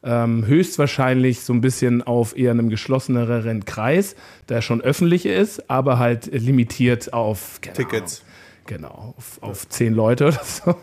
Ähm, 0.00 0.46
höchstwahrscheinlich 0.46 1.40
so 1.40 1.52
ein 1.52 1.60
bisschen 1.60 2.02
auf 2.04 2.36
eher 2.36 2.52
einem 2.52 2.68
geschlosseneren 2.68 3.64
Kreis, 3.64 4.14
der 4.48 4.62
schon 4.62 4.80
öffentlich 4.80 5.26
ist, 5.26 5.68
aber 5.68 5.98
halt 5.98 6.26
limitiert 6.26 7.12
auf 7.12 7.58
Tickets. 7.60 8.22
Ahnung, 8.22 8.62
genau, 8.66 9.14
auf, 9.16 9.42
auf 9.42 9.68
zehn 9.68 9.94
Leute 9.94 10.28
oder 10.28 10.44
so. 10.44 10.76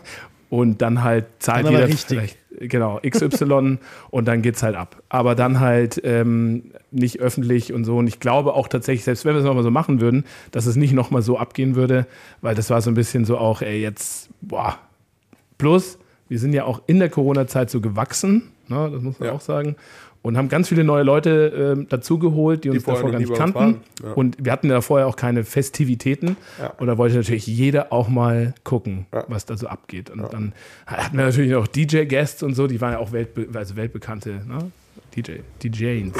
Und 0.50 0.82
dann 0.82 1.02
halt 1.02 1.26
zahlt 1.38 1.64
Dann 1.64 1.72
jeder 1.72 1.88
richtig. 1.88 2.06
vielleicht, 2.06 2.38
genau, 2.60 3.00
XY 3.06 3.78
und 4.10 4.28
dann 4.28 4.42
geht's 4.42 4.62
halt 4.62 4.76
ab. 4.76 5.02
Aber 5.08 5.34
dann 5.34 5.60
halt 5.60 6.00
ähm, 6.04 6.70
nicht 6.90 7.20
öffentlich 7.20 7.72
und 7.72 7.84
so. 7.84 7.96
Und 7.98 8.06
ich 8.06 8.20
glaube 8.20 8.54
auch 8.54 8.68
tatsächlich, 8.68 9.04
selbst 9.04 9.24
wenn 9.24 9.34
wir 9.34 9.40
es 9.40 9.44
nochmal 9.44 9.62
so 9.62 9.70
machen 9.70 10.00
würden, 10.00 10.24
dass 10.50 10.66
es 10.66 10.76
nicht 10.76 10.92
nochmal 10.92 11.22
so 11.22 11.38
abgehen 11.38 11.74
würde, 11.76 12.06
weil 12.40 12.54
das 12.54 12.70
war 12.70 12.80
so 12.80 12.90
ein 12.90 12.94
bisschen 12.94 13.24
so 13.24 13.38
auch, 13.38 13.62
ey, 13.62 13.80
jetzt, 13.80 14.28
boah. 14.40 14.78
Plus, 15.58 15.98
wir 16.28 16.38
sind 16.38 16.52
ja 16.52 16.64
auch 16.64 16.82
in 16.86 16.98
der 16.98 17.08
Corona-Zeit 17.08 17.70
so 17.70 17.80
gewachsen, 17.80 18.50
ne, 18.68 18.90
das 18.92 19.02
muss 19.02 19.18
man 19.18 19.28
Ja. 19.28 19.34
auch 19.34 19.40
sagen. 19.40 19.76
Und 20.26 20.36
haben 20.36 20.48
ganz 20.48 20.68
viele 20.70 20.82
neue 20.82 21.04
Leute 21.04 21.74
ähm, 21.76 21.88
dazugeholt, 21.88 22.64
die 22.64 22.70
uns 22.70 22.82
vorher 22.82 23.04
davor 23.04 23.12
noch 23.12 23.28
gar 23.28 23.30
nicht 23.30 23.54
kannten. 23.54 23.80
Ja. 24.02 24.12
Und 24.14 24.36
wir 24.44 24.50
hatten 24.50 24.68
ja 24.68 24.80
vorher 24.80 25.06
auch 25.06 25.14
keine 25.14 25.44
Festivitäten. 25.44 26.36
Ja. 26.60 26.72
Und 26.78 26.88
da 26.88 26.98
wollte 26.98 27.14
natürlich 27.14 27.46
jeder 27.46 27.92
auch 27.92 28.08
mal 28.08 28.52
gucken, 28.64 29.06
Ja. 29.14 29.22
was 29.28 29.46
da 29.46 29.56
so 29.56 29.68
abgeht. 29.68 30.10
Und 30.10 30.22
dann 30.32 30.52
hatten 30.84 31.16
wir 31.16 31.26
natürlich 31.26 31.54
auch 31.54 31.68
DJ-Guests 31.68 32.42
und 32.42 32.54
so, 32.54 32.66
die 32.66 32.80
waren 32.80 32.94
ja 32.94 32.98
auch 32.98 33.12
weltbe 33.12 33.46
also 33.56 33.76
weltbekannte 33.76 34.40
ne? 34.44 34.72
DJ, 35.14 35.42
DJs. 35.62 36.12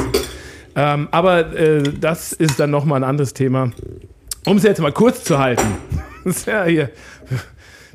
Ähm, 0.76 1.08
aber 1.10 1.52
äh, 1.58 1.82
das 1.82 2.32
ist 2.32 2.60
dann 2.60 2.70
nochmal 2.70 3.00
ein 3.00 3.08
anderes 3.08 3.34
Thema. 3.34 3.72
Um 4.46 4.58
es 4.58 4.62
jetzt 4.62 4.80
mal 4.80 4.92
kurz 4.92 5.24
zu 5.24 5.40
halten. 5.40 5.66
Das 6.24 6.36
ist 6.38 6.46
ja 6.46 6.64
hier. 6.64 6.90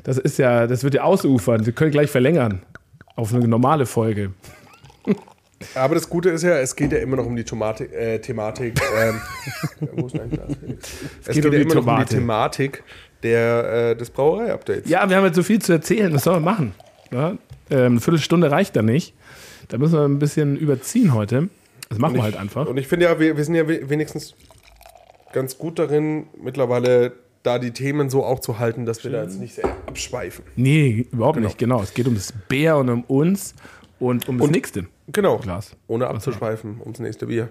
Das 0.04 0.18
ist 0.18 0.38
ja, 0.38 0.66
das 0.66 0.84
wird 0.84 0.92
ja 0.92 1.04
ausufern. 1.04 1.64
Wir 1.64 1.72
können 1.72 1.90
gleich 1.90 2.10
verlängern 2.10 2.60
auf 3.16 3.32
eine 3.32 3.48
normale 3.48 3.86
Folge. 3.86 4.32
Aber 5.74 5.94
das 5.94 6.08
Gute 6.08 6.30
ist 6.30 6.42
ja, 6.42 6.58
es 6.58 6.74
geht 6.76 6.92
ja 6.92 6.98
immer 6.98 7.16
noch 7.16 7.26
um 7.26 7.36
die 7.36 7.44
Tomatik, 7.44 7.92
äh, 7.92 8.18
Thematik. 8.18 8.80
Ähm, 9.00 9.20
wo 9.92 10.06
ist 10.06 10.16
denn 10.16 10.30
Glas, 10.30 10.56
Felix? 10.58 10.92
Es 11.24 11.34
geht 11.34 11.34
geht, 11.34 11.44
um 11.46 11.52
ja 11.52 11.58
immer 11.60 11.74
noch 11.74 11.80
um 11.80 11.86
die 11.98 12.04
Tomate. 12.04 12.14
Thematik 12.16 12.82
der, 13.22 13.90
äh, 13.90 13.96
des 13.96 14.10
Brauerei-Updates. 14.10 14.90
Ja, 14.90 15.08
wir 15.08 15.16
haben 15.16 15.24
jetzt 15.26 15.36
so 15.36 15.42
viel 15.42 15.60
zu 15.60 15.72
erzählen. 15.72 16.12
Was 16.12 16.24
sollen 16.24 16.36
wir 16.44 16.50
machen? 16.50 16.74
Ja? 17.10 17.30
Ähm, 17.70 17.92
eine 17.92 18.00
Viertelstunde 18.00 18.50
reicht 18.50 18.74
da 18.76 18.82
nicht. 18.82 19.14
Da 19.68 19.78
müssen 19.78 19.94
wir 19.94 20.04
ein 20.04 20.18
bisschen 20.18 20.56
überziehen 20.56 21.14
heute. 21.14 21.48
Das 21.88 21.98
machen 21.98 22.14
wir 22.14 22.22
halt 22.22 22.36
einfach. 22.36 22.66
Und 22.66 22.76
ich 22.78 22.88
finde 22.88 23.06
ja, 23.06 23.18
wir, 23.20 23.36
wir 23.36 23.44
sind 23.44 23.54
ja 23.54 23.66
we- 23.68 23.88
wenigstens 23.88 24.34
ganz 25.32 25.56
gut 25.58 25.78
darin, 25.78 26.26
mittlerweile 26.42 27.12
da 27.42 27.58
die 27.58 27.70
Themen 27.72 28.08
so 28.10 28.24
auch 28.24 28.40
zu 28.40 28.58
halten, 28.58 28.86
dass 28.86 29.02
wir 29.04 29.10
da 29.10 29.22
jetzt 29.22 29.40
nicht 29.40 29.54
sehr 29.54 29.64
abschweifen. 29.86 30.44
Nee, 30.56 31.06
überhaupt 31.12 31.36
Genau. 31.36 31.46
nicht. 31.48 31.58
Genau. 31.58 31.82
Es 31.82 31.92
geht 31.94 32.06
um 32.06 32.14
das 32.14 32.32
Bär 32.48 32.76
und 32.76 32.88
um 32.88 33.02
uns 33.04 33.54
und 33.98 34.28
um 34.28 34.38
das 34.38 34.46
Und- 34.46 34.52
nächste 34.52 34.86
Genau. 35.08 35.38
Glas. 35.38 35.76
Ohne 35.88 36.06
abzuschweifen 36.08 36.80
ums 36.80 36.98
nächste 37.00 37.26
Bier. 37.26 37.48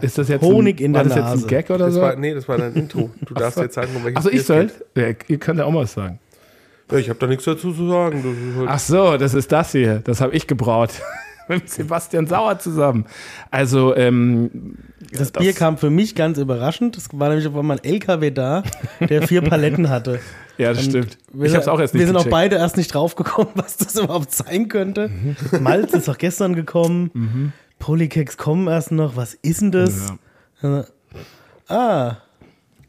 Ist 0.00 0.18
das 0.18 0.28
jetzt 0.28 0.42
Honig 0.42 0.80
ein, 0.80 0.86
in 0.86 0.94
war 0.94 1.04
der 1.04 1.14
das 1.16 1.32
jetzt 1.34 1.44
ein. 1.44 1.48
Gag 1.48 1.70
oder 1.70 1.86
Das 1.86 1.94
so? 1.94 2.00
war, 2.00 2.16
nee, 2.16 2.34
das 2.34 2.48
war 2.48 2.58
dein 2.58 2.74
Intro. 2.74 3.10
Du 3.24 3.34
darfst 3.34 3.58
jetzt 3.58 3.74
sagen, 3.74 3.94
um 3.94 4.02
welches 4.04 4.16
Achso, 4.18 4.30
Bier 4.30 4.40
ich 4.40 4.46
soll? 4.46 4.70
Ja, 4.96 5.04
ihr 5.28 5.38
könnt 5.38 5.58
ja 5.60 5.64
auch 5.64 5.70
mal 5.70 5.82
was 5.82 5.92
sagen. 5.92 6.18
Ja, 6.90 6.98
ich 6.98 7.08
habe 7.08 7.18
da 7.20 7.26
nichts 7.28 7.44
dazu 7.44 7.72
zu 7.72 7.88
sagen. 7.88 8.54
Halt 8.58 8.68
Ach 8.68 8.78
so, 8.78 9.16
das 9.16 9.34
ist 9.34 9.50
das 9.52 9.72
hier. 9.72 10.00
Das 10.00 10.20
habe 10.20 10.34
ich 10.34 10.46
gebraut. 10.46 10.90
Mit 11.48 11.68
Sebastian 11.70 12.26
Sauer 12.26 12.58
zusammen. 12.58 13.06
Also, 13.50 13.94
ähm, 13.96 14.76
Das 15.12 15.30
Bier 15.32 15.52
kam 15.52 15.78
für 15.78 15.90
mich 15.90 16.14
ganz 16.14 16.38
überraschend. 16.38 16.96
Es 16.96 17.08
war 17.12 17.28
nämlich 17.28 17.46
auf 17.46 17.56
einmal 17.56 17.78
ein 17.78 17.84
LKW 17.84 18.30
da, 18.30 18.62
der 19.00 19.22
vier 19.26 19.42
Paletten 19.48 19.88
hatte. 19.88 20.20
Ja, 20.58 20.70
das 20.72 20.84
Und 20.84 20.90
stimmt. 20.90 21.18
Wir 21.32 21.46
Ich 21.46 21.54
es 21.54 21.68
auch 21.68 21.78
erst 21.78 21.94
nicht 21.94 22.00
Wir 22.00 22.06
sind 22.06 22.16
auch 22.16 22.20
gecheckt. 22.20 22.32
beide 22.32 22.56
erst 22.56 22.76
nicht 22.76 22.92
draufgekommen, 22.92 23.50
was 23.54 23.76
das 23.76 23.94
überhaupt 23.96 24.32
sein 24.32 24.68
könnte. 24.68 25.08
Mhm. 25.08 25.36
Malz 25.62 25.92
ist 25.92 26.08
auch 26.08 26.18
gestern 26.18 26.54
gekommen. 26.54 27.52
Polykex 27.78 28.36
kommen 28.38 28.66
erst 28.68 28.90
noch. 28.90 29.16
Was 29.16 29.34
ist 29.34 29.60
denn 29.60 29.72
das? 29.72 30.12
Äh, 30.62 30.82
Ah, 31.68 32.18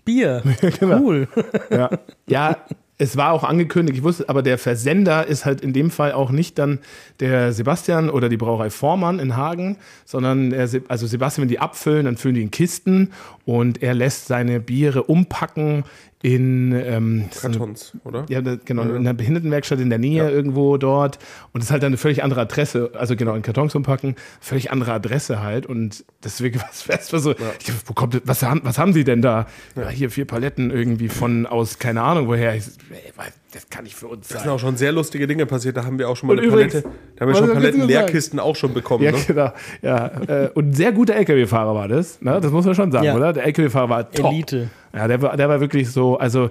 Bier. 0.05 0.43
Genau. 0.79 0.99
Cool. 0.99 1.27
Ja. 1.69 1.89
ja, 2.27 2.57
es 2.99 3.15
war 3.15 3.31
auch 3.31 3.43
angekündigt, 3.43 3.97
ich 3.97 4.03
wusste, 4.03 4.27
aber 4.27 4.41
der 4.41 4.57
Versender 4.57 5.27
ist 5.27 5.45
halt 5.45 5.61
in 5.61 5.71
dem 5.71 5.91
Fall 5.91 6.13
auch 6.13 6.31
nicht 6.31 6.57
dann 6.57 6.79
der 7.19 7.53
Sebastian 7.53 8.09
oder 8.09 8.27
die 8.27 8.37
Brauerei 8.37 8.71
Vormann 8.71 9.19
in 9.19 9.35
Hagen, 9.37 9.77
sondern 10.03 10.51
er, 10.51 10.67
Se- 10.67 10.81
also 10.87 11.05
Sebastian, 11.05 11.43
wenn 11.43 11.49
die 11.49 11.59
abfüllen, 11.59 12.05
dann 12.05 12.17
füllen 12.17 12.33
die 12.35 12.41
in 12.41 12.49
Kisten 12.51 13.11
und 13.47 13.81
er 13.81 13.93
lässt 13.93 14.27
seine 14.27 14.59
Biere 14.59 15.03
umpacken 15.03 15.85
in 16.21 16.73
ähm, 16.73 17.29
Kartons, 17.39 17.93
oder? 18.03 18.25
Ja, 18.27 18.41
genau, 18.41 18.81
in 18.81 18.97
einer 18.97 19.13
Behindertenwerkstatt 19.13 19.79
in 19.79 19.89
der 19.89 19.99
Nähe 19.99 20.29
irgendwo 20.29 20.75
dort. 20.75 21.17
Und 21.53 21.61
das 21.61 21.67
ist 21.67 21.71
halt 21.71 21.81
dann 21.81 21.91
eine 21.91 21.97
völlig 21.97 22.23
andere 22.23 22.41
Adresse. 22.41 22.91
Also 22.95 23.15
genau, 23.15 23.35
in 23.35 23.43
Kartons 23.43 23.73
umpacken, 23.73 24.15
völlig 24.41 24.69
andere 24.69 24.91
Adresse 24.91 25.41
halt. 25.41 25.65
Und 25.65 26.03
deswegen 26.25 26.59
war 26.59 26.69
es 26.69 27.07
so, 27.07 27.31
ich, 27.31 27.73
wo 27.85 27.93
kommt, 27.93 28.21
was, 28.25 28.43
haben, 28.43 28.59
was 28.65 28.77
haben 28.77 28.91
sie 28.91 29.05
denn 29.05 29.21
da? 29.21 29.47
Ja. 29.77 29.87
hier 29.87 30.09
vier 30.09 30.25
Paletten 30.25 30.69
irgendwie 30.69 31.07
von 31.07 31.45
aus, 31.45 31.79
keine 31.79 32.01
Ahnung 32.01 32.27
woher. 32.27 32.53
Ich, 32.53 32.65
ey, 32.91 33.13
was, 33.15 33.31
das 33.53 33.69
kann 33.69 33.83
nicht 33.85 33.95
für 33.95 34.07
uns 34.07 34.27
Da 34.27 34.35
sind 34.35 34.43
sein. 34.45 34.53
auch 34.53 34.59
schon 34.59 34.75
sehr 34.77 34.91
lustige 34.91 35.25
Dinge 35.27 35.45
passiert. 35.45 35.77
Da 35.77 35.85
haben 35.85 35.97
wir 35.99 36.09
auch 36.09 36.15
schon 36.17 36.27
mal 36.27 36.33
Und 36.33 36.39
eine 36.39 36.47
übrigens, 36.47 36.73
Palette. 36.73 36.89
Da 37.15 37.21
haben 37.21 37.29
wir 37.31 37.35
schon 37.37 37.53
Paletten 37.53 37.79
sagen? 37.81 37.89
Leerkisten 37.91 38.39
auch 38.39 38.55
schon 38.55 38.73
bekommen. 38.73 39.03
Ja, 39.03 39.11
ne? 39.11 39.17
genau. 39.25 39.51
Ja, 39.81 40.07
äh, 40.27 40.49
und 40.53 40.69
ein 40.69 40.73
sehr 40.73 40.91
guter 40.91 41.15
LKW-Fahrer 41.15 41.73
war 41.73 41.87
das. 41.87 42.21
Ne? 42.21 42.39
Das 42.41 42.51
muss 42.51 42.65
man 42.65 42.75
schon 42.75 42.91
sagen, 42.91 43.05
Ja. 43.05 43.15
oder? 43.15 43.33
Der 43.33 43.45
LKW-Fahrer 43.45 43.89
war 43.89 44.11
top. 44.11 44.31
Elite. 44.33 44.69
Ja, 44.93 45.07
der 45.07 45.21
war, 45.21 45.37
der 45.37 45.47
war 45.49 45.59
wirklich 45.61 45.89
so, 45.91 46.17
also 46.17 46.49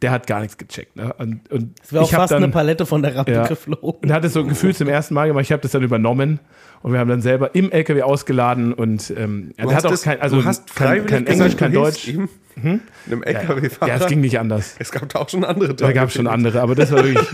der 0.00 0.12
hat 0.12 0.28
gar 0.28 0.40
nichts 0.40 0.56
gecheckt. 0.56 0.94
Ne? 0.94 1.12
Und, 1.18 1.50
und 1.50 1.80
Es 1.82 1.92
wäre 1.92 2.04
auch 2.04 2.08
ich 2.08 2.14
fast 2.14 2.30
dann, 2.32 2.42
eine 2.44 2.52
Palette 2.52 2.86
von 2.86 3.02
der 3.02 3.16
Rampe 3.16 3.32
Ja. 3.32 3.46
geflogen. 3.46 4.00
Und 4.02 4.12
hat 4.12 4.24
es 4.24 4.32
so 4.32 4.44
gefühlt 4.44 4.76
zum 4.76 4.88
ersten 4.88 5.14
Mal 5.14 5.26
gemacht. 5.26 5.42
Ich 5.42 5.50
habe 5.52 5.62
das 5.62 5.72
dann 5.72 5.82
übernommen 5.82 6.38
und 6.82 6.92
wir 6.92 6.98
haben 7.00 7.08
dann 7.08 7.22
selber 7.22 7.54
im 7.54 7.70
LKW 7.70 8.02
ausgeladen 8.02 8.72
und 8.72 9.12
ähm, 9.16 9.52
hast 9.58 9.74
hat 9.74 9.86
auch 9.86 9.90
das- 9.90 10.02
kein, 10.02 10.20
also 10.20 10.36
du 10.40 10.44
hast 10.44 10.74
kein, 10.76 11.06
kein 11.06 11.26
Englisch, 11.26 11.56
kein 11.56 11.72
Deutsch. 11.72 12.08
Ihm, 12.08 12.28
einem 12.64 13.22
LKW-Fahrer. 13.22 13.88
Ja, 13.92 13.96
es 13.98 14.06
ging 14.08 14.20
nicht 14.20 14.38
anders. 14.40 14.74
Es 14.80 14.90
gab 14.90 15.08
da 15.08 15.20
auch 15.20 15.28
schon 15.28 15.44
andere 15.44 15.74
Da 15.74 15.92
gab 15.92 16.08
es 16.08 16.14
schon 16.14 16.26
andere, 16.26 16.60
aber 16.60 16.74
das 16.74 16.90
war 16.90 17.04
wirklich, 17.04 17.24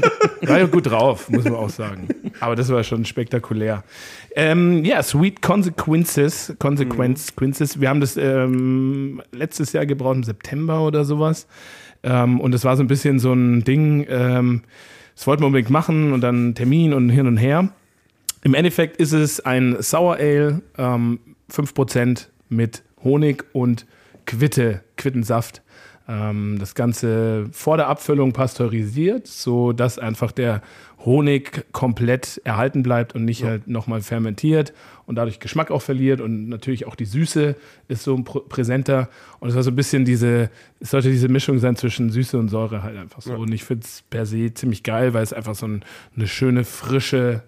war 0.42 0.58
ja 0.58 0.66
gut 0.66 0.90
drauf, 0.90 1.30
muss 1.30 1.44
man 1.44 1.54
auch 1.54 1.70
sagen. 1.70 2.08
Aber 2.40 2.56
das 2.56 2.68
war 2.68 2.84
schon 2.84 3.06
spektakulär. 3.06 3.84
Ähm, 4.36 4.84
ja, 4.84 5.02
Sweet 5.02 5.40
Consequences, 5.40 6.54
Consequences. 6.58 7.80
Wir 7.80 7.88
haben 7.88 8.00
das 8.00 8.18
ähm, 8.18 9.22
letztes 9.32 9.72
Jahr 9.72 9.86
gebraucht, 9.86 10.16
im 10.16 10.24
September 10.24 10.82
oder 10.82 11.04
sowas. 11.06 11.46
Ähm, 12.02 12.38
und 12.40 12.52
das 12.52 12.64
war 12.64 12.76
so 12.76 12.82
ein 12.82 12.86
bisschen 12.88 13.18
so 13.18 13.32
ein 13.32 13.64
Ding, 13.64 14.06
ähm, 14.10 14.62
das 15.16 15.26
wollten 15.26 15.42
wir 15.42 15.46
unbedingt 15.46 15.70
machen 15.70 16.12
und 16.12 16.20
dann 16.20 16.54
Termin 16.54 16.92
und 16.92 17.08
hin 17.08 17.26
und 17.26 17.36
her. 17.38 17.70
Im 18.44 18.52
Endeffekt 18.52 18.98
ist 18.98 19.12
es 19.12 19.40
ein 19.40 19.80
Sour 19.80 20.16
Ale, 20.16 20.60
ähm, 20.76 21.18
5% 21.50 22.28
mit 22.50 22.82
Honig 23.02 23.44
und 23.54 23.86
Quitte, 24.26 24.82
Quittensaft. 24.98 25.62
Ähm, 26.06 26.58
das 26.58 26.74
Ganze 26.74 27.46
vor 27.52 27.78
der 27.78 27.88
Abfüllung 27.88 28.34
pasteurisiert, 28.34 29.26
so 29.26 29.72
dass 29.72 29.98
einfach 29.98 30.30
der 30.30 30.60
Honig 31.06 31.64
komplett 31.72 32.42
erhalten 32.44 32.82
bleibt 32.82 33.14
und 33.14 33.24
nicht 33.24 33.44
halt 33.44 33.66
nochmal 33.66 34.02
fermentiert 34.02 34.74
und 35.06 35.16
dadurch 35.16 35.40
Geschmack 35.40 35.70
auch 35.70 35.80
verliert 35.80 36.20
und 36.20 36.50
natürlich 36.50 36.86
auch 36.86 36.96
die 36.96 37.06
Süße 37.06 37.56
ist 37.88 38.04
so 38.04 38.14
pr- 38.16 38.46
präsenter. 38.46 39.08
Und 39.40 39.48
es 39.48 39.54
war 39.54 39.62
so 39.62 39.70
ein 39.70 39.76
bisschen 39.76 40.04
diese, 40.04 40.50
es 40.80 40.90
sollte 40.90 41.10
diese 41.10 41.28
Mischung 41.28 41.58
sein 41.60 41.76
zwischen 41.76 42.10
Süße 42.10 42.36
und 42.38 42.48
Säure 42.48 42.82
halt 42.82 42.98
einfach 42.98 43.22
so. 43.22 43.32
Und 43.36 43.52
ich 43.52 43.64
finde 43.64 43.86
es 43.86 44.02
per 44.10 44.26
se 44.26 44.52
ziemlich 44.52 44.82
geil, 44.82 45.14
weil 45.14 45.22
es 45.22 45.32
einfach 45.32 45.54
so 45.54 45.66
ein, 45.66 45.82
eine 46.14 46.26
schöne, 46.26 46.64
frische 46.64 47.42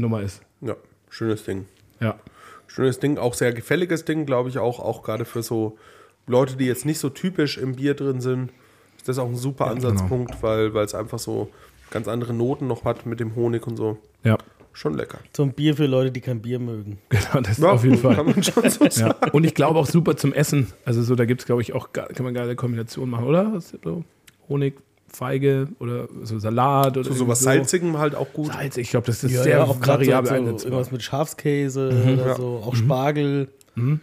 Nummer 0.00 0.22
ist. 0.22 0.42
Ja, 0.60 0.76
schönes 1.08 1.44
Ding. 1.44 1.66
Ja. 2.00 2.18
Schönes 2.66 2.98
Ding, 2.98 3.18
auch 3.18 3.34
sehr 3.34 3.52
gefälliges 3.52 4.04
Ding, 4.04 4.26
glaube 4.26 4.48
ich 4.48 4.58
auch, 4.58 4.80
auch 4.80 5.02
gerade 5.02 5.24
für 5.24 5.42
so 5.42 5.78
Leute, 6.26 6.56
die 6.56 6.66
jetzt 6.66 6.84
nicht 6.84 6.98
so 6.98 7.08
typisch 7.08 7.58
im 7.58 7.76
Bier 7.76 7.94
drin 7.94 8.20
sind, 8.20 8.52
ist 8.96 9.08
das 9.08 9.18
auch 9.18 9.28
ein 9.28 9.36
super 9.36 9.68
Ansatzpunkt, 9.68 10.42
weil 10.42 10.74
weil 10.74 10.84
es 10.84 10.94
einfach 10.94 11.20
so 11.20 11.48
ganz 11.90 12.08
andere 12.08 12.34
Noten 12.34 12.66
noch 12.66 12.84
hat 12.84 13.06
mit 13.06 13.20
dem 13.20 13.36
Honig 13.36 13.66
und 13.66 13.76
so. 13.76 13.98
Ja, 14.24 14.36
Schon 14.76 14.92
lecker. 14.92 15.20
So 15.34 15.42
ein 15.42 15.54
Bier 15.54 15.74
für 15.74 15.86
Leute, 15.86 16.12
die 16.12 16.20
kein 16.20 16.42
Bier 16.42 16.58
mögen. 16.58 16.98
genau, 17.08 17.40
das 17.40 17.56
Ja, 17.56 17.70
auf 17.70 17.82
jeden 17.82 17.96
Fall. 17.96 18.14
Kann 18.14 18.26
man 18.26 18.42
schon 18.42 18.68
so 18.68 18.86
sagen. 18.90 19.14
Ja. 19.22 19.32
Und 19.32 19.44
ich 19.44 19.54
glaube 19.54 19.78
auch 19.78 19.86
super 19.86 20.18
zum 20.18 20.34
Essen. 20.34 20.70
Also 20.84 21.02
so, 21.02 21.14
da 21.14 21.24
gibt 21.24 21.40
es, 21.40 21.46
glaube 21.46 21.62
ich, 21.62 21.72
auch, 21.72 21.94
kann 21.94 22.10
man 22.20 22.34
geile 22.34 22.56
Kombinationen 22.56 23.10
machen, 23.10 23.24
oder? 23.24 23.58
So 23.58 24.04
Honig, 24.50 24.76
Feige 25.16 25.68
oder 25.78 26.08
so 26.22 26.38
Salat 26.38 26.96
oder 26.96 27.06
Zu 27.08 27.14
sowas 27.14 27.40
irgendwie 27.42 27.58
Salzigem 27.58 27.98
halt 27.98 28.14
auch 28.14 28.32
gut. 28.32 28.52
Salz, 28.52 28.76
ich 28.76 28.90
glaube, 28.90 29.06
das 29.06 29.24
ist 29.24 29.32
Ja, 29.32 29.42
sehr 29.42 29.58
ja, 29.58 29.64
auch 29.64 29.80
variabel 29.80 30.28
so, 30.28 30.34
so 30.34 30.40
einsetzbar. 30.40 30.70
irgendwas 30.72 30.92
mit 30.92 31.02
Schafskäse 31.02 31.88
oder 32.14 32.26
Ja. 32.28 32.36
so, 32.36 32.62
auch 32.64 32.74
Spargel. 32.74 33.48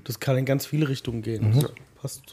Das 0.03 0.19
kann 0.19 0.37
in 0.37 0.45
ganz 0.45 0.65
viele 0.65 0.87
Richtungen 0.89 1.21
gehen. 1.21 1.51
Das 1.53 1.71
passt 2.01 2.23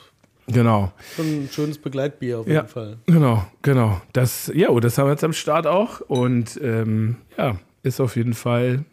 Genau, 0.47 0.90
schon 1.14 1.45
ein 1.45 1.49
schönes 1.51 1.79
Begleitbier 1.79 2.40
auf 2.40 2.47
Ja. 2.49 2.55
jeden 2.62 2.69
Fall. 2.69 2.97
genau, 3.07 3.47
genau. 3.62 4.01
Das, 4.12 4.51
ja, 4.55 4.69
oh, 4.71 4.81
das 4.81 4.99
haben 4.99 5.07
wir 5.07 5.12
jetzt 5.12 5.23
am 5.23 5.33
Start 5.33 5.66
auch. 5.66 6.01
Und 6.01 6.59
ähm, 6.62 7.16
ja, 7.38 7.57
ist 7.85 8.01
auf 8.01 8.16
jeden 8.16 8.35
Fall 8.35 8.85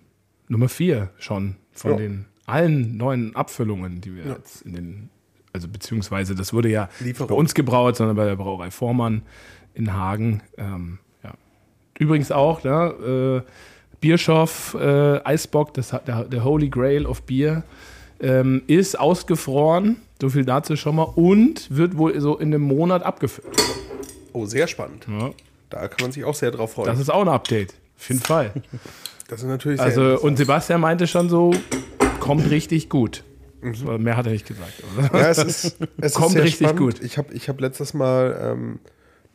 Nummer 0.50 0.70
vier 0.70 1.10
schon 1.18 1.56
von 1.74 1.92
Ja. 1.92 1.98
den 1.98 2.26
allen 2.46 2.96
neuen 2.98 3.36
Abfüllungen, 3.36 4.02
die 4.02 4.16
wir 4.16 4.26
jetzt 4.26 4.62
in 4.62 4.74
den, 4.74 5.10
also 5.52 5.68
beziehungsweise 5.68 6.36
das 6.36 6.54
wurde 6.54 6.70
ja 6.70 6.90
Lieferung. 7.00 7.28
bei 7.30 7.36
uns 7.36 7.54
gebraut, 7.56 7.96
sondern 7.98 8.16
bei 8.16 8.26
der 8.26 8.36
Brauerei 8.36 8.70
Vormann 8.70 9.24
in 9.78 9.94
Hagen. 9.94 10.42
Ähm, 10.58 11.00
ja. 11.24 11.34
Übrigens 12.00 12.32
auch, 12.32 12.64
ne, 12.64 13.44
äh, 13.46 13.52
Bierschoff, 14.02 14.76
äh, 14.80 15.20
Eisbock, 15.24 15.74
das 15.74 15.94
hat 15.94 16.08
der, 16.08 16.24
der 16.26 16.44
Holy 16.44 16.70
Grail 16.70 17.06
of 17.06 17.24
Bier, 17.24 17.64
ähm, 18.20 18.62
ist 18.68 19.00
ausgefroren. 19.00 19.98
So 20.22 20.30
viel 20.30 20.46
dazu 20.46 20.76
schon 20.76 20.96
mal. 20.96 21.04
Und 21.16 21.76
wird 21.76 21.98
wohl 21.98 22.20
so 22.20 22.38
in 22.38 22.54
einem 22.54 22.64
Monat 22.64 23.04
abgefüllt. 23.04 23.48
Oh, 24.34 24.46
sehr 24.46 24.68
spannend. 24.68 25.06
Ja, 25.08 25.32
Da 25.70 25.88
kann 25.88 25.98
man 26.02 26.12
sich 26.12 26.24
auch 26.26 26.36
sehr 26.36 26.52
drauf 26.52 26.74
freuen. 26.74 26.88
das 26.88 27.00
ist 27.00 27.10
auch 27.10 27.22
ein 27.22 27.28
Update. 27.28 27.74
Auf 27.98 28.10
jeden 28.10 28.22
Fall. 28.22 28.52
Das 29.30 29.42
ist 29.42 29.48
natürlich 29.50 29.78
sehr 29.82 29.88
Also, 29.88 30.22
und 30.22 30.38
Sebastian 30.38 30.80
meinte 30.80 31.06
schon 31.06 31.28
so, 31.28 31.52
kommt 32.22 32.50
richtig 32.50 32.88
gut. 32.88 33.26
Mhm. 33.62 34.02
Mehr 34.02 34.16
hat 34.16 34.26
er 34.26 34.32
nicht 34.32 34.48
gesagt. 34.48 34.72
oder? 34.98 35.20
Ja, 35.20 35.28
es 35.30 35.38
ist, 35.40 35.78
es 36.00 36.14
Kommt 36.16 36.36
richtig 36.38 36.70
spannend. 36.70 36.80
gut. 36.80 37.02
Ich 37.04 37.18
habe 37.18 37.34
ich 37.34 37.50
hab 37.50 37.60
letztes 37.60 37.94
Mal, 37.94 38.40
ähm, 38.42 38.80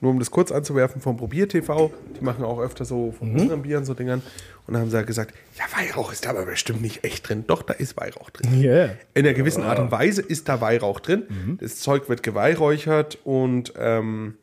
nur 0.02 0.10
um 0.10 0.18
das 0.18 0.30
kurz 0.30 0.52
anzuwerfen, 0.52 1.00
vom 1.00 1.16
Probier 1.16 1.48
TV, 1.48 1.90
die 2.20 2.24
machen 2.24 2.44
auch 2.44 2.60
öfter 2.60 2.84
so 2.84 3.12
von 3.18 3.32
Mhm. 3.32 3.40
unseren 3.40 3.62
Bieren 3.62 3.84
so 3.86 3.94
Dingern. 3.94 4.20
Und 4.66 4.74
dann 4.74 4.82
haben 4.82 4.90
sie 4.90 4.96
ja 4.96 5.02
gesagt, 5.02 5.32
ja, 5.56 5.64
Weihrauch 5.76 6.12
ist 6.12 6.26
da 6.26 6.30
aber 6.30 6.44
bestimmt 6.44 6.82
nicht 6.82 7.02
echt 7.04 7.28
drin. 7.28 7.44
Doch, 7.46 7.62
da 7.62 7.72
ist 7.72 7.96
Weihrauch 7.96 8.28
drin. 8.30 8.60
Yeah. 8.60 8.90
In 9.14 9.24
einer 9.24 9.32
gewissen 9.32 9.62
Art 9.62 9.78
und 9.78 9.90
Weise 9.90 10.20
ist 10.20 10.48
da 10.48 10.60
Weihrauch 10.60 11.00
drin. 11.00 11.22
Mhm. 11.28 11.58
Das 11.60 11.76
Zeug 11.76 12.08
wird 12.10 12.22
geweihräuchert 12.22 13.18
und 13.24 13.72
ähm, 13.78 14.34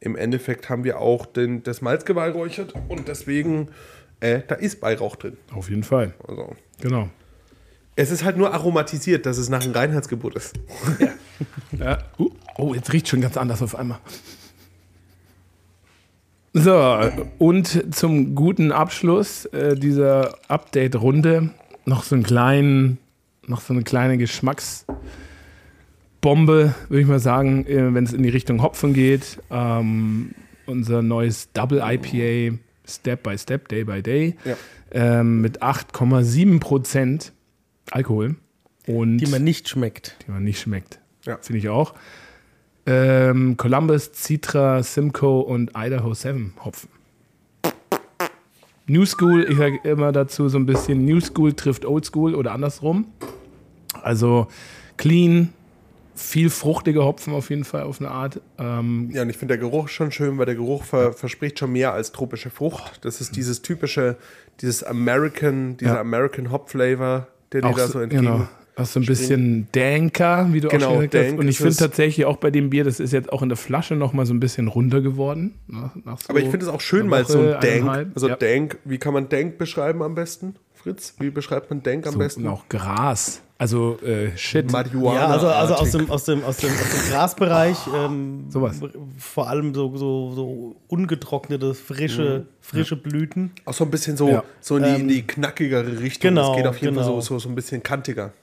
im 0.00 0.14
Endeffekt 0.16 0.68
haben 0.70 0.84
wir 0.84 1.00
auch 1.00 1.26
den, 1.26 1.62
das 1.62 1.80
Malz 1.82 2.04
geweihräuchert 2.04 2.74
und 2.88 3.08
deswegen, 3.08 3.68
äh, 4.20 4.40
da 4.46 4.54
ist 4.54 4.80
Weihrauch 4.82 5.16
drin. 5.16 5.36
Auf 5.54 5.68
jeden 5.70 5.82
Fall. 5.82 6.14
Also, 6.28 6.54
Genau. 6.80 7.08
es 7.96 8.10
ist 8.10 8.22
halt 8.22 8.36
nur 8.36 8.52
aromatisiert, 8.52 9.24
dass 9.24 9.38
es 9.38 9.48
nach 9.48 9.62
einem 9.64 9.72
Reinheitsgebot 9.72 10.34
ist. 10.36 10.54
Ja. 11.78 11.98
Uh, 12.18 12.30
oh, 12.58 12.74
jetzt 12.74 12.92
riecht 12.92 13.08
schon 13.08 13.20
ganz 13.20 13.36
anders 13.36 13.60
auf 13.62 13.74
einmal. 13.74 13.98
So, 16.58 16.98
und 17.38 17.94
zum 17.94 18.34
guten 18.34 18.72
Abschluss 18.72 19.44
äh, 19.46 19.76
dieser 19.76 20.36
Update-Runde 20.48 21.50
noch 21.84 22.02
so 22.02 22.14
einen 22.14 22.24
kleinen, 22.24 22.96
noch 23.46 23.60
so 23.60 23.74
eine 23.74 23.82
kleine 23.82 24.16
Geschmacksbombe, 24.16 24.96
würde 26.22 27.00
ich 27.00 27.06
mal 27.06 27.18
sagen, 27.18 27.66
äh, 27.66 27.92
wenn 27.92 28.04
es 28.04 28.14
in 28.14 28.22
die 28.22 28.30
Richtung 28.30 28.62
Hopfen 28.62 28.94
geht. 28.94 29.38
Ähm, 29.50 30.30
unser 30.64 31.02
neues 31.02 31.52
Double 31.52 31.82
IPA 31.84 32.56
Step 32.88 33.22
by 33.22 33.36
Step, 33.36 33.68
Day 33.68 33.84
by 33.84 34.02
Day, 34.02 34.36
Ja. 34.46 34.56
ähm, 34.92 35.42
mit 35.42 35.62
8,7 35.62 36.58
Prozent 36.58 37.32
Alkohol. 37.90 38.36
Und 38.86 39.18
Die 39.18 39.26
man 39.26 39.44
nicht 39.44 39.68
schmeckt. 39.68 40.16
die 40.26 40.30
man 40.30 40.42
nicht 40.42 40.58
schmeckt. 40.60 41.00
Ja. 41.26 41.36
Finde 41.42 41.58
ich 41.58 41.68
auch. 41.68 41.92
Ähm, 42.86 43.56
Columbus, 43.56 44.12
Citra, 44.14 44.82
Simcoe 44.82 45.40
und 45.40 45.72
Idaho 45.76 46.14
7 46.14 46.54
Hopfen. 46.64 46.88
New 48.86 49.04
School, 49.04 49.44
ich 49.50 49.58
sage 49.58 49.80
immer 49.82 50.12
dazu 50.12 50.48
so 50.48 50.58
ein 50.58 50.66
bisschen, 50.66 51.04
New 51.04 51.20
School 51.20 51.52
trifft 51.54 51.84
Old 51.84 52.04
School 52.04 52.34
oder 52.36 52.52
andersrum. 52.52 53.06
Also 54.02 54.46
clean, 54.96 55.52
viel 56.14 56.50
fruchtige 56.50 57.04
Hopfen 57.04 57.32
auf 57.34 57.50
jeden 57.50 57.64
Fall 57.64 57.82
auf 57.82 58.00
eine 58.00 58.10
Art. 58.12 58.40
Ähm, 58.58 59.10
Ja, 59.12 59.22
und 59.22 59.30
ich 59.30 59.36
finde 59.36 59.58
der 59.58 59.68
Geruch 59.68 59.88
schon 59.88 60.12
schön, 60.12 60.38
weil 60.38 60.46
der 60.46 60.54
Geruch 60.54 60.84
ver 60.84 61.12
verspricht 61.12 61.58
schon 61.58 61.72
mehr 61.72 61.92
als 61.92 62.12
tropische 62.12 62.50
Frucht. 62.50 63.04
Das 63.04 63.20
ist 63.20 63.34
dieses 63.34 63.60
typische, 63.62 64.16
dieses 64.60 64.84
American, 64.84 65.76
dieser 65.78 65.94
Ja. 65.94 66.00
American 66.00 66.52
Hop 66.52 66.70
Flavor, 66.70 67.26
der 67.50 67.62
dir 67.62 67.72
da 67.74 67.86
so, 67.86 67.94
so 67.94 68.00
entgegen. 68.00 68.22
genau, 68.22 68.48
auch 68.78 68.84
so 68.86 69.00
ein 69.00 69.06
bisschen 69.06 69.68
Danker, 69.72 70.48
wie 70.52 70.60
du 70.60 70.68
Genau, 70.68 70.86
auch 70.88 70.92
schon 70.96 71.10
gesagt 71.10 71.32
hast. 71.32 71.38
Und 71.38 71.48
ich 71.48 71.56
finde 71.58 71.76
tatsächlich 71.76 72.26
auch 72.26 72.36
bei 72.36 72.50
dem 72.50 72.68
Bier, 72.70 72.84
das 72.84 73.00
ist 73.00 73.12
jetzt 73.12 73.32
auch 73.32 73.40
in 73.42 73.48
der 73.48 73.56
Flasche 73.56 73.94
noch 73.96 74.12
mal 74.12 74.26
so 74.26 74.34
ein 74.34 74.40
bisschen 74.40 74.68
runter 74.68 75.00
geworden. 75.00 75.54
Nach, 75.66 75.94
nach 76.04 76.18
so 76.20 76.28
Aber 76.28 76.40
ich 76.40 76.48
finde 76.48 76.66
es 76.66 76.68
auch 76.70 76.80
schön, 76.82 77.10
weil 77.10 77.24
so 77.26 77.40
ein 77.40 77.56
Dank, 77.60 78.10
also 78.14 78.28
ja. 78.28 78.36
Dank, 78.36 78.78
wie 78.84 78.98
kann 78.98 79.14
man 79.14 79.28
Dank 79.30 79.56
beschreiben 79.56 80.02
am 80.02 80.14
besten, 80.14 80.56
Fritz? 80.74 81.14
Wie 81.18 81.30
beschreibt 81.30 81.70
man 81.70 81.82
Dank 81.82 82.06
am 82.06 82.12
so, 82.12 82.18
besten? 82.18 82.42
und 82.44 82.48
auch 82.52 82.68
Gras. 82.68 83.40
Also 83.58 83.98
äh, 84.02 84.36
Shit. 84.36 84.70
Marihuana. 84.70 85.20
Ja, 85.20 85.26
also, 85.28 85.46
also 85.48 85.74
aus, 85.76 85.90
dem, 85.92 86.10
aus, 86.10 86.24
dem, 86.24 86.44
aus, 86.44 86.58
dem, 86.58 86.68
aus 86.70 86.90
dem 86.90 87.10
Grasbereich, 87.10 87.78
ähm, 87.96 88.44
Sowas. 88.50 88.78
vor 89.16 89.48
allem 89.48 89.72
so, 89.74 89.96
so, 89.96 90.32
so 90.34 90.76
ungetrocknete, 90.88 91.72
frische, 91.72 92.44
frische 92.60 92.96
Blüten. 92.96 93.52
Auch 93.64 93.72
so 93.72 93.84
ein 93.84 93.90
bisschen 93.90 94.18
so, 94.18 94.28
Ja. 94.28 94.44
so 94.60 94.76
in, 94.76 94.82
die, 94.82 94.88
in 94.90 95.00
Ähm, 95.00 95.08
die 95.08 95.22
knackigere 95.26 96.00
Richtung. 96.00 96.28
genau, 96.34 96.50
Es 96.50 96.56
geht 96.58 96.66
auf 96.66 96.76
jeden 96.82 96.94
Fall 96.96 97.04
genau. 97.04 97.20
so, 97.22 97.36
so, 97.36 97.38
so 97.38 97.48
ein 97.48 97.54
bisschen 97.54 97.82
kantiger. 97.82 98.34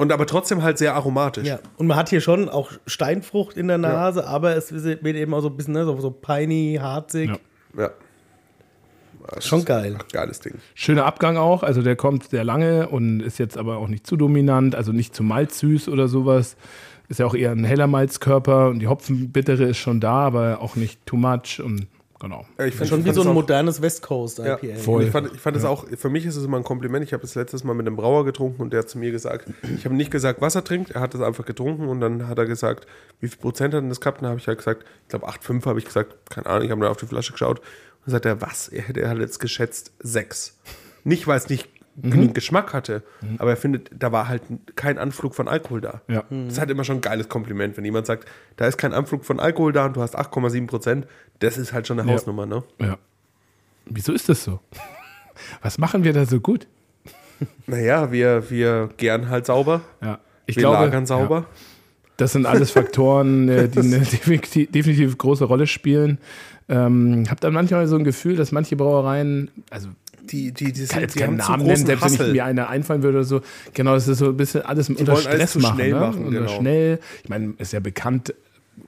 Und 0.00 0.12
aber 0.12 0.26
trotzdem 0.26 0.62
halt 0.62 0.78
sehr 0.78 0.94
aromatisch. 0.94 1.46
Ja, 1.46 1.58
und 1.76 1.86
man 1.86 1.98
hat 1.98 2.08
hier 2.08 2.22
schon 2.22 2.48
auch 2.48 2.70
Steinfrucht 2.86 3.58
in 3.58 3.68
der 3.68 3.76
Nase, 3.76 4.26
aber 4.26 4.56
es 4.56 4.72
wird 4.72 5.04
eben 5.04 5.34
auch 5.34 5.42
so 5.42 5.48
ein 5.48 5.56
bisschen 5.58 5.74
ne, 5.74 5.84
so, 5.84 6.00
so 6.00 6.10
piney, 6.10 6.78
harzig. 6.80 7.28
Ja. 7.76 7.82
ja. 7.82 7.90
Das 9.34 9.46
Schon 9.46 9.58
ist 9.58 9.66
geil. 9.66 9.98
Geiles 10.10 10.40
Ding. 10.40 10.54
Schöner 10.74 11.04
Abgang 11.04 11.36
auch. 11.36 11.62
Also 11.62 11.82
der 11.82 11.96
kommt 11.96 12.30
sehr 12.30 12.44
lange 12.44 12.88
und 12.88 13.20
ist 13.20 13.38
jetzt 13.38 13.58
aber 13.58 13.76
auch 13.76 13.88
nicht 13.88 14.06
zu 14.06 14.16
dominant, 14.16 14.74
also 14.74 14.92
nicht 14.92 15.14
zu 15.14 15.22
malzsüß 15.22 15.90
oder 15.90 16.08
sowas. 16.08 16.56
Ist 17.10 17.20
ja 17.20 17.26
auch 17.26 17.34
eher 17.34 17.50
ein 17.50 17.64
heller 17.64 17.86
Malzkörper 17.86 18.68
und 18.68 18.78
die 18.78 18.88
Hopfenbittere 18.88 19.64
ist 19.64 19.76
schon 19.76 20.00
da, 20.00 20.14
aber 20.14 20.62
auch 20.62 20.76
nicht 20.76 21.04
too 21.04 21.18
much 21.18 21.60
und 21.62 21.88
genau. 22.20 22.46
Ja, 22.58 22.66
ich 22.66 22.74
find- 22.74 22.88
Schon 22.88 23.00
ich 23.00 23.06
wie 23.06 23.12
so 23.12 23.22
ein 23.22 23.28
auch- 23.28 23.34
modernes 23.34 23.82
West 23.82 24.02
Coast 24.02 24.38
Ja, 24.38 24.58
IPA. 24.62 24.76
voll. 24.78 25.00
Und 25.00 25.06
ich 25.06 25.10
fand, 25.12 25.32
ich 25.34 25.40
fand 25.40 25.56
es 25.56 25.64
auch, 25.64 25.86
für 25.96 26.08
mich 26.10 26.24
ist 26.26 26.36
es 26.36 26.44
immer 26.44 26.58
ein 26.58 26.62
Kompliment. 26.64 27.04
Ich 27.04 27.12
habe 27.12 27.24
es 27.24 27.34
letztes 27.34 27.64
Mal 27.64 27.74
mit 27.74 27.86
einem 27.86 27.96
Brauer 27.96 28.24
getrunken 28.24 28.62
und 28.62 28.72
der 28.72 28.80
hat 28.80 28.88
zu 28.90 28.98
mir 28.98 29.10
gesagt, 29.10 29.48
ich 29.76 29.84
habe 29.84 29.94
nicht 29.94 30.10
gesagt, 30.10 30.40
was 30.40 30.54
er 30.54 30.62
trinkt, 30.62 30.90
er 30.92 31.00
hat 31.00 31.14
es 31.14 31.20
einfach 31.20 31.44
getrunken 31.46 31.88
und 31.88 32.00
dann 32.00 32.28
hat 32.28 32.38
er 32.38 32.46
gesagt, 32.46 32.86
wie 33.20 33.28
viel 33.28 33.38
Prozent 33.38 33.74
hat 33.74 33.82
denn 33.82 33.88
das 33.88 34.00
gehabt? 34.00 34.18
Und 34.18 34.22
dann 34.24 34.30
habe 34.30 34.40
ich 34.40 34.46
halt 34.46 34.58
gesagt, 34.58 34.84
ich 35.02 35.08
glaube 35.08 35.26
8,5 35.28 35.64
habe 35.66 35.78
ich 35.78 35.84
gesagt, 35.86 36.14
keine 36.30 36.46
Ahnung, 36.46 36.64
ich 36.64 36.70
habe 36.70 36.80
dann 36.80 36.90
auf 36.90 36.96
die 36.98 37.06
Flasche 37.06 37.32
geschaut 37.32 37.58
und 37.58 37.64
dann 38.06 38.12
sagt 38.12 38.26
er, 38.26 38.40
was? 38.40 38.68
Er 38.68 38.82
hätte 38.82 39.00
er 39.00 39.10
hat 39.10 39.18
jetzt 39.18 39.40
geschätzt 39.40 39.92
6. 40.00 40.58
Nicht, 41.04 41.26
weil 41.26 41.38
es 41.38 41.48
nicht 41.48 41.68
Mhm. 42.02 42.10
genug 42.10 42.34
Geschmack 42.34 42.72
hatte, 42.72 43.02
aber 43.38 43.50
er 43.50 43.56
findet, 43.56 43.90
da 43.96 44.12
war 44.12 44.28
halt 44.28 44.42
kein 44.76 44.98
Anflug 44.98 45.34
von 45.34 45.48
Alkohol 45.48 45.80
da. 45.80 46.02
Ja. 46.08 46.24
Das 46.30 46.54
ist 46.54 46.58
halt 46.58 46.70
immer 46.70 46.84
schon 46.84 46.96
ein 46.98 47.00
geiles 47.00 47.28
Kompliment, 47.28 47.76
wenn 47.76 47.84
jemand 47.84 48.06
sagt, 48.06 48.28
da 48.56 48.66
ist 48.66 48.78
kein 48.78 48.92
Anflug 48.92 49.24
von 49.24 49.40
Alkohol 49.40 49.72
da 49.72 49.86
und 49.86 49.96
du 49.96 50.02
hast 50.02 50.18
8,7 50.18 50.66
Prozent, 50.66 51.06
das 51.40 51.58
ist 51.58 51.72
halt 51.72 51.86
schon 51.86 51.98
eine 51.98 52.08
Ja. 52.08 52.14
Hausnummer, 52.14 52.46
ne? 52.46 52.62
Ja. 52.78 52.98
Wieso 53.86 54.12
ist 54.12 54.28
das 54.28 54.44
so? 54.44 54.60
Was 55.62 55.78
machen 55.78 56.04
wir 56.04 56.12
da 56.12 56.26
so 56.26 56.40
gut? 56.40 56.66
Naja, 57.66 58.12
wir, 58.12 58.50
wir 58.50 58.90
gern 58.96 59.28
halt 59.30 59.46
sauber. 59.46 59.80
Ja. 60.02 60.18
Ich 60.46 60.56
wir 60.56 60.62
glaube, 60.62 60.84
lagern 60.84 61.06
sauber. 61.06 61.36
Ja, 61.40 61.46
das 62.16 62.32
sind 62.32 62.44
alles 62.44 62.70
Faktoren, 62.70 63.48
äh, 63.48 63.68
die 63.70 63.78
eine 63.78 64.00
definitiv, 64.00 64.70
definitiv 64.70 65.16
große 65.16 65.44
Rolle 65.44 65.66
spielen. 65.66 66.18
Ähm, 66.68 67.24
hab 67.28 67.40
dann 67.40 67.52
manchmal 67.52 67.86
so 67.88 67.96
ein 67.96 68.04
Gefühl, 68.04 68.36
dass 68.36 68.52
manche 68.52 68.76
Brauereien, 68.76 69.50
also 69.70 69.88
die, 70.32 70.52
die, 70.52 70.72
die, 70.72 70.84
sind, 70.84 71.14
die 71.14 71.18
keinen 71.18 71.42
haben 71.42 71.52
Namen 71.60 71.66
nennen, 71.66 71.86
selbst 71.86 72.04
wenn 72.04 72.12
ich 72.14 72.18
Hassel. 72.20 72.32
mir 72.32 72.44
eine 72.44 72.68
einfallen 72.68 73.02
würde 73.02 73.18
oder 73.18 73.24
so. 73.26 73.40
Genau, 73.74 73.94
das 73.94 74.08
ist 74.08 74.18
so 74.18 74.26
ein 74.26 74.36
bisschen 74.36 74.62
alles 74.62 74.88
unter 74.88 75.06
wollen 75.08 75.16
alles 75.16 75.24
Stress 75.24 75.52
zu 75.52 75.58
machen. 75.60 75.74
schnell 75.76 75.92
ne? 75.92 76.00
machen, 76.00 76.24
Unter 76.26 76.40
genau. 76.40 76.58
Schnell. 76.60 76.98
Ich 77.22 77.28
meine, 77.28 77.54
ist 77.58 77.72
ja 77.72 77.80
bekannt, 77.80 78.34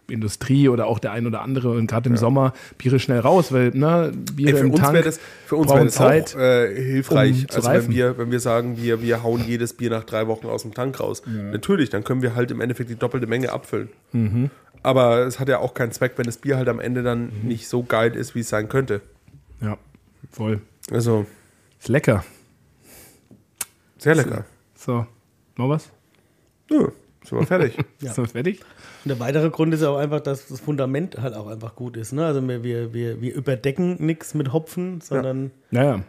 Industrie 0.09 0.69
oder 0.69 0.87
auch 0.87 0.99
der 0.99 1.13
ein 1.13 1.27
oder 1.27 1.43
andere 1.43 1.71
und 1.73 1.87
gerade 1.87 2.09
im 2.09 2.17
Sommer 2.17 2.55
Biere 2.79 2.99
schnell 2.99 3.19
raus, 3.21 3.53
weil 3.53 3.71
ne, 3.75 4.11
Biere 4.35 4.53
Ey, 4.53 4.57
für 4.59 4.65
im 4.67 4.71
uns 4.71 4.81
Tank 4.81 5.05
das, 5.05 5.21
für 5.47 5.57
uns 5.57 5.67
brauchen 5.71 5.91
Zeit. 5.91 6.35
auch 6.35 6.41
äh, 6.41 6.75
hilfreich, 6.83 7.47
um 7.51 7.57
also 7.57 7.69
wenn 7.69 7.77
reifen. 7.77 7.95
wir, 7.95 8.17
wenn 8.19 8.31
wir 8.31 8.41
sagen, 8.41 8.77
wir, 8.79 9.03
wir 9.03 9.23
hauen 9.23 9.45
jedes 9.47 9.75
Bier 9.75 9.91
nach 9.91 10.05
drei 10.05 10.27
Wochen 10.29 10.47
aus 10.47 10.63
dem 10.63 10.73
Tank 10.73 10.99
raus. 10.99 11.23
Natürlich, 11.27 11.91
dann 11.91 12.05
können 12.05 12.23
wir 12.23 12.35
halt 12.35 12.51
im 12.51 12.61
Endeffekt 12.61 12.89
die 12.91 12.95
doppelte 12.97 13.27
Menge 13.27 13.53
abfüllen. 13.53 13.89
Mhm. 14.13 14.51
Aber 14.83 15.27
es 15.27 15.39
hat 15.39 15.49
ja 15.49 15.59
auch 15.59 15.75
keinen 15.75 15.93
Zweck, 15.93 16.13
wenn 16.17 16.25
das 16.25 16.39
Bier 16.39 16.57
halt 16.57 16.69
am 16.69 16.81
Ende 16.81 17.03
dann 17.03 17.25
Mhm. 17.43 17.49
nicht 17.49 17.69
so 17.69 17.83
geil 17.83 18.17
ist, 18.17 18.35
wie 18.35 18.41
es 18.41 18.49
sein 18.49 18.69
könnte. 18.69 19.01
Ja, 19.61 19.77
voll. 20.31 20.61
Also, 20.91 21.27
Ist 21.79 21.89
lecker. 21.89 22.25
sehr 23.99 24.15
lecker. 24.15 24.45
So, 24.77 25.07
noch 25.57 25.69
was? 25.69 25.91
Nö, 26.71 26.89
sind 27.25 27.39
wir 27.39 27.47
fertig. 27.47 27.79
Ist 28.01 28.19
das 28.19 28.33
fertig? 28.33 28.61
Und 29.05 29.09
der 29.09 29.21
weitere 29.21 29.51
Grund 29.51 29.75
ist 29.75 29.83
ja 29.83 29.91
auch 29.91 29.97
einfach, 29.97 30.21
dass 30.21 30.47
das 30.49 30.61
Fundament 30.61 31.19
halt 31.21 31.35
auch 31.35 31.47
einfach 31.49 31.75
gut 31.77 31.97
ist. 31.97 32.13
Ne? 32.13 32.25
Also 32.25 32.47
wir, 32.47 32.63
wir, 32.63 32.93
wir, 32.95 33.21
wir 33.21 33.35
überdecken 33.35 33.97
nichts 34.05 34.35
mit 34.35 34.53
Hopfen, 34.53 35.01
sondern 35.01 35.51
Naja. 35.73 36.03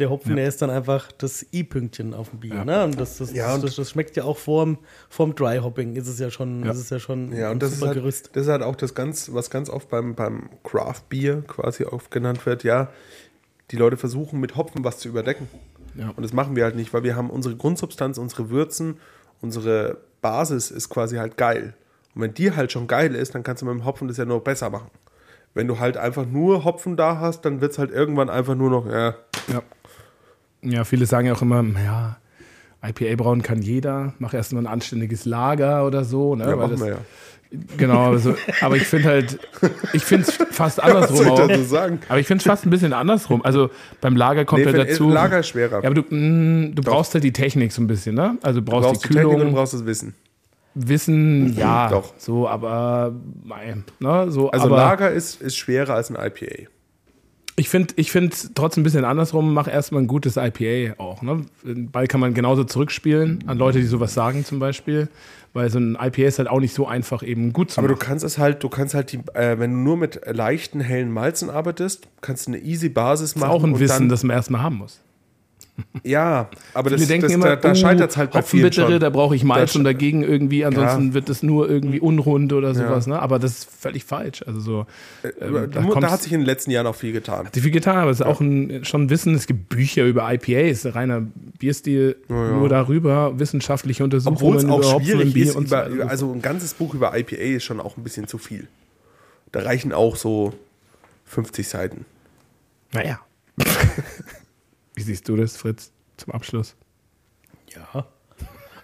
der 0.00 0.10
Hopfen, 0.10 0.34
der 0.36 0.46
ist 0.48 0.62
dann 0.62 0.70
einfach 0.70 1.12
das 1.12 1.46
I-Pünktchen 1.52 2.12
auf 2.14 2.30
dem 2.30 2.40
Bier. 2.40 2.54
Ja. 2.56 2.64
Ne? 2.64 2.84
Und 2.84 2.98
das, 3.00 3.18
das, 3.18 3.32
Ja, 3.32 3.54
und- 3.54 3.62
das, 3.62 3.76
das 3.76 3.90
schmeckt 3.90 4.16
ja 4.16 4.24
auch 4.24 4.36
vorm, 4.38 4.78
vorm 5.08 5.34
Dry 5.36 5.58
Hopping, 5.58 5.94
ist 5.94 6.08
es 6.08 6.18
ja 6.18 6.30
schon, 6.30 6.64
Ja. 6.64 6.72
Ist 6.72 6.78
es 6.78 6.90
ja 6.90 6.98
schon 6.98 7.32
Ja, 7.36 7.46
ein 7.46 7.52
und 7.52 7.62
das 7.62 7.70
ist, 7.72 7.78
super 7.78 7.88
halt, 7.88 7.98
Gerüst. 7.98 8.30
das 8.32 8.44
ist 8.44 8.48
halt 8.48 8.62
auch 8.62 8.74
das 8.76 8.94
ganz, 8.96 9.32
was 9.32 9.48
ganz 9.50 9.70
oft 9.70 9.88
beim, 9.88 10.14
beim 10.16 10.50
Craft 10.64 11.02
Beer 11.08 11.42
quasi 11.46 11.84
oft 11.84 12.10
genannt 12.10 12.46
wird, 12.46 12.64
ja, 12.64 12.90
die 13.70 13.76
Leute 13.76 13.96
versuchen 13.96 14.40
mit 14.40 14.56
Hopfen 14.56 14.84
was 14.84 14.98
zu 14.98 15.08
überdecken. 15.08 15.48
Ja. 15.94 16.10
Und 16.10 16.22
das 16.22 16.32
machen 16.32 16.56
wir 16.56 16.64
halt 16.64 16.76
nicht, 16.76 16.92
weil 16.92 17.02
wir 17.02 17.16
haben 17.16 17.30
unsere 17.30 17.56
Grundsubstanz, 17.56 18.18
unsere 18.18 18.50
Würzen, 18.50 18.98
unsere 19.40 19.98
Basis 20.20 20.70
ist 20.70 20.88
quasi 20.88 21.16
halt 21.16 21.36
geil. 21.36 21.74
Und 22.14 22.22
wenn 22.22 22.34
die 22.34 22.52
halt 22.52 22.72
schon 22.72 22.86
geil 22.86 23.14
ist, 23.14 23.34
dann 23.34 23.42
kannst 23.42 23.62
du 23.62 23.66
mit 23.66 23.74
dem 23.74 23.84
Hopfen 23.84 24.08
das 24.08 24.16
ja 24.16 24.24
nur 24.24 24.42
besser 24.42 24.70
machen. 24.70 24.90
Wenn 25.54 25.66
du 25.66 25.78
halt 25.78 25.96
einfach 25.96 26.26
nur 26.26 26.64
Hopfen 26.64 26.96
da 26.96 27.18
hast, 27.18 27.44
dann 27.44 27.60
wird 27.60 27.72
es 27.72 27.78
halt 27.78 27.90
irgendwann 27.90 28.30
einfach 28.30 28.54
nur 28.54 28.70
noch, 28.70 28.86
ja, 28.86 29.14
Ja. 29.48 29.62
Ja, 30.62 30.84
viele 30.84 31.06
sagen 31.06 31.26
ja 31.26 31.32
auch 31.32 31.42
immer, 31.42 31.64
ja, 31.82 32.18
IPA 32.82 33.16
brauen 33.16 33.42
kann 33.42 33.62
jeder, 33.62 34.14
mach 34.18 34.34
erst 34.34 34.52
mal 34.52 34.60
ein 34.60 34.66
anständiges 34.66 35.24
Lager 35.24 35.86
oder 35.86 36.04
so. 36.04 36.34
Ne? 36.34 36.44
ja 36.44 36.50
Weil 36.50 36.56
machen 36.56 36.70
das, 36.72 36.80
wir 36.80 36.88
ja. 36.88 36.98
Genau, 37.76 38.10
also, 38.12 38.36
aber 38.60 38.76
ich 38.76 38.84
finde 38.84 39.08
halt, 39.08 39.38
ich 39.92 40.04
finde 40.04 40.28
es 40.28 40.36
fast 40.52 40.78
Was 40.78 40.84
andersrum 40.84 41.16
soll 41.16 41.26
ich 41.26 41.32
auch. 41.32 41.48
dazu 41.48 41.62
sagen? 41.64 41.98
Aber 42.08 42.20
ich 42.20 42.26
finde 42.28 42.42
es 42.42 42.46
fast 42.46 42.64
ein 42.64 42.70
bisschen 42.70 42.92
andersrum. 42.92 43.44
Also 43.44 43.70
beim 44.00 44.14
Lager 44.14 44.44
kommt 44.44 44.64
Nee, 44.64 44.70
ja 44.70 44.84
dazu. 44.84 45.10
Lager 45.10 45.40
ist 45.40 45.48
schwerer. 45.48 45.82
Ja, 45.82 45.90
aber 45.90 45.94
du, 45.94 46.02
mh, 46.08 46.74
du 46.74 46.82
brauchst 46.82 47.12
halt 47.14 47.24
die 47.24 47.32
Technik 47.32 47.72
so 47.72 47.82
ein 47.82 47.88
bisschen, 47.88 48.14
ne? 48.14 48.38
Also 48.42 48.60
du 48.60 48.66
Du 48.66 48.70
brauchst, 48.70 48.88
brauchst 48.88 49.04
die 49.04 49.08
die 49.08 49.14
Technik 49.14 49.32
und 49.32 49.38
Kühlung, 49.40 49.54
brauchst 49.54 49.74
das 49.74 49.84
Wissen. 49.84 50.14
Wissen, 50.74 51.52
ja, 51.56 51.88
Doch. 51.88 52.14
so, 52.16 52.46
aber 52.48 53.12
ne, 53.98 54.30
so, 54.30 54.50
Also 54.52 54.66
aber 54.66 54.76
Lager 54.76 55.10
ist, 55.10 55.42
ist 55.42 55.56
schwerer 55.56 55.94
als 55.94 56.10
ein 56.10 56.14
IPA. 56.16 56.68
ich 57.56 57.68
finde 57.68 57.94
ich 57.96 58.12
finde 58.12 58.36
trotzdem 58.54 58.82
ein 58.82 58.84
bisschen 58.84 59.04
andersrum, 59.04 59.52
mach 59.52 59.66
erstmal 59.66 60.02
ein 60.02 60.06
gutes 60.06 60.36
IPA 60.36 60.94
auch, 60.98 61.22
ne? 61.22 61.40
Den 61.64 61.90
Ball 61.90 62.06
kann 62.06 62.20
man 62.20 62.34
genauso 62.34 62.62
zurückspielen 62.62 63.42
an 63.48 63.58
Leute, 63.58 63.78
die 63.80 63.86
sowas 63.86 64.14
sagen 64.14 64.44
zum 64.44 64.60
Beispiel, 64.60 65.08
weil 65.52 65.68
so 65.70 65.78
ein 65.78 65.96
IPA 66.00 66.22
ist 66.28 66.38
halt 66.38 66.48
auch 66.48 66.60
nicht 66.60 66.74
so 66.74 66.86
einfach 66.86 67.22
eben 67.22 67.52
gut 67.52 67.70
zu 67.72 67.78
Aber 67.78 67.88
du 67.88 67.94
machen. 67.94 68.06
kannst 68.06 68.24
es 68.24 68.38
halt, 68.38 68.62
du 68.62 68.68
kannst 68.68 68.94
halt, 68.94 69.12
die, 69.12 69.18
äh, 69.34 69.58
wenn 69.58 69.70
du 69.72 69.76
nur 69.78 69.96
mit 69.96 70.20
leichten, 70.26 70.80
hellen 70.80 71.10
Malzen 71.10 71.50
arbeitest, 71.50 72.06
kannst 72.20 72.46
du 72.46 72.52
eine 72.52 72.60
easy 72.60 72.88
Basis 72.88 73.34
Das 73.34 73.40
machen. 73.40 73.50
ist 73.50 73.56
auch 73.56 73.64
ein 73.64 73.78
Wissen, 73.80 73.98
dann, 73.98 74.08
das 74.08 74.22
man 74.22 74.36
erstmal 74.36 74.62
haben 74.62 74.76
muss. 74.76 75.00
Ja, 76.04 76.48
aber 76.74 76.90
das, 76.90 77.06
denken 77.06 77.22
das, 77.22 77.32
immer, 77.32 77.46
da, 77.46 77.56
da 77.56 77.72
oh, 77.72 77.74
scheitert 77.74 78.10
es 78.10 78.16
halt 78.16 78.30
bei 78.30 78.42
vielen 78.42 78.72
schon. 78.72 78.98
da 78.98 79.10
brauche 79.10 79.36
ich 79.36 79.44
Malz 79.44 79.72
Da- 79.72 79.78
und 79.78 79.84
dagegen 79.84 80.22
irgendwie, 80.22 80.64
ansonsten 80.64 81.14
wird 81.14 81.28
das 81.28 81.42
nur 81.42 81.68
irgendwie 81.68 82.00
unrund 82.00 82.52
oder 82.52 82.74
sowas, 82.74 83.06
Ja. 83.06 83.14
ne? 83.14 83.22
Aber 83.22 83.38
das 83.38 83.58
ist 83.58 83.70
völlig 83.70 84.04
falsch. 84.04 84.42
Also 84.46 84.60
so, 84.60 84.86
ähm, 85.40 85.70
da, 85.70 85.82
da 85.82 86.10
hat 86.10 86.22
sich 86.22 86.32
in 86.32 86.40
den 86.40 86.46
letzten 86.46 86.70
Jahren 86.70 86.86
auch 86.86 86.94
viel 86.94 87.12
getan. 87.12 87.46
Hat 87.46 87.54
sich 87.54 87.62
viel 87.62 87.72
getan, 87.72 87.96
aber 87.96 88.10
es 88.10 88.20
ist 88.20 88.26
auch 88.26 88.40
ein, 88.40 88.84
schon 88.84 89.10
Wissen. 89.10 89.34
Es 89.34 89.46
gibt 89.46 89.68
Bücher 89.68 90.04
über 90.04 90.32
IPAs, 90.32 90.94
reiner 90.94 91.22
Bierstil, 91.58 92.16
nur 92.28 92.68
darüber, 92.68 93.38
wissenschaftliche 93.38 94.04
Untersuchungen 94.04 94.36
Obwohl 94.36 94.56
es 94.56 94.64
auch 94.64 95.00
schwierig 95.00 95.34
Bier 95.34 95.46
ist, 95.46 95.56
und 95.56 95.68
über, 95.68 95.86
über, 95.86 96.10
also 96.10 96.32
ein 96.32 96.42
ganzes 96.42 96.74
Buch 96.74 96.94
über 96.94 97.16
IPA 97.16 97.36
ist 97.36 97.64
schon 97.64 97.80
auch 97.80 97.96
ein 97.96 98.02
bisschen 98.04 98.26
zu 98.26 98.38
viel. 98.38 98.68
Da 99.52 99.60
reichen 99.60 99.92
auch 99.92 100.16
so 100.16 100.54
50 101.26 101.68
Seiten. 101.68 102.04
naja. 102.92 103.20
Wie 105.00 105.04
siehst 105.04 105.26
du 105.30 105.34
das, 105.36 105.56
Fritz, 105.56 105.92
zum 106.18 106.34
Abschluss? 106.34 106.76
Ja. 107.74 108.06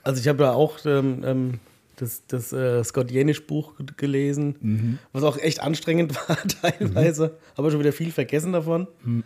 Also 0.02 0.18
ich 0.18 0.28
habe 0.28 0.38
da 0.38 0.52
auch 0.54 0.78
ähm, 0.86 1.22
ähm, 1.26 1.60
das, 1.96 2.22
das 2.26 2.54
äh, 2.54 2.82
Scott 2.84 3.10
Jenisch 3.10 3.46
Buch 3.46 3.76
g- 3.76 3.84
gelesen, 3.98 4.56
Mhm. 4.60 4.98
was 5.12 5.22
auch 5.24 5.36
echt 5.36 5.60
anstrengend 5.60 6.14
war 6.28 6.38
teilweise, 6.62 7.36
aber 7.54 7.70
schon 7.70 7.80
wieder 7.80 7.92
viel 7.92 8.12
vergessen 8.12 8.52
davon. 8.54 8.86
Mhm. 9.04 9.24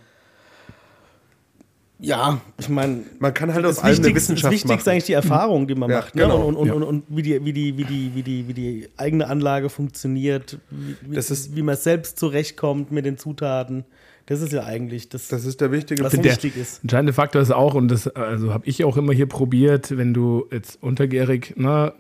Ja, 2.03 2.41
Ich 2.59 2.69
meine, 2.71 3.03
man 3.19 3.35
kann 3.35 3.53
halt 3.53 3.65
das 3.65 3.77
aus 3.79 3.85
allem 3.85 3.97
eine 3.97 4.05
Wichtigste, 4.07 4.33
das 4.33 4.43
Wissenschaft 4.43 4.53
Wichtigste 4.53 4.75
ist 4.75 4.81
machen. 4.87 4.91
eigentlich 4.93 5.05
die 5.05 5.13
Erfahrung, 5.13 5.69
die 5.69 5.75
man 5.77 5.91
Ja, 5.91 5.97
macht. 5.99 6.15
Ne? 6.17 6.23
genau. 6.23 6.45
Und, 6.47 6.57
und, 6.57 6.67
Ja. 6.69 6.73
und, 6.73 6.83
und 6.83 7.05
wie, 7.09 7.23
die, 7.23 7.45
wie, 7.45 7.53
die, 7.53 7.77
wie, 7.77 7.85
die, 7.85 8.15
wie, 8.15 8.23
die, 8.23 8.49
wie 8.49 8.55
die 8.55 8.89
eigene 8.97 9.29
Anlage 9.29 9.69
funktioniert, 9.69 10.59
wie, 10.71 10.97
wie- 11.03 11.15
Das 11.15 11.31
ist- 11.31 11.55
wie 11.55 11.63
man 11.63 11.77
selbst 11.77 12.19
zurechtkommt 12.19 12.91
mit 12.91 13.05
den 13.05 13.19
Zutaten. 13.19 13.85
Das 14.31 14.43
ist 14.43 14.53
ja 14.53 14.63
eigentlich 14.65 15.09
das, 15.09 15.27
Das 15.27 15.45
ist 15.45 15.61
der 15.61 15.73
wichtige 15.73 16.05
was 16.05 16.13
der- 16.13 16.23
wichtig 16.25 16.57
ist. 16.57 16.83
Entscheidende 16.85 17.13
Faktor 17.13 17.43
ist 17.43 17.51
auch, 17.51 17.75
und 17.75 17.89
das 17.89 18.07
also 18.07 18.55
habe 18.55 18.65
ich 18.67 18.85
auch 18.85 18.97
immer 18.97 19.13
hier 19.13 19.27
probiert, 19.27 19.97
wenn 19.99 20.15
du 20.15 20.47
jetzt 20.53 20.81
untergärig, 20.81 21.55
ne, 21.57 21.93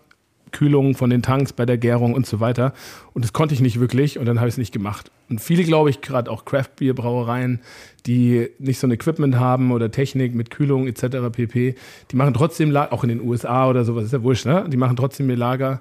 Kühlung 0.52 0.94
von 0.94 1.10
den 1.10 1.22
Tanks 1.22 1.52
bei 1.52 1.66
der 1.66 1.76
Gärung 1.76 2.14
und 2.14 2.26
so 2.26 2.38
weiter. 2.38 2.72
Und 3.14 3.24
das 3.24 3.32
konnte 3.32 3.54
ich 3.54 3.60
nicht 3.60 3.80
wirklich 3.80 4.16
und 4.18 4.26
dann 4.26 4.38
habe 4.38 4.48
ich 4.48 4.54
es 4.54 4.58
nicht 4.58 4.72
gemacht. 4.72 5.10
Und 5.28 5.40
viele, 5.40 5.64
glaube 5.64 5.90
ich, 5.90 6.00
gerade 6.02 6.30
auch 6.30 6.44
Craft-Bier-Brauereien, 6.44 7.60
die 8.06 8.48
nicht 8.60 8.78
so 8.78 8.86
ein 8.86 8.92
Equipment 8.92 9.34
haben 9.36 9.72
oder 9.72 9.90
Technik 9.90 10.34
mit 10.34 10.50
Kühlung 10.50 10.86
etc. 10.86 11.30
pp., 11.32 11.74
die 12.12 12.16
machen 12.16 12.34
trotzdem, 12.34 12.70
La- 12.70 12.92
auch 12.92 13.02
in 13.02 13.08
den 13.08 13.20
USA 13.22 13.68
oder 13.68 13.84
sowas, 13.84 14.04
ist 14.04 14.12
ja 14.12 14.22
wurscht, 14.22 14.46
ne? 14.46 14.66
Die 14.68 14.76
machen 14.76 14.94
trotzdem 14.96 15.28
ihr 15.30 15.36
Lager. 15.36 15.80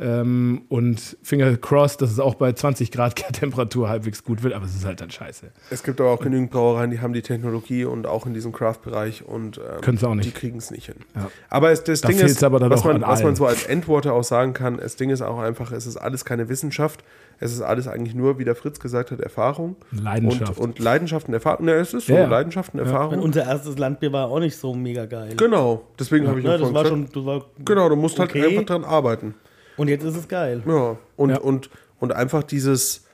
Ähm, 0.00 0.62
und 0.68 1.16
Finger 1.22 1.56
crossed, 1.56 2.00
dass 2.02 2.10
es 2.12 2.20
auch 2.20 2.34
bei 2.36 2.52
20 2.52 2.90
Grad 2.92 3.16
Temperatur 3.32 3.88
halbwegs 3.88 4.22
gut 4.22 4.42
wird, 4.42 4.54
aber 4.54 4.64
es 4.64 4.74
ist 4.76 4.84
halt 4.84 5.00
dann 5.00 5.10
scheiße. 5.10 5.46
Es 5.70 5.82
gibt 5.82 6.00
aber 6.00 6.10
auch 6.10 6.20
genügend 6.20 6.50
Brauereien, 6.50 6.90
die 6.90 7.00
haben 7.00 7.12
die 7.12 7.22
Technologie 7.22 7.84
und 7.84 8.06
auch 8.06 8.26
in 8.26 8.34
diesem 8.34 8.52
Craft-Bereich 8.52 9.24
und 9.26 9.58
ähm, 9.58 9.98
auch 10.04 10.14
nicht. 10.14 10.26
die 10.28 10.32
kriegen 10.32 10.58
es 10.58 10.70
nicht 10.70 10.86
hin. 10.86 10.96
Ja. 11.16 11.30
Aber 11.50 11.70
es, 11.70 11.82
das 11.84 12.00
Da 12.00 12.08
Ding 12.08 12.18
ist, 12.18 12.44
aber 12.44 12.60
dann 12.60 12.70
was, 12.70 12.84
man, 12.84 13.02
an 13.02 13.10
was 13.10 13.22
man 13.22 13.34
so 13.34 13.46
als 13.46 13.64
Endworte 13.66 14.12
auch 14.12 14.24
sagen 14.24 14.52
kann, 14.52 14.76
das 14.76 14.96
Ding 14.96 15.10
ist 15.10 15.22
auch 15.22 15.38
einfach, 15.38 15.72
es 15.72 15.86
ist 15.86 15.96
alles 15.96 16.24
keine 16.24 16.48
Wissenschaft, 16.48 17.02
es 17.40 17.52
ist 17.52 17.60
alles 17.60 17.86
eigentlich 17.88 18.14
nur, 18.14 18.38
wie 18.38 18.44
der 18.44 18.54
Fritz 18.56 18.80
gesagt 18.80 19.10
hat, 19.10 19.20
Erfahrung. 19.20 19.76
Leidenschaft. 19.92 20.58
Und, 20.58 20.64
und 20.64 20.78
Leidenschaft 20.78 21.28
und 21.28 21.34
Erfahrung. 21.34 21.66
Ne, 21.66 21.72
es 21.72 21.94
ist 21.94 22.06
so, 22.06 22.12
Ja, 22.12 22.20
ja. 22.20 22.26
Leidenschaft 22.28 22.74
und 22.74 22.80
Und 22.80 22.86
Erfahrung. 22.86 23.18
unser 23.20 23.44
erstes 23.44 23.78
Landbier 23.78 24.12
war 24.12 24.28
auch 24.28 24.40
nicht 24.40 24.56
so 24.56 24.74
mega 24.74 25.06
geil. 25.06 25.34
genau, 25.36 25.82
deswegen 25.98 26.26
habe 26.26 26.38
ich 26.40 26.44
Ne, 26.44 26.52
das 26.58 26.62
war 26.62 26.84
gesagt, 26.84 26.88
schon, 26.88 27.06
das 27.12 27.24
war 27.24 27.44
Genau, 27.64 27.88
du 27.88 27.96
musst 27.96 28.18
halt 28.18 28.30
okay. 28.30 28.46
einfach 28.46 28.64
dran 28.64 28.84
arbeiten. 28.84 29.34
Und 29.78 29.88
jetzt 29.88 30.04
ist 30.04 30.16
es 30.16 30.28
geil. 30.28 30.62
Ja, 30.66 30.96
und, 31.16 31.30
Ja. 31.30 31.38
Und, 31.38 31.70
und 31.98 32.12
einfach 32.12 32.42
dieses, 32.42 33.06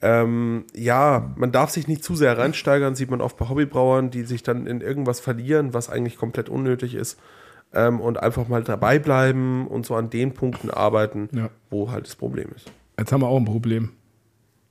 ähm, 0.00 0.64
ja, 0.74 1.32
man 1.36 1.52
darf 1.52 1.70
sich 1.70 1.86
nicht 1.88 2.02
zu 2.02 2.14
sehr 2.16 2.36
reinsteigern, 2.38 2.94
sieht 2.94 3.10
man 3.10 3.20
oft 3.20 3.36
bei 3.36 3.48
Hobbybrauern, 3.48 4.10
die 4.10 4.22
sich 4.22 4.42
dann 4.42 4.66
in 4.66 4.80
irgendwas 4.80 5.20
verlieren, 5.20 5.74
was 5.74 5.90
eigentlich 5.90 6.16
komplett 6.16 6.48
unnötig 6.48 6.94
ist. 6.94 7.18
Ähm, 7.74 8.00
und 8.00 8.22
einfach 8.22 8.48
mal 8.48 8.62
dabei 8.62 8.98
bleiben 8.98 9.66
und 9.66 9.86
so 9.86 9.94
an 9.94 10.10
den 10.10 10.34
Punkten 10.34 10.70
arbeiten, 10.70 11.28
Ja. 11.32 11.48
wo 11.70 11.90
halt 11.90 12.06
das 12.06 12.16
Problem 12.16 12.48
ist. 12.54 12.70
Jetzt 12.98 13.12
haben 13.12 13.22
wir 13.22 13.28
auch 13.28 13.38
ein 13.38 13.44
Problem. 13.46 13.90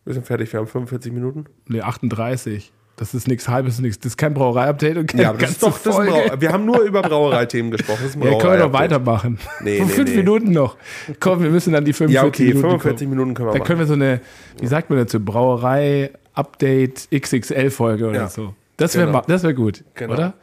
Wir 0.05 0.13
sind 0.13 0.25
fertig, 0.25 0.51
wir 0.53 0.59
haben 0.59 0.67
45 0.67 1.11
Minuten. 1.11 1.45
Ne, 1.67 1.81
38. 1.83 2.71
Das 2.97 3.13
ist 3.15 3.27
nichts 3.27 3.47
halbes, 3.47 3.79
nichts. 3.79 3.97
Das 3.99 4.11
ist 4.11 4.17
kein 4.17 4.33
Brauerei-Update 4.35 4.97
und 4.97 5.07
keine 5.07 5.23
Ja, 5.23 5.33
das 5.33 5.51
ist 5.51 5.63
doch, 5.63 5.79
das 5.81 5.97
ein. 5.97 6.07
Brau 6.07 6.21
wir 6.39 6.51
haben 6.51 6.65
nur 6.65 6.81
über 6.81 7.01
Brauereithemen 7.01 7.71
gesprochen. 7.71 7.97
Das 8.03 8.09
ist 8.11 8.15
ein 8.15 8.21
Ja, 8.31 8.37
können 8.37 8.53
wir 8.53 8.59
doch 8.67 8.73
weitermachen. 8.73 9.39
Nee, 9.61 9.79
nee, 9.83 9.85
fünf 9.85 10.09
nee. 10.11 10.17
Minuten 10.17 10.51
noch. 10.51 10.77
Komm, 11.19 11.41
wir 11.41 11.49
müssen 11.49 11.73
dann 11.73 11.83
die 11.85 11.93
45 11.93 12.13
Ja, 12.15 12.27
okay, 12.27 12.43
Minuten 12.53 12.61
45 12.61 12.97
kommen. 13.07 13.09
Minuten 13.17 13.33
können 13.33 13.47
wir 13.49 13.53
Da 13.53 13.57
machen. 13.59 13.67
können 13.67 13.79
wir 13.79 13.87
so 13.87 13.93
eine, 13.93 14.21
wie 14.59 14.67
sagt 14.67 14.89
man 14.91 14.99
dazu, 14.99 15.19
Brauerei-Update 15.19 17.07
XXL-Folge 17.11 18.07
oder 18.09 18.19
Ja. 18.21 18.29
so. 18.29 18.53
Das 18.77 18.95
wäre 18.95 19.07
Genau. 19.07 19.21
das 19.27 19.43
wär 19.43 19.53
gut, 19.53 19.83
Genau. 19.95 20.13
oder? 20.13 20.33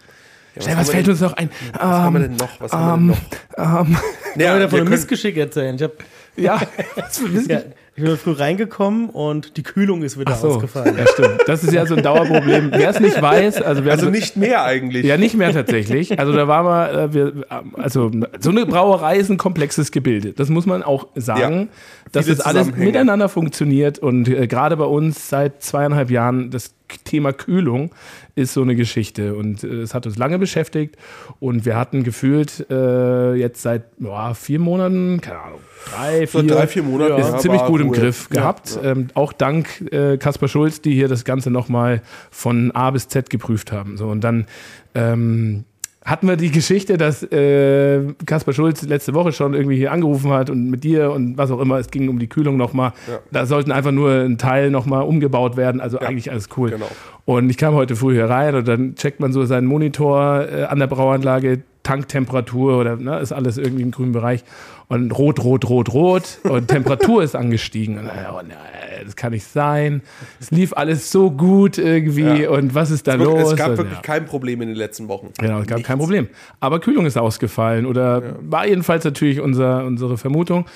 Ja, 0.55 0.63
Schnell, 0.63 0.77
was 0.79 0.87
wir 0.89 0.93
fällt 0.95 1.07
denn- 1.07 1.13
uns 1.13 1.21
noch 1.21 1.33
ein? 1.35 1.51
Was 1.73 1.81
haben 1.83 2.15
wir 2.15 2.21
Ähm, 2.21 2.29
denn 2.29 2.37
noch? 2.37 2.61
Was 2.61 2.73
haben 2.73 3.07
wir 3.09 3.15
denn 3.17 3.65
noch? 3.65 3.81
ähm, 3.81 3.97
Nee, 4.35 4.45
Ich 4.45 4.51
wir 4.51 4.69
von 4.69 4.81
einem 4.81 4.89
Missgeschick 4.91 5.37
erzählen. 5.37 5.77
Ich, 5.77 5.83
hab, 5.83 5.93
ja, 6.37 6.61
was 6.97 7.19
für 7.19 7.29
Mist- 7.29 7.51
ja, 7.51 7.61
ich 7.99 8.05
bin 8.05 8.17
früh 8.17 8.33
reingekommen 8.33 9.11
und 9.11 9.57
die 9.57 9.65
Kühlung 9.65 10.03
ist 10.03 10.19
wieder 10.19 10.33
Ach 10.35 10.39
so, 10.39 10.49
ausgefallen. 10.51 10.97
ja, 10.97 11.07
stimmt. 11.09 11.41
Das 11.47 11.65
ist 11.65 11.73
ja 11.73 11.85
so 11.85 11.97
ein 11.97 12.03
Dauerproblem. 12.03 12.71
Wer 12.73 12.91
es 12.91 13.01
nicht 13.01 13.21
weiß, 13.21 13.61
also 13.61 13.85
wir 13.85 13.91
also 13.91 14.07
haben 14.07 14.13
nicht 14.13 14.37
mehr 14.37 14.63
eigentlich. 14.65 15.05
Ja, 15.05 15.17
nicht 15.17 15.37
mehr 15.37 15.53
tatsächlich. 15.53 16.17
Also 16.19 16.33
da 16.33 16.47
war 16.47 16.63
mal, 16.63 16.97
äh, 16.97 17.13
wir, 17.13 17.27
ähm, 17.51 17.75
also 17.75 18.11
so 18.39 18.51
eine 18.51 18.67
Brauerei 18.67 19.17
ist 19.17 19.31
ein 19.31 19.37
komplexes 19.37 19.91
Gebilde. 19.91 20.33
Das 20.33 20.49
muss 20.49 20.65
man 20.65 20.85
auch 20.85 21.09
sagen, 21.17 21.61
Ja, 21.61 21.67
dass 22.13 22.27
das 22.27 22.41
alles 22.41 22.75
miteinander 22.77 23.29
funktioniert 23.29 23.99
und 23.99 24.29
äh, 24.29 24.47
gerade 24.47 24.77
bei 24.77 24.85
uns 24.85 25.29
seit 25.29 25.63
zweieinhalb 25.63 26.11
Jahren, 26.11 26.51
das 26.51 26.75
Thema 27.05 27.33
Kühlung 27.33 27.91
ist 28.35 28.55
so 28.55 28.63
eine 28.63 28.77
Geschichte 28.77 29.35
und 29.35 29.65
äh, 29.65 29.83
es 29.83 29.93
hat 29.93 30.07
uns 30.07 30.17
lange 30.17 30.39
beschäftigt 30.39 30.97
und 31.41 31.65
wir 31.67 31.77
hatten 31.77 32.05
gefühlt 32.05 32.65
äh, 32.71 33.35
jetzt 33.35 33.61
seit 33.63 33.83
ja, 33.99 34.33
vier 34.35 34.59
Monaten, 34.59 35.21
keine 35.21 35.41
Ahnung, 35.41 35.61
drei, 35.95 36.27
So 36.27 36.41
vier, 36.41 36.49
drei, 36.49 36.67
vier 36.67 36.83
Monate, 36.83 37.15
ist 37.15 37.29
ja, 37.29 37.39
ziemlich 37.39 37.63
gut 37.63 37.81
im 37.81 37.89
Ruhe. 37.89 37.97
Griff 37.99 38.29
Ja, 38.33 38.41
gehabt. 38.41 38.79
Ähm, 38.83 39.09
auch 39.15 39.33
dank 39.33 39.93
äh, 39.93 40.17
Kaspar 40.19 40.49
Schulz, 40.49 40.81
die 40.81 40.95
hier 40.95 41.09
das 41.09 41.25
Ganze 41.25 41.51
nochmal 41.51 42.03
von 42.31 42.71
A 42.73 42.91
bis 42.91 43.09
Z 43.09 43.31
geprüft 43.31 43.73
haben. 43.73 43.97
So 43.97 44.09
und 44.09 44.23
dann 44.23 44.47
ähm, 44.95 45.65
hatten 46.05 46.27
wir 46.27 46.37
die 46.37 46.51
Geschichte, 46.51 46.97
dass 46.97 47.23
äh, 47.23 48.03
Kaspar 48.25 48.55
Schulz 48.55 48.83
letzte 48.83 49.13
Woche 49.13 49.33
schon 49.33 49.53
irgendwie 49.53 49.77
hier 49.77 49.93
angerufen 49.93 50.31
hat 50.31 50.49
und 50.49 50.71
mit 50.71 50.83
dir 50.83 51.11
und 51.13 51.37
was 51.37 51.51
auch 51.51 51.61
immer, 51.61 51.79
es 51.79 51.91
ging 51.91 52.09
um 52.09 52.19
die 52.19 52.29
Kühlung 52.29 52.57
nochmal. 52.57 52.93
Ja. 53.07 53.19
Da 53.31 53.45
sollten 53.47 53.73
einfach 53.73 53.93
nur 53.93 54.13
ein 54.13 54.39
Teil 54.39 54.71
nochmal 54.71 55.03
umgebaut 55.03 55.57
werden, 55.59 55.81
also 55.83 55.99
eigentlich 55.99 56.31
alles 56.31 56.49
cool. 56.57 56.71
genau. 56.71 56.89
Und 57.27 57.51
ich 57.51 57.59
kam 57.59 57.75
heute 57.75 57.95
früh 57.95 58.15
hier 58.15 58.31
rein 58.31 58.55
und 58.55 58.67
dann 58.67 58.95
checkt 58.95 59.21
man 59.21 59.35
so 59.35 59.45
seinen 59.45 59.67
Monitor 59.67 60.47
äh, 60.51 60.63
an 60.65 60.79
der 60.79 60.87
Brauanlage, 60.87 61.63
Tanktemperatur 61.89 62.79
oder 62.79 62.97
ne, 62.97 63.19
ist 63.19 63.33
alles 63.33 63.57
irgendwie 63.57 63.83
im 63.83 63.91
grünen 63.91 64.13
Bereich. 64.13 64.45
Und 64.89 65.11
rot, 65.13 65.43
rot, 65.43 65.69
rot, 65.69 65.93
rot. 65.93 66.39
Und 66.45 66.69
Temperatur 66.69 67.23
ist 67.23 67.35
angestiegen. 67.35 67.99
Und, 67.99 68.07
oh, 68.07 68.41
nein, 68.47 68.57
das 69.05 69.17
kann 69.17 69.33
nicht 69.33 69.47
sein. 69.47 70.03
Es 70.39 70.51
lief 70.51 70.73
alles 70.75 71.11
so 71.11 71.31
gut 71.31 71.79
irgendwie. 71.79 72.43
Ja. 72.43 72.51
Und 72.51 72.75
was 72.75 72.91
ist 72.91 73.07
da 73.07 73.15
Es, 73.15 73.21
los? 73.21 73.53
es 73.53 73.57
gab 73.57 73.71
Und, 73.71 73.77
wirklich 73.79 73.97
ja. 73.97 74.03
kein 74.03 74.27
Problem 74.27 74.61
in 74.61 74.69
den 74.69 74.77
letzten 74.77 75.09
Wochen. 75.09 75.29
Genau, 75.39 75.61
es 75.61 75.67
gab 75.67 75.79
Nichts. 75.79 75.89
kein 75.89 75.99
Problem. 75.99 76.29
Aber 76.61 76.79
Kühlung 76.81 77.07
ist 77.07 77.17
ausgefallen 77.17 77.87
oder 77.87 78.37
war 78.41 78.67
jedenfalls 78.67 79.05
natürlich 79.05 79.41
unser, 79.41 79.85
unsere 79.85 80.19
Vermutung. 80.19 80.67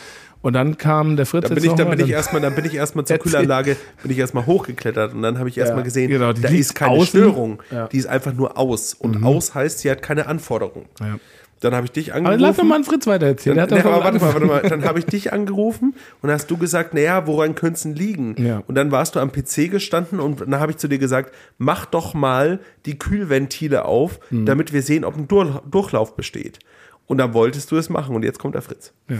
Und 0.43 0.53
dann 0.55 0.77
kam 0.77 1.17
der 1.17 1.25
Fritz 1.25 1.45
Dann 1.49 1.55
bin 1.55 1.65
ich, 1.65 1.71
dann 1.73 1.89
bin 1.89 1.99
mal, 2.01 2.05
ich 2.05 2.11
erstmal, 2.13 2.43
dann 2.43 2.55
bin 2.55 2.65
ich 2.65 2.75
erstmal 2.75 3.05
zur. 3.05 3.19
Kühlanlage, 3.19 3.77
bin 4.03 4.11
ich 4.11 4.19
erstmal 4.19 4.45
hochgeklettert 4.47 5.15
und 5.15 5.23
dann 5.23 5.39
habe 5.39 5.49
ich 5.49 5.57
erstmal 5.57 5.81
Ja, 5.81 5.85
gesehen, 5.85 6.11
genau, 6.11 6.33
die 6.33 6.41
da 6.43 6.49
ist 6.49 6.75
keine 6.75 6.93
außen. 6.93 7.07
Störung, 7.07 7.63
Ja. 7.71 7.85
Mhm. 7.85 7.89
die 7.91 7.99
ist 7.99 8.07
einfach 8.07 8.33
nur 8.35 8.59
aus. 8.59 8.93
Und 8.95 9.23
aus 9.25 9.55
heißt, 9.55 9.79
sie 9.79 9.91
hat 9.91 10.03
keine 10.03 10.27
Anforderung. 10.27 10.87
Ja. 11.01 11.19
Dann 11.61 11.77
habe 11.77 11.85
ich 11.87 11.93
dich 11.93 12.09
Aber 12.13 12.17
angerufen. 12.31 12.41
lass 12.41 12.57
doch 12.57 12.65
mal 12.65 12.75
einen 12.75 12.83
Fritz 12.83 13.07
weiter 13.07 13.27
erzählen. 13.27 13.57
Dann, 13.57 13.73
aber 13.73 14.03
warte 14.03 14.19
mal, 14.19 14.35
warte 14.35 14.47
mal. 14.47 14.63
Dann 14.63 14.85
habe 14.85 14.99
ich 14.99 15.05
dich 15.07 15.33
angerufen 15.33 15.95
und 16.21 16.29
hast 16.29 16.51
du 16.51 16.57
gesagt, 16.57 16.93
naja, 16.93 17.25
woran 17.29 17.55
könnte 17.55 17.75
es 17.77 17.83
denn 17.85 17.95
liegen? 17.95 18.35
Ja. 18.45 18.65
Und 18.67 18.75
dann 18.75 18.91
warst 18.91 19.15
du 19.15 19.21
am 19.21 19.31
PC 19.31 19.71
gestanden 19.71 20.19
und 20.19 20.41
dann 20.41 20.59
habe 20.59 20.73
ich 20.73 20.79
zu 20.79 20.89
dir 20.89 20.99
gesagt, 20.99 21.33
mach 21.59 21.87
doch 21.87 22.15
mal 22.15 22.59
die 22.85 22.99
Kühlventile 22.99 23.85
auf, 23.85 24.19
Mhm. 24.31 24.45
damit 24.47 24.73
wir 24.73 24.83
sehen, 24.83 25.05
ob 25.05 25.17
ein 25.17 25.29
Dur 25.29 25.63
Durchlauf 25.71 26.17
besteht. 26.17 26.59
Und 27.07 27.19
dann 27.19 27.33
wolltest 27.33 27.71
du 27.71 27.77
es 27.77 27.89
machen 27.89 28.17
und 28.17 28.25
jetzt 28.25 28.41
kommt 28.41 28.57
der 28.57 28.63
Fritz. 28.63 28.93
Ja, 29.09 29.19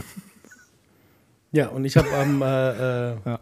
und 1.53 1.85
ich 1.85 1.95
habe 1.97 2.09
am, 2.13 2.41
äh, 2.41 3.11
äh, 3.11 3.15
Ja. 3.25 3.39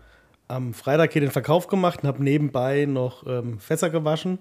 am 0.48 0.74
Freitag 0.74 1.14
hier 1.14 1.22
den 1.22 1.32
Verkauf 1.32 1.68
gemacht 1.68 2.02
und 2.04 2.08
habe 2.08 2.24
nebenbei 2.24 2.86
noch 2.86 3.26
ähm, 3.28 3.60
Fässer 3.60 3.90
gewaschen. 3.90 4.40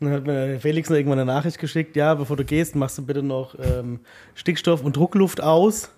Und 0.00 0.06
dann 0.06 0.12
hat 0.14 0.26
mir 0.28 0.60
Felix 0.60 0.88
noch 0.88 0.96
irgendwann 0.96 1.18
eine 1.18 1.26
Nachricht 1.32 1.58
geschickt, 1.58 1.96
ja, 1.96 2.14
bevor 2.14 2.36
du 2.36 2.44
gehst, 2.44 2.76
machst 2.76 2.98
du 2.98 3.04
bitte 3.04 3.20
noch 3.22 3.56
ähm, 3.58 3.98
Stickstoff 4.36 4.84
und 4.84 4.96
Druckluft 4.96 5.42
aus. 5.42 5.90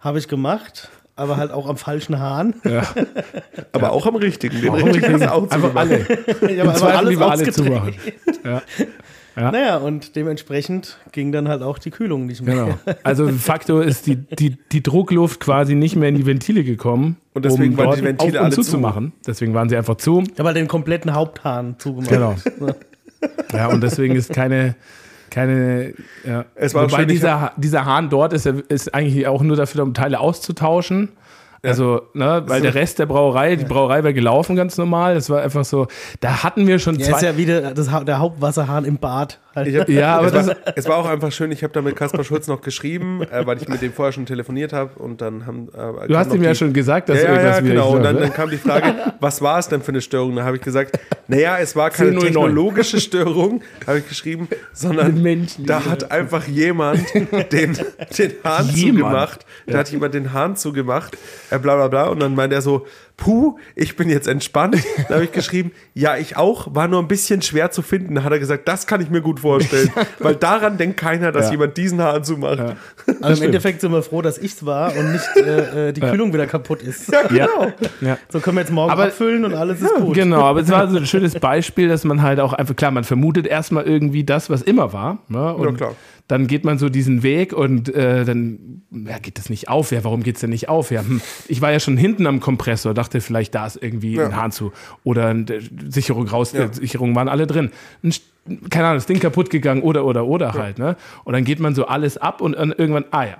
Habe 0.00 0.18
ich 0.18 0.26
gemacht, 0.26 0.88
aber 1.16 1.36
halt 1.36 1.50
auch 1.52 1.68
am 1.68 1.76
falschen 1.76 2.18
Hahn. 2.18 2.54
Ja. 2.64 2.82
Aber 3.72 3.92
auch 3.92 4.06
am 4.06 4.16
richtigen. 4.16 4.60
Den 4.62 4.70
Auch 4.70 4.76
richtigen 4.76 4.94
richtig. 5.04 5.12
hast 5.12 5.22
du 5.22 5.32
auch 5.34 5.42
Einfach 5.42 5.56
zugemacht. 5.68 5.86
alle. 6.40 6.52
Ich 6.52 6.60
habe 6.60 6.74
Zweifel 6.74 7.08
lieber 7.08 7.30
alle 7.30 7.42
ausgedreht. 7.48 7.54
zumachen. 7.54 7.94
Ja. 8.44 8.62
Ja. 9.36 9.52
Naja, 9.52 9.76
und 9.76 10.16
dementsprechend 10.16 10.96
ging 11.12 11.30
dann 11.30 11.46
halt 11.46 11.62
auch 11.62 11.78
die 11.78 11.90
Kühlung 11.90 12.24
nicht 12.26 12.42
mehr. 12.42 12.54
Genau. 12.54 12.78
Also 13.02 13.28
Faktor 13.28 13.84
ist 13.84 14.06
die, 14.06 14.16
die, 14.16 14.56
die 14.72 14.82
Druckluft 14.82 15.40
quasi 15.40 15.74
nicht 15.74 15.94
mehr 15.94 16.08
in 16.08 16.14
die 16.14 16.24
Ventile 16.24 16.64
gekommen, 16.64 17.16
Und 17.34 17.44
deswegen 17.44 17.74
um 17.74 17.78
waren 17.78 17.96
die 17.96 18.04
Ventile 18.04 18.40
alle 18.40 18.50
zu. 18.50 18.62
zuzumachen. 18.62 19.12
Deswegen 19.26 19.52
waren 19.52 19.68
sie 19.68 19.76
einfach 19.76 19.96
zu. 19.96 20.22
Ich 20.22 20.38
habe 20.38 20.48
halt 20.48 20.56
den 20.56 20.68
kompletten 20.68 21.14
Haupthahn 21.14 21.76
zugemacht. 21.78 22.10
Genau. 22.10 22.34
Ja, 23.52 23.68
und 23.68 23.82
deswegen 23.82 24.16
ist 24.16 24.32
keine, 24.32 24.74
keine, 25.30 25.92
ja. 26.26 26.46
Es 26.54 26.74
war 26.74 26.90
Wobei 26.90 27.04
dieser, 27.04 27.52
dieser 27.56 27.84
Hahn 27.84 28.08
dort 28.08 28.32
ist, 28.32 28.46
ist 28.46 28.94
eigentlich 28.94 29.26
auch 29.26 29.42
nur 29.42 29.56
dafür, 29.56 29.82
um 29.82 29.92
Teile 29.92 30.18
auszutauschen. 30.20 31.10
Also, 31.66 32.02
ne, 32.14 32.42
weil 32.46 32.60
der 32.62 32.74
Rest 32.74 32.98
der 32.98 33.06
Brauerei, 33.06 33.56
die 33.56 33.64
Brauerei 33.64 34.04
war 34.04 34.12
gelaufen 34.12 34.56
ganz 34.56 34.76
normal. 34.78 35.14
Das 35.14 35.30
war 35.30 35.42
einfach 35.42 35.64
so, 35.64 35.86
da 36.20 36.42
hatten 36.42 36.66
wir 36.66 36.78
schon 36.78 36.96
Ja, 36.98 37.06
zwei. 37.06 37.16
ist 37.16 37.22
ja 37.22 37.36
wieder 37.36 37.74
das, 37.74 37.88
der 38.04 38.18
Hauptwasserhahn 38.18 38.84
im 38.84 38.98
Bad. 38.98 39.38
Halt. 39.56 39.74
Hab, 39.74 39.88
Ja, 39.88 40.18
aber 40.18 40.26
es, 40.26 40.32
das- 40.34 40.46
war, 40.48 40.56
es 40.76 40.88
war 40.88 40.96
auch 40.98 41.06
einfach 41.08 41.32
schön, 41.32 41.50
ich 41.50 41.62
habe 41.62 41.72
da 41.72 41.80
mit 41.82 41.96
Kaspar 41.96 42.22
Schulz 42.22 42.46
noch 42.46 42.60
geschrieben, 42.60 43.22
äh, 43.22 43.46
weil 43.46 43.56
ich 43.60 43.68
mit 43.68 43.80
dem 43.82 43.92
vorher 43.92 44.12
schon 44.12 44.26
telefoniert 44.26 44.72
habe 44.72 44.98
und 44.98 45.20
dann 45.22 45.46
haben 45.46 45.68
äh, 45.74 46.06
du 46.06 46.16
hast 46.16 46.32
ihm 46.34 46.42
ja 46.42 46.54
schon 46.54 46.72
gesagt, 46.72 47.08
dass 47.08 47.18
ja, 47.22 47.24
ja, 47.24 47.30
irgendwas 47.32 47.56
ja, 47.56 47.60
genau. 47.62 47.90
Und 47.96 48.02
dann, 48.02 48.14
läuft, 48.16 48.24
dann 48.24 48.30
ne? 48.30 48.36
kam 48.36 48.50
die 48.50 48.56
Frage, 48.58 48.94
was 49.20 49.40
war 49.42 49.58
es 49.58 49.68
denn 49.68 49.80
für 49.82 49.88
eine 49.92 50.00
Störung? 50.02 50.36
Da 50.36 50.44
habe 50.44 50.56
ich 50.56 50.62
gesagt, 50.62 50.98
naja, 51.28 51.58
es 51.58 51.74
war 51.74 51.90
keine 51.90 52.10
10.09. 52.12 52.20
technologische 52.20 53.00
Störung, 53.00 53.62
habe 53.86 53.98
ich 54.00 54.08
geschrieben, 54.08 54.48
sondern 54.72 55.22
Menschen. 55.22 55.66
da 55.66 55.84
hat 55.84 56.10
einfach 56.12 56.46
jemand 56.46 57.00
den, 57.14 57.26
den 57.52 57.76
Hahn 58.44 58.68
Jemand. 58.68 58.76
zugemacht. 58.76 59.46
Da 59.66 59.78
hat 59.78 59.88
jemand 59.90 60.14
den 60.14 60.32
Hahn 60.32 60.54
zugemacht, 60.56 61.16
äh, 61.50 61.58
bla 61.58 61.74
bla 61.76 61.88
bla. 61.88 62.04
Und 62.08 62.20
dann 62.20 62.34
meinte 62.34 62.54
er 62.54 62.62
so, 62.62 62.86
puh, 63.16 63.56
ich 63.74 63.96
bin 63.96 64.10
jetzt 64.10 64.28
entspannt. 64.28 64.76
Da 65.08 65.14
habe 65.14 65.24
ich 65.24 65.32
geschrieben, 65.32 65.72
ja, 65.94 66.16
ich 66.18 66.36
auch, 66.36 66.74
war 66.74 66.86
nur 66.86 67.00
ein 67.00 67.08
bisschen 67.08 67.40
schwer 67.42 67.70
zu 67.70 67.80
finden. 67.82 68.14
Da 68.14 68.24
hat 68.24 68.32
er 68.32 68.38
gesagt, 68.38 68.68
das 68.68 68.86
kann 68.86 69.00
ich 69.00 69.08
mir 69.08 69.22
gut 69.22 69.40
vorstellen, 69.40 69.90
weil 70.18 70.34
daran 70.36 70.76
denkt 70.76 70.98
keiner, 70.98 71.32
dass 71.32 71.46
Ja. 71.46 71.52
jemand 71.52 71.76
diesen 71.76 72.00
Hahn 72.02 72.24
zumacht. 72.24 72.58
Ja. 72.58 72.76
Also 73.22 73.42
im 73.42 73.46
Endeffekt 73.48 73.80
sind 73.80 73.92
wir 73.92 74.02
froh, 74.02 74.20
dass 74.20 74.36
ich's 74.36 74.66
war 74.66 74.94
und 74.96 75.12
nicht 75.12 75.28
äh, 75.36 75.88
äh, 75.88 75.92
die 75.92 76.00
Kühlung 76.00 76.32
wieder 76.34 76.46
kaputt 76.46 76.82
ist. 76.82 77.10
Ja, 77.10 77.22
Ja. 77.32 77.46
genau. 77.46 77.72
Ja. 78.00 78.18
So 78.28 78.40
können 78.40 78.56
wir 78.56 78.60
jetzt 78.62 78.72
morgen 78.72 78.90
Aber- 78.92 79.04
abfüllen 79.04 79.44
und 79.44 79.54
alles 79.54 79.80
ist 79.80 79.94
gut. 79.94 80.14
Genau, 80.14 80.42
aber 80.42 80.60
es 80.60 80.70
war 80.70 80.88
so 80.88 80.96
ein 80.96 81.06
schönes 81.06 81.34
Beispiel, 81.34 81.88
dass 81.88 82.04
man 82.04 82.20
halt 82.22 82.40
auch 82.40 82.52
einfach, 82.52 82.76
klar, 82.76 82.90
man 82.90 83.04
vermutet 83.04 83.46
erstmal 83.46 83.84
irgendwie 83.84 84.24
das, 84.24 84.50
was 84.50 84.60
immer 84.62 84.92
war. 84.92 85.18
Ne? 85.28 85.54
Und 85.54 85.64
Ja, 85.70 85.72
klar. 85.76 85.94
Dann 86.28 86.46
geht 86.48 86.64
man 86.64 86.78
so 86.78 86.88
diesen 86.88 87.22
Weg 87.22 87.52
und 87.52 87.88
äh, 87.94 88.24
dann 88.24 88.82
ja, 88.90 89.18
geht 89.18 89.38
das 89.38 89.48
nicht 89.48 89.68
auf. 89.68 89.92
Ja, 89.92 90.02
warum 90.04 90.22
geht 90.22 90.34
es 90.36 90.40
denn 90.40 90.50
nicht 90.50 90.68
auf? 90.68 90.90
Ja, 90.90 91.02
hm, 91.02 91.20
ich 91.48 91.60
war 91.60 91.70
ja 91.72 91.78
schon 91.80 91.96
hinten 91.96 92.26
am 92.26 92.40
Kompressor, 92.40 92.94
dachte 92.94 93.20
vielleicht, 93.20 93.54
da 93.54 93.66
ist 93.66 93.80
irgendwie 93.80 94.14
Ja. 94.16 94.26
ein 94.26 94.36
Hahn 94.36 94.50
zu. 94.52 94.72
Oder 95.04 95.28
eine 95.28 95.46
Sicherung 95.88 96.26
raus, 96.26 96.52
Ja. 96.52 96.72
Sicherungen 96.72 97.14
waren 97.14 97.28
alle 97.28 97.46
drin. 97.46 97.70
Ein, 98.02 98.12
keine 98.70 98.86
Ahnung, 98.86 98.98
das 98.98 99.06
Ding 99.06 99.20
kaputt 99.20 99.50
gegangen 99.50 99.82
oder, 99.82 100.04
oder, 100.04 100.26
oder 100.26 100.54
halt. 100.54 100.78
Ne? 100.78 100.96
Und 101.24 101.32
dann 101.34 101.44
geht 101.44 101.60
man 101.60 101.74
so 101.74 101.86
alles 101.86 102.16
ab 102.18 102.40
und 102.40 102.54
irgendwann, 102.54 103.04
ah 103.10 103.24
ja. 103.24 103.36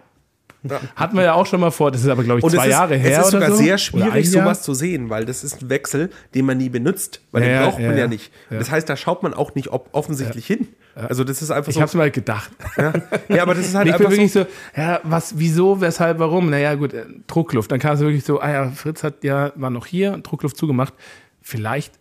Ja. 0.69 0.81
Hatten 0.97 1.17
wir 1.17 1.25
ja 1.25 1.35
auch 1.35 1.47
schon 1.47 1.61
mal 1.61 1.71
vor, 1.71 1.91
das 1.91 2.03
ist 2.03 2.09
aber, 2.09 2.25
glaube 2.25 2.41
ich, 2.41 2.45
Und 2.45 2.51
zwei 2.51 2.59
es 2.63 2.67
ist, 2.67 2.71
Jahre 2.71 2.97
her. 2.97 3.21
Es 3.21 3.27
ist 3.27 3.33
sogar 3.33 3.51
so. 3.51 3.57
sehr 3.57 3.79
schwierig, 3.79 4.31
sowas 4.31 4.63
zu 4.63 4.75
sehen, 4.75 5.11
weil 5.11 5.25
das 5.25 5.45
ist 5.45 5.63
ein 5.63 5.71
Wechsel, 5.71 6.11
den 6.35 6.47
man 6.47 6.59
nie 6.59 6.69
benutzt. 6.69 7.21
Weil 7.33 7.43
Ja, 7.43 7.49
den 7.49 7.63
braucht 7.63 7.79
man 7.79 7.87
ja, 7.91 7.93
ja, 7.93 7.99
ja. 7.99 8.09
nicht. 8.09 8.33
Das 8.51 8.71
heißt, 8.71 8.89
da 8.89 8.97
schaut 8.97 9.23
man 9.23 9.35
auch 9.35 9.55
nicht 9.55 9.69
offensichtlich 9.71 10.47
hin. 10.47 10.69
Also 10.95 11.25
das 11.25 11.43
ist 11.43 11.51
einfach 11.51 11.69
Ich 11.69 11.75
so. 11.75 11.83
hab's 11.83 11.93
mal 11.95 12.11
gedacht. 12.11 12.51
ja. 12.79 12.93
ja, 13.29 13.43
aber 13.43 13.55
das 13.55 13.67
ist 13.67 13.75
halt 13.75 13.87
ich 13.87 13.93
bin 13.93 14.07
einfach 14.07 14.11
wirklich 14.11 14.33
so. 14.33 14.45
so, 14.45 14.81
ja, 14.81 15.01
was, 15.03 15.39
wieso, 15.39 15.81
weshalb, 15.83 16.19
warum? 16.19 16.49
Naja, 16.49 16.75
gut, 16.75 16.95
äh, 16.95 17.05
Druckluft. 17.27 17.71
Dann 17.71 17.79
kam 17.79 17.95
es 17.95 18.01
wirklich 18.01 18.25
so, 18.25 18.41
ah 18.41 18.51
ja, 18.51 18.71
Fritz 18.71 19.03
hat 19.03 19.23
ja, 19.23 19.53
war 19.57 19.69
noch 19.69 19.85
hier, 19.85 20.17
Druckluft 20.19 20.57
zugemacht. 20.57 20.95
Vielleicht 21.43 21.99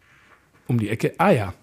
um 0.68 0.80
die 0.80 0.90
Ecke, 0.90 1.14
ah 1.18 1.32
ja. 1.32 1.54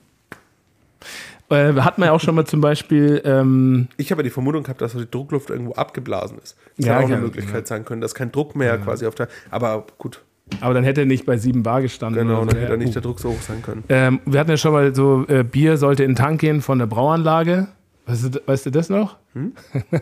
Äh, 1.53 1.75
hat 1.81 1.99
man 1.99 2.07
ja 2.07 2.13
auch 2.13 2.21
schon 2.21 2.35
mal 2.35 2.45
zum 2.47 2.61
Beispiel, 2.61 3.21
ähm, 3.25 3.89
Ich 3.97 4.11
habe 4.11 4.21
ja 4.23 4.25
die 4.25 4.31
Vermutung 4.31 4.63
gehabt, 4.63 4.81
dass 4.81 4.93
die 4.93 5.11
Druckluft 5.11 5.51
irgendwo 5.51 5.73
abgeblasen 5.73 6.39
ist. 6.39 6.57
Das 6.77 6.87
Ja, 6.87 6.93
hätte 6.95 7.05
auch 7.05 7.09
eine 7.09 7.17
ja, 7.17 7.23
Möglichkeit 7.23 7.67
sein 7.67 7.85
können, 7.85 8.01
dass 8.01 8.15
kein 8.15 8.33
Druck 8.33 8.57
mehr 8.57 8.79
quasi 8.79 9.07
auf 9.07 9.15
der. 9.15 9.29
Aber 9.51 9.87
gut, 9.99 10.23
aber 10.61 10.75
dann 10.75 10.85
hätte 10.85 11.03
er 11.03 11.07
nicht 11.07 11.25
bei 11.25 11.37
7 11.37 11.63
Bar 11.63 11.83
gestanden. 11.83 12.27
genau, 12.27 12.43
oder 12.43 12.47
dann 12.47 12.57
so. 12.57 12.61
hätte 12.63 12.73
Ja, 12.73 12.77
nicht 12.79 12.89
uh. 12.89 12.93
der 12.93 13.03
Druck 13.03 13.21
so 13.21 13.31
hoch 13.31 13.41
sein 13.41 13.63
können. 13.63 13.85
ähm, 13.89 14.21
wir 14.27 14.41
hatten 14.41 14.51
ja 14.51 14.57
schon 14.57 14.73
mal 14.73 14.95
so, 14.95 15.25
äh, 15.29 15.45
Bier 15.45 15.77
sollte 15.77 16.05
in 16.05 16.11
den 16.11 16.17
Tank 16.17 16.41
gehen 16.41 16.61
von 16.61 16.79
der 16.79 16.87
Brauanlage. 16.87 17.69
Weißt 18.05 18.35
du, 18.35 18.43
weißt 18.47 18.67
du 18.67 18.71
das 18.71 18.91
noch? 18.91 19.17
Hm? 19.35 19.53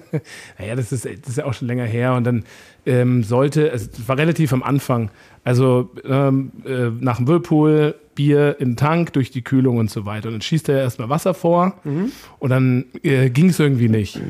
naja, 0.58 0.74
das 0.74 0.90
ist, 0.90 1.04
das 1.04 1.28
ist 1.28 1.36
ja 1.36 1.44
auch 1.44 1.52
schon 1.52 1.68
länger 1.68 1.84
her. 1.84 2.14
Und 2.14 2.24
dann 2.24 2.44
ähm, 2.86 3.22
sollte, 3.22 3.70
es 3.70 3.90
war 4.08 4.16
relativ 4.16 4.52
am 4.54 4.62
Anfang, 4.62 5.10
also 5.44 5.90
ähm, 6.04 6.50
äh, 6.64 6.88
nach 6.98 7.18
dem 7.18 7.28
Whirlpool, 7.28 7.94
Bier 8.20 8.56
in 8.58 8.70
den 8.72 8.76
Tank 8.76 9.14
durch 9.14 9.30
die 9.30 9.42
Kühlung 9.42 9.78
und 9.78 9.90
so 9.90 10.04
weiter. 10.04 10.28
Und 10.28 10.34
dann 10.34 10.42
schießt 10.42 10.68
er 10.68 10.78
erstmal 10.78 11.08
Wasser 11.08 11.32
vor 11.32 11.74
Mhm. 11.84 12.12
und 12.38 12.50
dann 12.50 12.84
äh, 13.02 13.30
ging 13.30 13.48
es 13.48 13.58
irgendwie 13.58 13.88
nicht. 13.88 14.20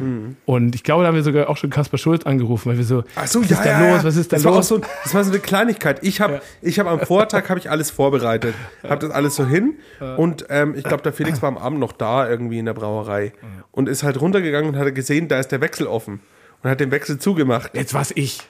Und 0.47 0.75
ich 0.77 0.85
glaube, 0.85 1.03
da 1.03 1.09
haben 1.09 1.17
wir 1.17 1.25
sogar 1.25 1.49
auch 1.49 1.57
schon 1.57 1.71
Kaspar 1.71 1.99
Schulz 1.99 2.25
angerufen, 2.25 2.71
weil 2.71 2.77
wir 2.79 2.85
so, 2.85 3.03
Ach 3.17 3.27
so, 3.27 3.41
was 3.43 3.51
ja, 3.51 3.57
ist 3.57 3.65
da 3.65 3.71
ja, 3.71 3.87
ja. 3.87 3.95
los, 3.97 4.05
was 4.05 4.17
ist 4.17 4.33
da 4.33 4.37
das 4.37 4.45
War 4.45 4.53
los? 4.55 4.69
so, 4.69 4.79
das 5.03 5.13
war 5.15 5.25
so 5.25 5.31
eine 5.31 5.41
Kleinigkeit. 5.41 5.99
Ich 6.03 6.21
habe 6.21 6.41
ich 6.63 6.79
hab 6.79 6.87
am 6.87 7.01
Vortag 7.01 7.49
habe 7.49 7.59
ich 7.59 7.69
alles 7.69 7.91
vorbereitet, 7.91 8.55
habe 8.89 9.01
das 9.07 9.11
alles 9.11 9.35
so 9.35 9.45
hin 9.47 9.75
und 10.17 10.47
ähm, 10.51 10.75
ich 10.77 10.85
glaube, 10.85 11.03
der 11.03 11.13
Felix 11.13 11.43
war 11.43 11.49
am 11.49 11.59
Abend 11.59 11.81
noch 11.81 11.93
da 11.93 12.29
irgendwie 12.29 12.59
in 12.61 12.67
der 12.67 12.75
Brauerei 12.75 13.33
und 13.73 13.89
ist 13.89 14.03
halt 14.05 14.21
runtergegangen 14.21 14.71
und 14.71 14.77
hat 14.79 14.95
gesehen, 14.95 15.27
da 15.29 15.41
ist 15.41 15.49
der 15.49 15.61
Wechsel 15.61 15.87
offen 15.89 16.21
und 16.63 16.71
hat 16.71 16.79
den 16.79 16.91
Wechsel 16.93 17.19
zugemacht. 17.19 17.71
Jetzt 17.75 17.95
war's 17.95 18.13
ich. 18.15 18.41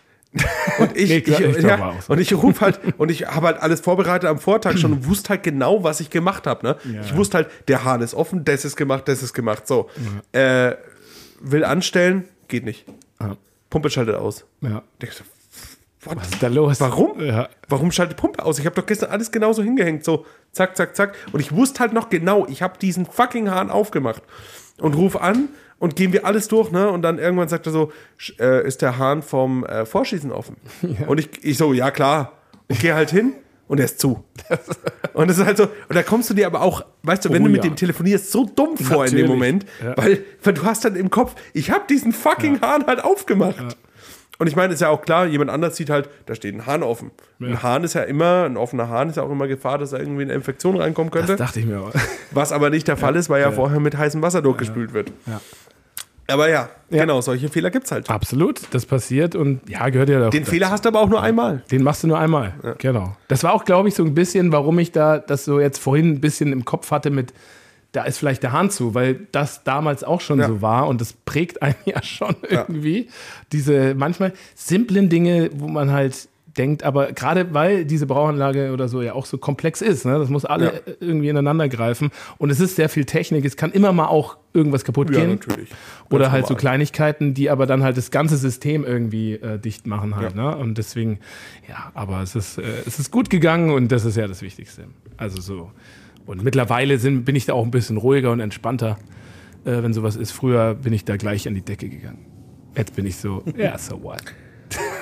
Und 0.79 0.97
ich, 0.97 1.09
Nee, 1.09 1.17
ich, 1.19 1.41
ich 1.41 1.63
ja, 1.65 1.95
so. 2.01 2.13
und 2.13 2.21
ich 2.21 2.33
rufe 2.35 2.61
halt, 2.61 2.81
und 2.99 3.11
ich 3.11 3.27
habe 3.27 3.49
halt 3.49 3.59
alles 3.59 3.81
vorbereitet 3.81 4.29
am 4.31 4.39
Vortag 4.39 4.79
schon 4.79 4.93
und 4.93 5.07
wusste 5.09 5.31
halt 5.31 5.43
genau, 5.43 5.83
was 5.83 5.99
ich 6.01 6.09
gemacht 6.11 6.47
habe. 6.47 6.67
Ne? 6.67 6.77
ich 7.03 7.17
wusste 7.17 7.39
halt, 7.39 7.49
der 7.69 7.85
Hahn 7.85 8.01
ist 8.01 8.15
offen, 8.15 8.45
das 8.45 8.65
ist 8.65 8.77
gemacht, 8.77 9.09
das 9.09 9.23
ist 9.23 9.33
gemacht. 9.35 9.67
So. 9.67 9.91
Äh, 10.33 10.75
will 11.41 11.65
anstellen, 11.65 12.29
geht 12.49 12.65
nicht. 12.65 12.85
Ja. 13.21 13.37
Pumpe 13.71 13.91
schaltet 13.91 14.15
aus. 14.15 14.45
Ja. 14.61 14.83
What? 16.03 16.17
Was 16.17 16.29
ist 16.31 16.43
da 16.43 16.49
los? 16.49 16.81
Warum? 16.81 17.21
Ja. 17.21 17.49
Warum 17.69 17.91
schaltet 17.93 18.17
Pumpe 18.17 18.45
aus? 18.45 18.59
Ich 18.59 18.67
habe 18.67 18.77
doch 18.77 18.87
gestern 18.87 19.11
alles 19.11 19.31
genauso 19.33 19.63
hingehängt, 19.63 20.05
so 20.05 20.25
zack, 20.53 20.77
zack, 20.77 20.97
zack. 20.97 21.15
Und 21.33 21.41
ich 21.41 21.53
wusste 21.53 21.81
halt 21.81 21.93
noch 21.93 22.09
genau, 22.09 22.47
ich 22.47 22.63
habe 22.63 22.79
diesen 22.79 23.05
fucking 23.05 23.51
Hahn 23.51 23.71
aufgemacht 23.71 24.23
und 24.79 24.95
ruf 24.95 25.17
an 25.17 25.49
und 25.81 25.97
gehen 25.97 26.13
wir 26.13 26.25
alles 26.25 26.47
durch, 26.47 26.71
ne? 26.71 26.89
Und 26.89 27.03
dann 27.03 27.19
irgendwann 27.19 27.49
sagt 27.49 27.67
er 27.67 27.73
so, 27.73 27.91
äh, 28.39 28.65
ist 28.65 28.83
der 28.83 28.99
Hahn 28.99 29.23
vom 29.23 29.65
äh, 29.65 29.85
Vorschießen 29.85 30.31
offen? 30.31 30.57
Und 31.09 31.19
ich, 31.19 31.29
ich 31.43 31.59
so, 31.59 31.73
ja 31.73 31.91
klar. 31.91 32.35
Und 32.69 32.79
gehe 32.79 32.95
halt 32.95 33.11
hin 33.11 33.33
und 33.67 33.79
er 33.79 33.85
ist 33.87 34.01
zu. 34.01 34.25
und 35.15 35.31
es 35.31 35.39
ist 35.39 35.45
halt 35.47 35.57
so, 35.57 35.65
und 35.65 35.95
da 35.95 36.03
kommst 36.03 36.29
du 36.31 36.35
dir 36.35 36.47
aber 36.47 36.61
auch, 36.61 36.85
weißt 37.05 37.25
du, 37.25 37.31
wenn 37.31 37.43
Oh 37.43 37.47
du 37.47 37.51
mit 37.53 37.65
ja. 37.65 37.71
dem 37.71 37.77
telefonierst, 37.77 38.31
so 38.33 38.45
dumm 38.45 38.77
vor 38.77 39.07
in 39.07 39.13
dem 39.13 39.21
Natürlich. 39.23 39.29
Moment, 39.29 39.67
Ja. 39.83 39.97
weil, 39.97 40.25
weil 40.43 40.55
du 40.55 40.65
hast 40.65 40.85
dann 40.85 40.97
im 40.97 41.09
Kopf, 41.11 41.35
ich 41.53 41.71
habe 41.71 41.85
diesen 41.89 42.13
fucking 42.13 42.61
Hahn 42.61 42.87
halt 42.87 43.03
aufgemacht. 43.05 43.77
Und 44.41 44.47
ich 44.47 44.57
meine, 44.57 44.73
ist 44.75 44.81
ja 44.81 44.89
auch 44.89 45.03
klar, 45.03 45.27
jemand 45.27 45.51
anders 45.51 45.77
sieht 45.77 45.89
halt, 45.91 46.09
da 46.27 46.35
steht 46.35 46.55
ein 46.55 46.67
Hahn 46.67 46.83
offen. 46.83 47.11
Ein 47.41 47.63
Hahn 47.63 47.85
ist 47.85 47.95
ja 47.95 48.03
immer, 48.03 48.45
ein 48.45 48.57
offener 48.57 48.89
Hahn 48.89 49.09
ist 49.11 49.17
ja 49.17 49.23
auch 49.23 49.31
immer 49.31 49.47
Gefahr, 49.47 49.79
dass 49.79 49.91
da 49.91 49.99
irgendwie 49.99 50.23
eine 50.23 50.33
Infektion 50.33 50.77
reinkommen 50.77 51.11
könnte. 51.13 51.29
Das 51.37 51.39
dachte 51.39 51.61
ich 51.61 51.67
mir 51.67 51.77
aber. 51.77 51.93
Was 52.33 52.51
aber 52.51 52.71
nicht 52.71 52.89
der 52.89 52.97
Fall 52.97 53.15
ist, 53.17 53.29
weil 53.31 53.41
ja, 53.43 53.53
vorher 53.53 53.79
mit 53.81 53.97
heißem 53.97 54.23
Wasser 54.23 54.43
durchgespült 54.43 54.93
wird. 54.95 55.13
Ja. 56.31 56.35
Aber 56.35 56.49
ja, 56.49 56.69
Ja. 56.91 57.03
genau, 57.03 57.21
solche 57.21 57.49
Fehler 57.49 57.71
gibt 57.71 57.87
es 57.87 57.93
halt. 57.93 58.09
Absolut, 58.11 58.61
das 58.73 58.87
passiert 58.87 59.35
und 59.35 59.61
ja, 59.69 59.89
gehört 59.89 60.09
ja 60.09 60.27
auch 60.27 60.31
Den. 60.31 60.45
Fehler 60.45 60.71
hast 60.71 60.85
du 60.85 60.89
aber 60.89 61.01
auch 61.01 61.09
nur 61.09 61.23
einmal. 61.23 61.63
Den 61.71 61.83
machst 61.83 62.03
du 62.03 62.07
nur 62.09 62.19
einmal. 62.19 62.55
Genau. 62.79 63.17
Das 63.29 63.43
war 63.45 63.53
auch, 63.53 63.65
glaube 63.65 63.89
ich, 63.89 63.95
so 63.95 64.05
ein 64.05 64.15
bisschen, 64.15 64.53
warum 64.53 64.79
ich 64.79 64.93
da 64.93 65.19
das 65.19 65.45
so 65.45 65.61
jetzt 65.61 65.79
vorhin 65.79 66.09
ein 66.13 66.21
bisschen 66.21 66.53
im 66.53 66.65
Kopf 66.65 66.91
hatte 66.91 67.11
mit, 67.11 67.33
da 67.93 68.05
ist 68.05 68.19
vielleicht 68.19 68.43
der 68.45 68.53
Hahn 68.53 68.71
zu, 68.71 68.95
weil 68.95 69.27
das 69.33 69.65
damals 69.65 70.05
auch 70.05 70.21
schon 70.21 70.39
Ja. 70.39 70.47
so 70.47 70.63
war 70.63 70.87
und 70.87 71.01
das 71.01 71.13
prägt 71.13 71.61
einen 71.63 71.75
ja 71.85 72.03
schon 72.03 72.37
irgendwie. 72.49 73.09
Diese 73.53 73.95
manchmal 73.97 74.33
simplen 74.55 75.09
Dinge, 75.09 75.51
wo 75.55 75.67
man 75.69 75.91
halt 75.91 76.29
denkt, 76.57 76.83
aber 76.83 77.13
gerade 77.13 77.55
weil 77.55 77.85
diese 77.85 78.07
Brauanlage 78.07 78.73
oder 78.73 78.89
so 78.89 79.03
ja 79.03 79.13
auch 79.15 79.25
so 79.27 79.39
komplex 79.39 79.83
ist, 79.83 80.05
ne? 80.05 80.19
das 80.19 80.29
muss 80.31 80.45
alle 80.45 80.65
Ja. 80.87 80.93
irgendwie 81.01 81.29
ineinander 81.29 81.69
greifen 81.69 82.11
und 82.39 82.51
es 82.51 82.59
ist 82.61 82.77
sehr 82.77 82.89
viel 82.89 83.05
Technik, 83.05 83.45
es 83.45 83.57
kann 83.57 83.71
immer 83.73 83.93
mal 83.93 84.07
auch 84.07 84.37
irgendwas 84.53 84.85
kaputt 84.85 85.11
Ja, 85.11 85.21
gehen. 85.21 85.31
natürlich. 85.31 85.71
Oder 86.11 86.25
Ganz 86.25 86.33
halt 86.33 86.47
so 86.47 86.55
normal. 86.55 86.61
Kleinigkeiten, 86.61 87.35
die 87.35 87.51
aber 87.51 87.67
dann 87.67 87.83
halt 87.85 87.97
das 87.97 88.11
ganze 88.11 88.37
System 88.37 88.85
irgendwie 88.85 89.35
äh, 89.35 89.59
dicht 89.61 89.87
machen 89.87 90.17
halt. 90.17 90.35
Ne? 90.35 90.57
Und 90.57 90.77
deswegen, 90.77 91.21
ja, 91.69 91.93
aber 91.95 92.21
es 92.23 92.35
ist, 92.35 92.59
äh, 92.59 92.63
es 92.87 92.99
ist 92.99 93.13
gut 93.13 93.31
gegangen 93.31 93.71
und 93.71 93.93
das 93.93 94.05
ist 94.05 94.17
ja 94.17 94.27
das 94.27 94.43
Wichtigste. 94.43 94.87
Also 95.17 95.41
so. 95.41 95.71
Und 96.27 96.43
mittlerweile 96.43 96.99
sind, 96.99 97.25
bin 97.25 97.37
ich 97.37 97.47
da 97.47 97.53
auch 97.55 97.65
ein 97.65 97.71
bisschen 97.71 97.97
ruhiger 97.97 98.33
und 98.33 98.41
entspannter, 98.41 98.99
äh, 99.65 99.83
wenn 99.85 99.93
sowas 99.93 100.17
ist. 100.17 100.33
Früher 100.33 100.75
bin 100.75 100.93
ich 100.93 101.05
da 101.05 101.17
gleich 101.17 101.47
an 101.47 101.55
die 101.55 101.63
Decke 101.63 101.89
gegangen. 101.89 102.27
Jetzt 102.77 102.97
bin 102.97 103.07
ich 103.07 103.17
so, 103.17 103.45
ja, 103.57 103.79
so 103.79 104.03
what. 104.03 104.23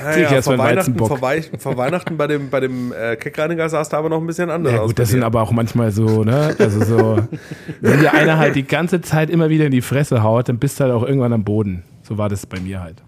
Ja, 0.02 0.10
ich 0.12 0.16
ja, 0.22 0.32
erst 0.36 0.48
vor, 0.48 0.56
mal 0.56 0.64
einen 0.64 0.70
Weihnachten, 0.76 0.92
Weizenbock. 0.92 1.08
vor, 1.08 1.22
Wei 1.22 1.42
vor 1.58 1.76
Weihnachten 1.76 2.16
bei 2.16 2.26
dem, 2.26 2.50
bei 2.50 2.60
dem 2.60 2.92
äh, 2.92 3.16
Keckreiniger 3.16 3.68
sah 3.68 3.80
es 3.80 3.88
da 3.88 3.98
aber 3.98 4.08
noch 4.08 4.20
ein 4.20 4.26
bisschen 4.26 4.50
anders 4.50 4.72
Ja 4.72 4.80
aus. 4.80 4.88
gut, 4.88 4.98
das 4.98 5.08
bei 5.08 5.12
sind 5.12 5.22
aber 5.24 5.42
auch 5.42 5.50
manchmal 5.52 5.90
so, 5.92 6.24
ne? 6.24 6.54
Also 6.58 6.84
so, 6.84 7.18
wenn 7.80 8.00
dir 8.00 8.12
einer 8.14 8.38
halt 8.38 8.54
die 8.56 8.64
ganze 8.66 9.00
Zeit 9.00 9.30
immer 9.30 9.48
wieder 9.50 9.64
in 9.66 9.72
die 9.72 9.80
Fresse 9.82 10.22
haut, 10.22 10.48
dann 10.48 10.58
bist 10.58 10.78
du 10.78 10.84
halt 10.84 10.92
auch 10.92 11.02
irgendwann 11.02 11.32
am 11.32 11.44
Boden. 11.44 11.82
So 12.02 12.16
war 12.18 12.28
das 12.28 12.46
bei 12.46 12.60
mir 12.60 12.80
halt. 12.82 13.02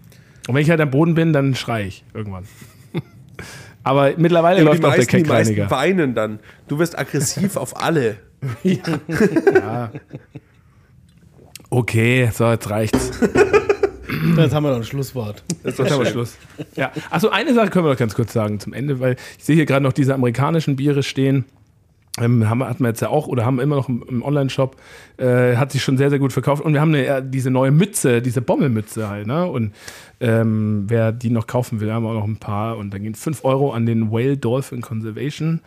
Und 0.47 0.55
wenn 0.55 0.61
ich 0.61 0.69
halt 0.69 0.81
am 0.81 0.91
Boden 0.91 1.15
bin, 1.15 1.33
dann 1.33 1.55
schrei 1.55 1.85
ich 1.85 2.03
irgendwann. 2.13 2.43
Aber 3.83 4.11
mittlerweile 4.17 4.59
Ja, 4.59 4.63
läuft 4.65 4.83
auch 4.85 4.89
der 4.91 4.97
meisten, 4.99 5.17
die 5.17 5.23
meisten 5.23 5.55
Keckreiniger. 5.55 5.71
weinen 5.75 6.13
dann. 6.13 6.39
Du 6.67 6.77
wirst 6.77 6.99
aggressiv 6.99 7.57
auf 7.57 7.81
alle. 7.81 8.17
Okay, 11.69 12.29
so, 12.33 12.49
jetzt 12.51 12.69
reicht's. 12.69 13.11
Jetzt 14.37 14.53
haben 14.53 14.63
wir 14.63 14.71
noch 14.71 14.77
ein 14.77 14.83
Schlusswort. 14.83 15.43
Jetzt 15.63 15.79
haben 15.79 15.99
wir. 15.99 16.05
Schluss. 16.05 16.37
Ja. 16.75 16.91
Achso, 17.09 17.29
eine 17.29 17.53
Sache 17.53 17.69
können 17.69 17.85
wir 17.85 17.91
noch 17.91 17.99
ganz 17.99 18.15
kurz 18.15 18.33
sagen 18.33 18.59
zum 18.59 18.73
Ende, 18.73 18.99
weil 18.99 19.15
ich 19.37 19.43
sehe 19.43 19.55
hier 19.55 19.65
gerade 19.65 19.83
noch 19.83 19.93
diese 19.93 20.13
amerikanischen 20.13 20.75
Biere 20.75 21.03
stehen. 21.03 21.45
Ähm, 22.19 22.49
haben, 22.49 22.63
hatten 22.63 22.83
wir 22.83 22.89
jetzt 22.89 23.01
ja 23.01 23.07
auch 23.07 23.27
oder 23.27 23.45
haben 23.45 23.59
immer 23.59 23.77
noch 23.77 23.87
im, 23.87 24.03
im 24.07 24.23
Online-Shop. 24.23 24.75
Äh, 25.17 25.55
hat 25.55 25.71
sich 25.71 25.81
schon 25.81 25.97
sehr, 25.97 26.09
sehr 26.09 26.19
gut 26.19 26.33
verkauft. 26.33 26.63
Und 26.63 26.73
wir 26.73 26.81
haben 26.81 26.93
eine, 26.93 27.05
äh, 27.05 27.23
diese 27.25 27.49
neue 27.49 27.71
Mütze, 27.71 28.21
diese 28.21 28.41
Bommelmütze 28.41 29.09
halt. 29.09 29.27
Ne? 29.27 29.45
Und 29.45 29.73
ähm, 30.19 30.85
wer 30.87 31.13
die 31.13 31.29
noch 31.29 31.47
kaufen 31.47 31.79
will, 31.79 31.91
haben 31.91 32.03
wir 32.03 32.09
auch 32.09 32.15
noch 32.15 32.27
ein 32.27 32.37
paar. 32.37 32.77
Und 32.77 32.93
dann 32.93 33.03
gehen 33.03 33.15
5 33.15 33.45
Euro 33.45 33.71
an 33.71 33.85
den 33.85 34.11
Whale 34.11 34.37
Dolphin 34.37 34.81
Conservation 34.81 35.61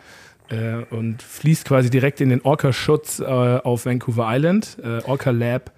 äh, 0.49 0.83
und 0.91 1.23
fließt 1.23 1.65
quasi 1.65 1.89
direkt 1.89 2.21
in 2.21 2.29
den 2.29 2.41
Orca-Schutz 2.41 3.19
äh, 3.19 3.23
auf 3.25 3.85
Vancouver 3.85 4.27
Island, 4.29 4.77
äh, 4.83 5.01
Orca 5.05 5.31
Lab. 5.31 5.71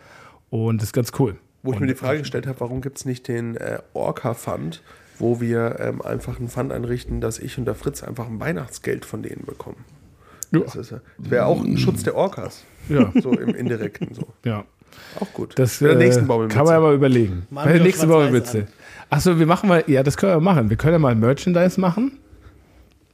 Und 0.49 0.81
das 0.81 0.89
ist 0.89 0.93
ganz 0.93 1.11
cool. 1.17 1.37
Wo 1.67 1.73
ich 1.73 1.79
mir 1.79 1.87
die 1.87 1.95
Frage 1.95 2.19
gestellt 2.19 2.47
habe, 2.47 2.59
warum 2.61 2.81
gibt 2.81 2.97
es 2.97 3.05
nicht 3.05 3.27
den 3.27 3.57
äh, 3.57 3.79
Orca-Fund, 3.93 4.81
wo 5.19 5.41
wir 5.41 5.79
ähm, 5.79 6.01
einfach 6.01 6.39
einen 6.39 6.47
Fund 6.47 6.71
einrichten, 6.71 7.21
dass 7.21 7.39
ich 7.39 7.57
und 7.57 7.65
der 7.65 7.75
Fritz 7.75 8.03
einfach 8.03 8.27
ein 8.27 8.39
Weihnachtsgeld 8.39 9.03
von 9.03 9.21
denen 9.21 9.45
bekommen. 9.45 9.83
Ja. 10.51 10.61
Das, 10.61 10.73
das 10.73 10.93
wäre 11.17 11.45
auch 11.45 11.61
ein 11.61 11.77
Schutz 11.77 12.03
der 12.03 12.15
Orcas. 12.15 12.63
Ja. 12.87 13.11
So 13.21 13.31
im 13.31 13.53
Indirekten. 13.53 14.13
So. 14.13 14.27
Ja. 14.45 14.63
Auch 15.19 15.33
gut. 15.33 15.59
Das 15.59 15.81
äh, 15.81 15.93
nächsten 15.95 16.25
Baummelmütze. 16.25 16.55
kann 16.55 16.65
man 16.65 16.73
ja 16.75 16.79
mal 16.79 16.95
überlegen. 16.95 17.45
Machen 17.49 17.65
Bei 17.65 17.73
der 17.73 17.83
nächsten 17.83 18.07
Baummelmütze. 18.07 18.67
Achso, 19.09 19.37
wir 19.37 19.45
machen 19.45 19.67
mal, 19.67 19.83
ja, 19.87 20.03
das 20.03 20.15
können 20.15 20.33
wir 20.33 20.39
machen. 20.39 20.69
Wir 20.69 20.77
können 20.77 20.93
ja 20.93 20.99
mal 20.99 21.15
Merchandise 21.15 21.79
machen. 21.79 22.17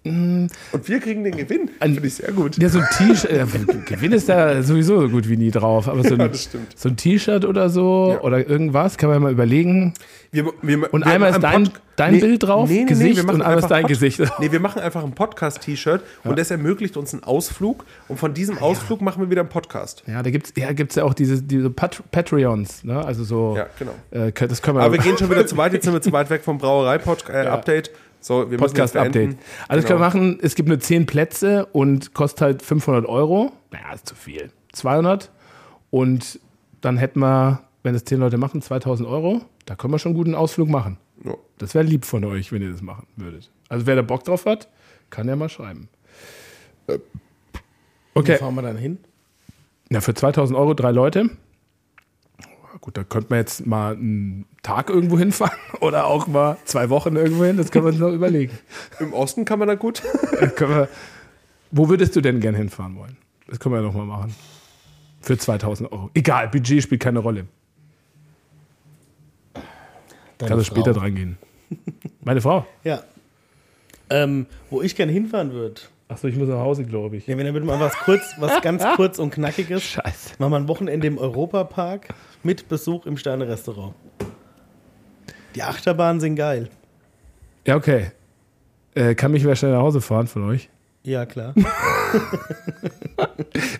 Und 0.06 0.50
wir 0.84 1.00
kriegen 1.00 1.24
den 1.24 1.38
Gewinn. 1.38 1.70
Finde 1.82 2.06
ich 2.06 2.16
sehr 2.16 2.32
gut. 2.34 2.58
Ja, 2.58 2.68
so 2.68 2.80
ein 2.80 2.88
T-Shirt, 2.98 3.32
äh, 3.32 3.46
Gewinn 3.86 4.12
ist 4.12 4.28
da 4.28 4.62
sowieso 4.62 5.00
so 5.00 5.08
gut 5.10 5.30
wie 5.30 5.38
nie 5.38 5.50
drauf, 5.52 5.88
aber 5.88 6.04
so 6.04 6.16
ein, 6.16 6.20
Ja, 6.20 6.30
so 6.76 6.90
ein 6.90 6.98
T-Shirt 6.98 7.46
oder 7.46 7.70
so 7.70 8.12
Ja. 8.16 8.22
oder 8.22 8.48
irgendwas, 8.50 8.98
kann 8.98 9.10
man 9.10 9.16
ja 9.18 9.20
mal 9.22 9.32
überlegen. 9.32 9.94
Wir, 10.32 10.46
wir, 10.62 10.94
Und 10.94 11.06
wir 11.06 11.12
einmal 11.12 11.30
ist 11.32 11.40
dein- 11.42 11.70
dein 11.96 12.20
Bild 12.20 12.44
drauf, 12.44 12.68
Gesicht 12.68 13.18
wir 13.18 13.24
machen 13.24 13.36
und 13.36 13.42
einmal 13.44 13.60
ist 13.60 13.64
einfach 13.64 13.70
dein 13.70 13.82
Pod- 13.84 13.90
Gesicht. 13.90 14.20
Nee, 14.40 14.52
wir 14.52 14.60
machen 14.60 14.82
einfach 14.82 15.04
ein 15.06 15.14
Podcast-T-Shirt 15.14 16.02
und 16.26 16.38
das 16.38 16.52
ermöglicht 16.52 16.98
uns 16.98 17.14
einen 17.14 17.24
Ausflug 17.24 17.86
und 18.10 18.20
von 18.20 18.34
diesem 18.34 18.58
Ausflug 18.58 19.00
machen 19.02 19.22
wir 19.22 19.30
wieder 19.30 19.42
einen 19.42 19.50
Podcast. 19.50 20.04
Ja, 20.08 20.22
da 20.22 20.32
gibt 20.32 20.48
es 20.48 20.54
ja, 20.62 20.74
gibt's 20.74 20.96
ja 20.96 21.04
auch 21.06 21.14
diese, 21.14 21.42
diese 21.42 21.70
Pat 21.70 22.02
Patreons, 22.12 22.84
ne? 22.84 23.06
Also 23.06 23.24
so, 23.24 23.54
Ja, 23.56 23.68
genau. 23.80 23.94
äh, 24.12 24.32
das 24.48 24.62
können 24.62 24.78
wir 24.78 24.84
Aber 24.84 24.94
wir 24.94 25.00
gehen 25.00 25.18
schon 25.18 25.30
wieder 25.30 25.46
zu 25.48 25.56
weit, 25.56 25.72
jetzt 25.74 25.86
sind 25.86 25.94
wir 25.94 26.02
zu 26.02 26.12
weit 26.12 26.30
weg 26.30 26.44
vom 26.44 26.58
Brauerei-Update. 26.58 27.92
So, 28.24 28.50
wir 28.50 28.58
Podcast-Update. 28.58 29.36
das 29.36 29.68
Genau. 29.68 29.88
können 29.88 30.00
wir 30.00 30.06
machen, 30.06 30.40
es 30.42 30.56
gibt 30.56 30.70
nur 30.70 30.80
10 30.80 31.06
Plätze 31.06 31.66
und 31.68 32.14
kostet 32.14 32.42
halt 32.42 32.62
500 32.62 33.06
Euro. 33.06 33.52
Naja, 33.72 33.94
ist 33.94 34.08
zu 34.08 34.16
viel. 34.16 34.50
200 34.72 35.30
und 35.90 36.40
dann 36.80 36.98
hätten 36.98 37.20
wir, 37.20 37.64
wenn 37.84 37.96
es 37.96 38.06
10 38.06 38.20
Leute 38.20 38.38
machen, 38.38 38.62
2000 38.62 39.08
Euro. 39.10 39.42
Da 39.66 39.76
können 39.76 39.94
wir 39.94 40.00
schon 40.00 40.12
einen 40.12 40.18
guten 40.18 40.36
Ausflug 40.36 40.70
machen. 40.70 40.98
Ja. 41.26 41.34
Das 41.58 41.76
wäre 41.76 41.84
lieb 41.84 42.06
von 42.06 42.24
euch, 42.24 42.52
wenn 42.54 42.62
ihr 42.62 42.72
das 42.72 42.82
machen 42.82 43.08
würdet. 43.18 43.52
Also 43.68 43.86
wer 43.88 43.96
da 43.98 44.02
Bock 44.02 44.24
drauf 44.24 44.46
hat, 44.46 44.70
kann 45.10 45.28
ja 45.28 45.36
mal 45.36 45.50
schreiben. 45.50 45.90
Äh, 46.88 47.00
Wo 48.14 48.22
Okay, 48.22 48.38
fahren 48.38 48.56
wir 48.56 48.62
dann 48.62 48.78
hin? 48.78 49.00
na 49.90 50.00
für 50.02 50.14
2000 50.14 50.58
Euro 50.58 50.74
drei 50.74 50.92
Leute. 50.92 51.30
Gut, 52.82 52.98
da 52.98 53.04
könnte 53.04 53.28
man 53.30 53.40
jetzt 53.40 53.66
mal 53.66 53.94
einen 53.94 54.46
Tag 54.64 54.90
irgendwo 54.90 55.18
hinfahren 55.18 55.58
oder 55.80 56.08
auch 56.08 56.28
mal 56.28 56.58
zwei 56.66 56.90
Wochen 56.90 57.16
irgendwo 57.16 57.44
hin. 57.46 57.58
Das 57.58 57.72
können 57.72 57.86
wir 57.86 57.92
uns 57.92 58.00
noch 58.00 58.12
überlegen. 58.12 58.58
Im 59.00 59.14
Osten 59.14 59.46
kann 59.46 59.60
man 59.60 59.68
da 59.68 59.76
gut. 59.76 60.02
Können 60.56 60.76
wir, 60.76 60.90
wo 61.72 61.90
würdest 61.90 62.16
du 62.16 62.22
denn 62.22 62.40
gern 62.40 62.56
hinfahren 62.56 62.96
wollen? 62.98 63.18
Das 63.48 63.60
können 63.60 63.76
wir 63.76 63.82
ja 63.82 63.88
noch 63.88 63.94
mal 63.94 64.06
machen. 64.06 64.34
Für 65.22 65.38
2000 65.38 65.92
Euro. 65.92 66.10
Egal, 66.14 66.50
Budget 66.50 66.82
spielt 66.84 67.02
keine 67.02 67.20
Rolle. 67.20 67.46
Deine 70.38 70.50
Kann 70.50 70.60
es 70.60 70.68
Frau. 70.68 70.76
später 70.76 70.94
dran 70.94 71.16
gehen. 71.16 71.38
Meine 72.22 72.42
Frau. 72.42 72.66
Ja. 72.84 73.04
Ähm, 74.10 74.48
wo 74.70 74.82
ich 74.82 74.96
gerne 74.96 75.12
hinfahren 75.12 75.52
würde. 75.52 75.82
Achso, 76.10 76.28
ich 76.28 76.36
muss 76.36 76.50
nach 76.50 76.60
Hause, 76.60 76.84
glaube 76.84 77.18
ich. 77.18 77.28
Ja, 77.28 77.38
wenn 77.38 77.46
damit 77.46 77.64
mal 77.64 77.80
was 77.80 77.96
kurz, 77.98 78.22
was 78.38 78.62
ganz 78.62 78.84
kurz 78.96 79.20
und 79.20 79.32
knackiges. 79.32 79.84
Scheiße. 79.84 80.32
Machen 80.40 80.52
wir 80.52 80.58
ein 80.58 80.68
Wochenende 80.68 81.08
im 81.08 81.18
Europapark 81.18 82.10
mit 82.44 82.68
Besuch 82.70 83.06
im 83.06 83.18
Sterne-Restaurant. 83.18 83.94
Die 85.56 85.64
Achterbahnen 85.64 86.20
sind 86.20 86.36
geil. 86.36 86.70
Ja, 87.66 87.76
okay. 87.76 88.12
Äh, 88.96 89.16
kann 89.16 89.32
mich 89.32 89.44
wer 89.46 89.56
schnell 89.56 89.72
nach 89.72 89.82
Hause 89.82 90.02
fahren 90.02 90.28
von 90.28 90.50
euch? 90.50 90.70
Ja, 91.06 91.26
klar. 91.26 91.54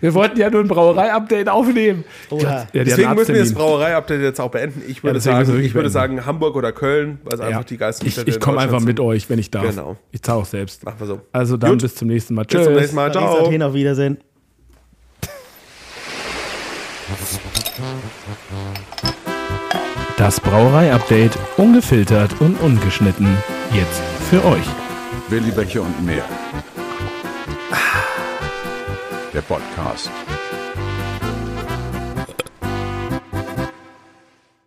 Wir 0.00 0.12
wollten 0.12 0.38
ja 0.38 0.50
nur 0.50 0.60
ein 0.60 0.68
Brauerei-Update 0.68 1.48
aufnehmen. 1.48 2.04
Gott, 2.28 2.42
ja, 2.42 2.50
hat 2.50 2.68
Deswegen 2.74 3.14
müssen 3.14 3.34
wir 3.34 3.40
das. 3.42 3.54
Brauerei-Update 3.54 4.20
jetzt 4.20 4.40
auch 4.40 4.50
beenden. 4.50 4.82
Ich 4.86 5.02
würde, 5.02 5.14
wir 5.16 5.20
sagen, 5.20 5.60
ich 5.60 5.74
würde 5.74 5.88
sagen 5.88 6.26
Hamburg 6.26 6.54
oder 6.56 6.72
Köln, 6.72 7.18
weil 7.24 7.34
es 7.34 7.40
Ja. 7.40 7.46
einfach 7.46 7.64
die 7.64 7.76
geilsten 7.78 8.06
Ich, 8.06 8.12
Städte 8.12 8.28
ich 8.28 8.36
in 8.36 8.42
komme 8.42 8.58
einfach 8.58 8.80
mit 8.80 9.00
euch, 9.00 9.30
wenn 9.30 9.38
ich 9.38 9.50
darf. 9.50 9.64
Genau. 9.70 9.96
Ich 10.10 10.22
zahle 10.22 10.40
auch 10.42 10.44
selbst. 10.44 10.84
Machen 10.84 11.00
wir 11.00 11.06
so. 11.06 11.20
Also 11.32 11.56
dann 11.56 11.70
Gut. 11.70 11.82
bis 11.82 11.94
zum 11.94 12.08
nächsten 12.08 12.34
Mal. 12.34 12.44
Bis 12.44 12.62
zum 12.64 12.74
nächsten 12.74 12.96
Mal. 12.96 13.10
Paris, 13.10 13.30
Ciao. 13.30 13.46
Athen, 13.46 13.62
auf 13.62 13.72
Wiedersehen. 13.72 14.18
Das 20.16 20.40
Brauerei-Update. 20.40 21.36
Ungefiltert 21.56 22.40
und 22.40 22.60
ungeschnitten. 22.60 23.36
Jetzt 23.72 24.00
für 24.30 24.44
euch. 24.44 24.66
Willi 25.28 25.50
Becher 25.50 25.82
und 25.82 26.04
mehr. 26.04 26.24
Der 29.32 29.40
Podcast. 29.40 30.10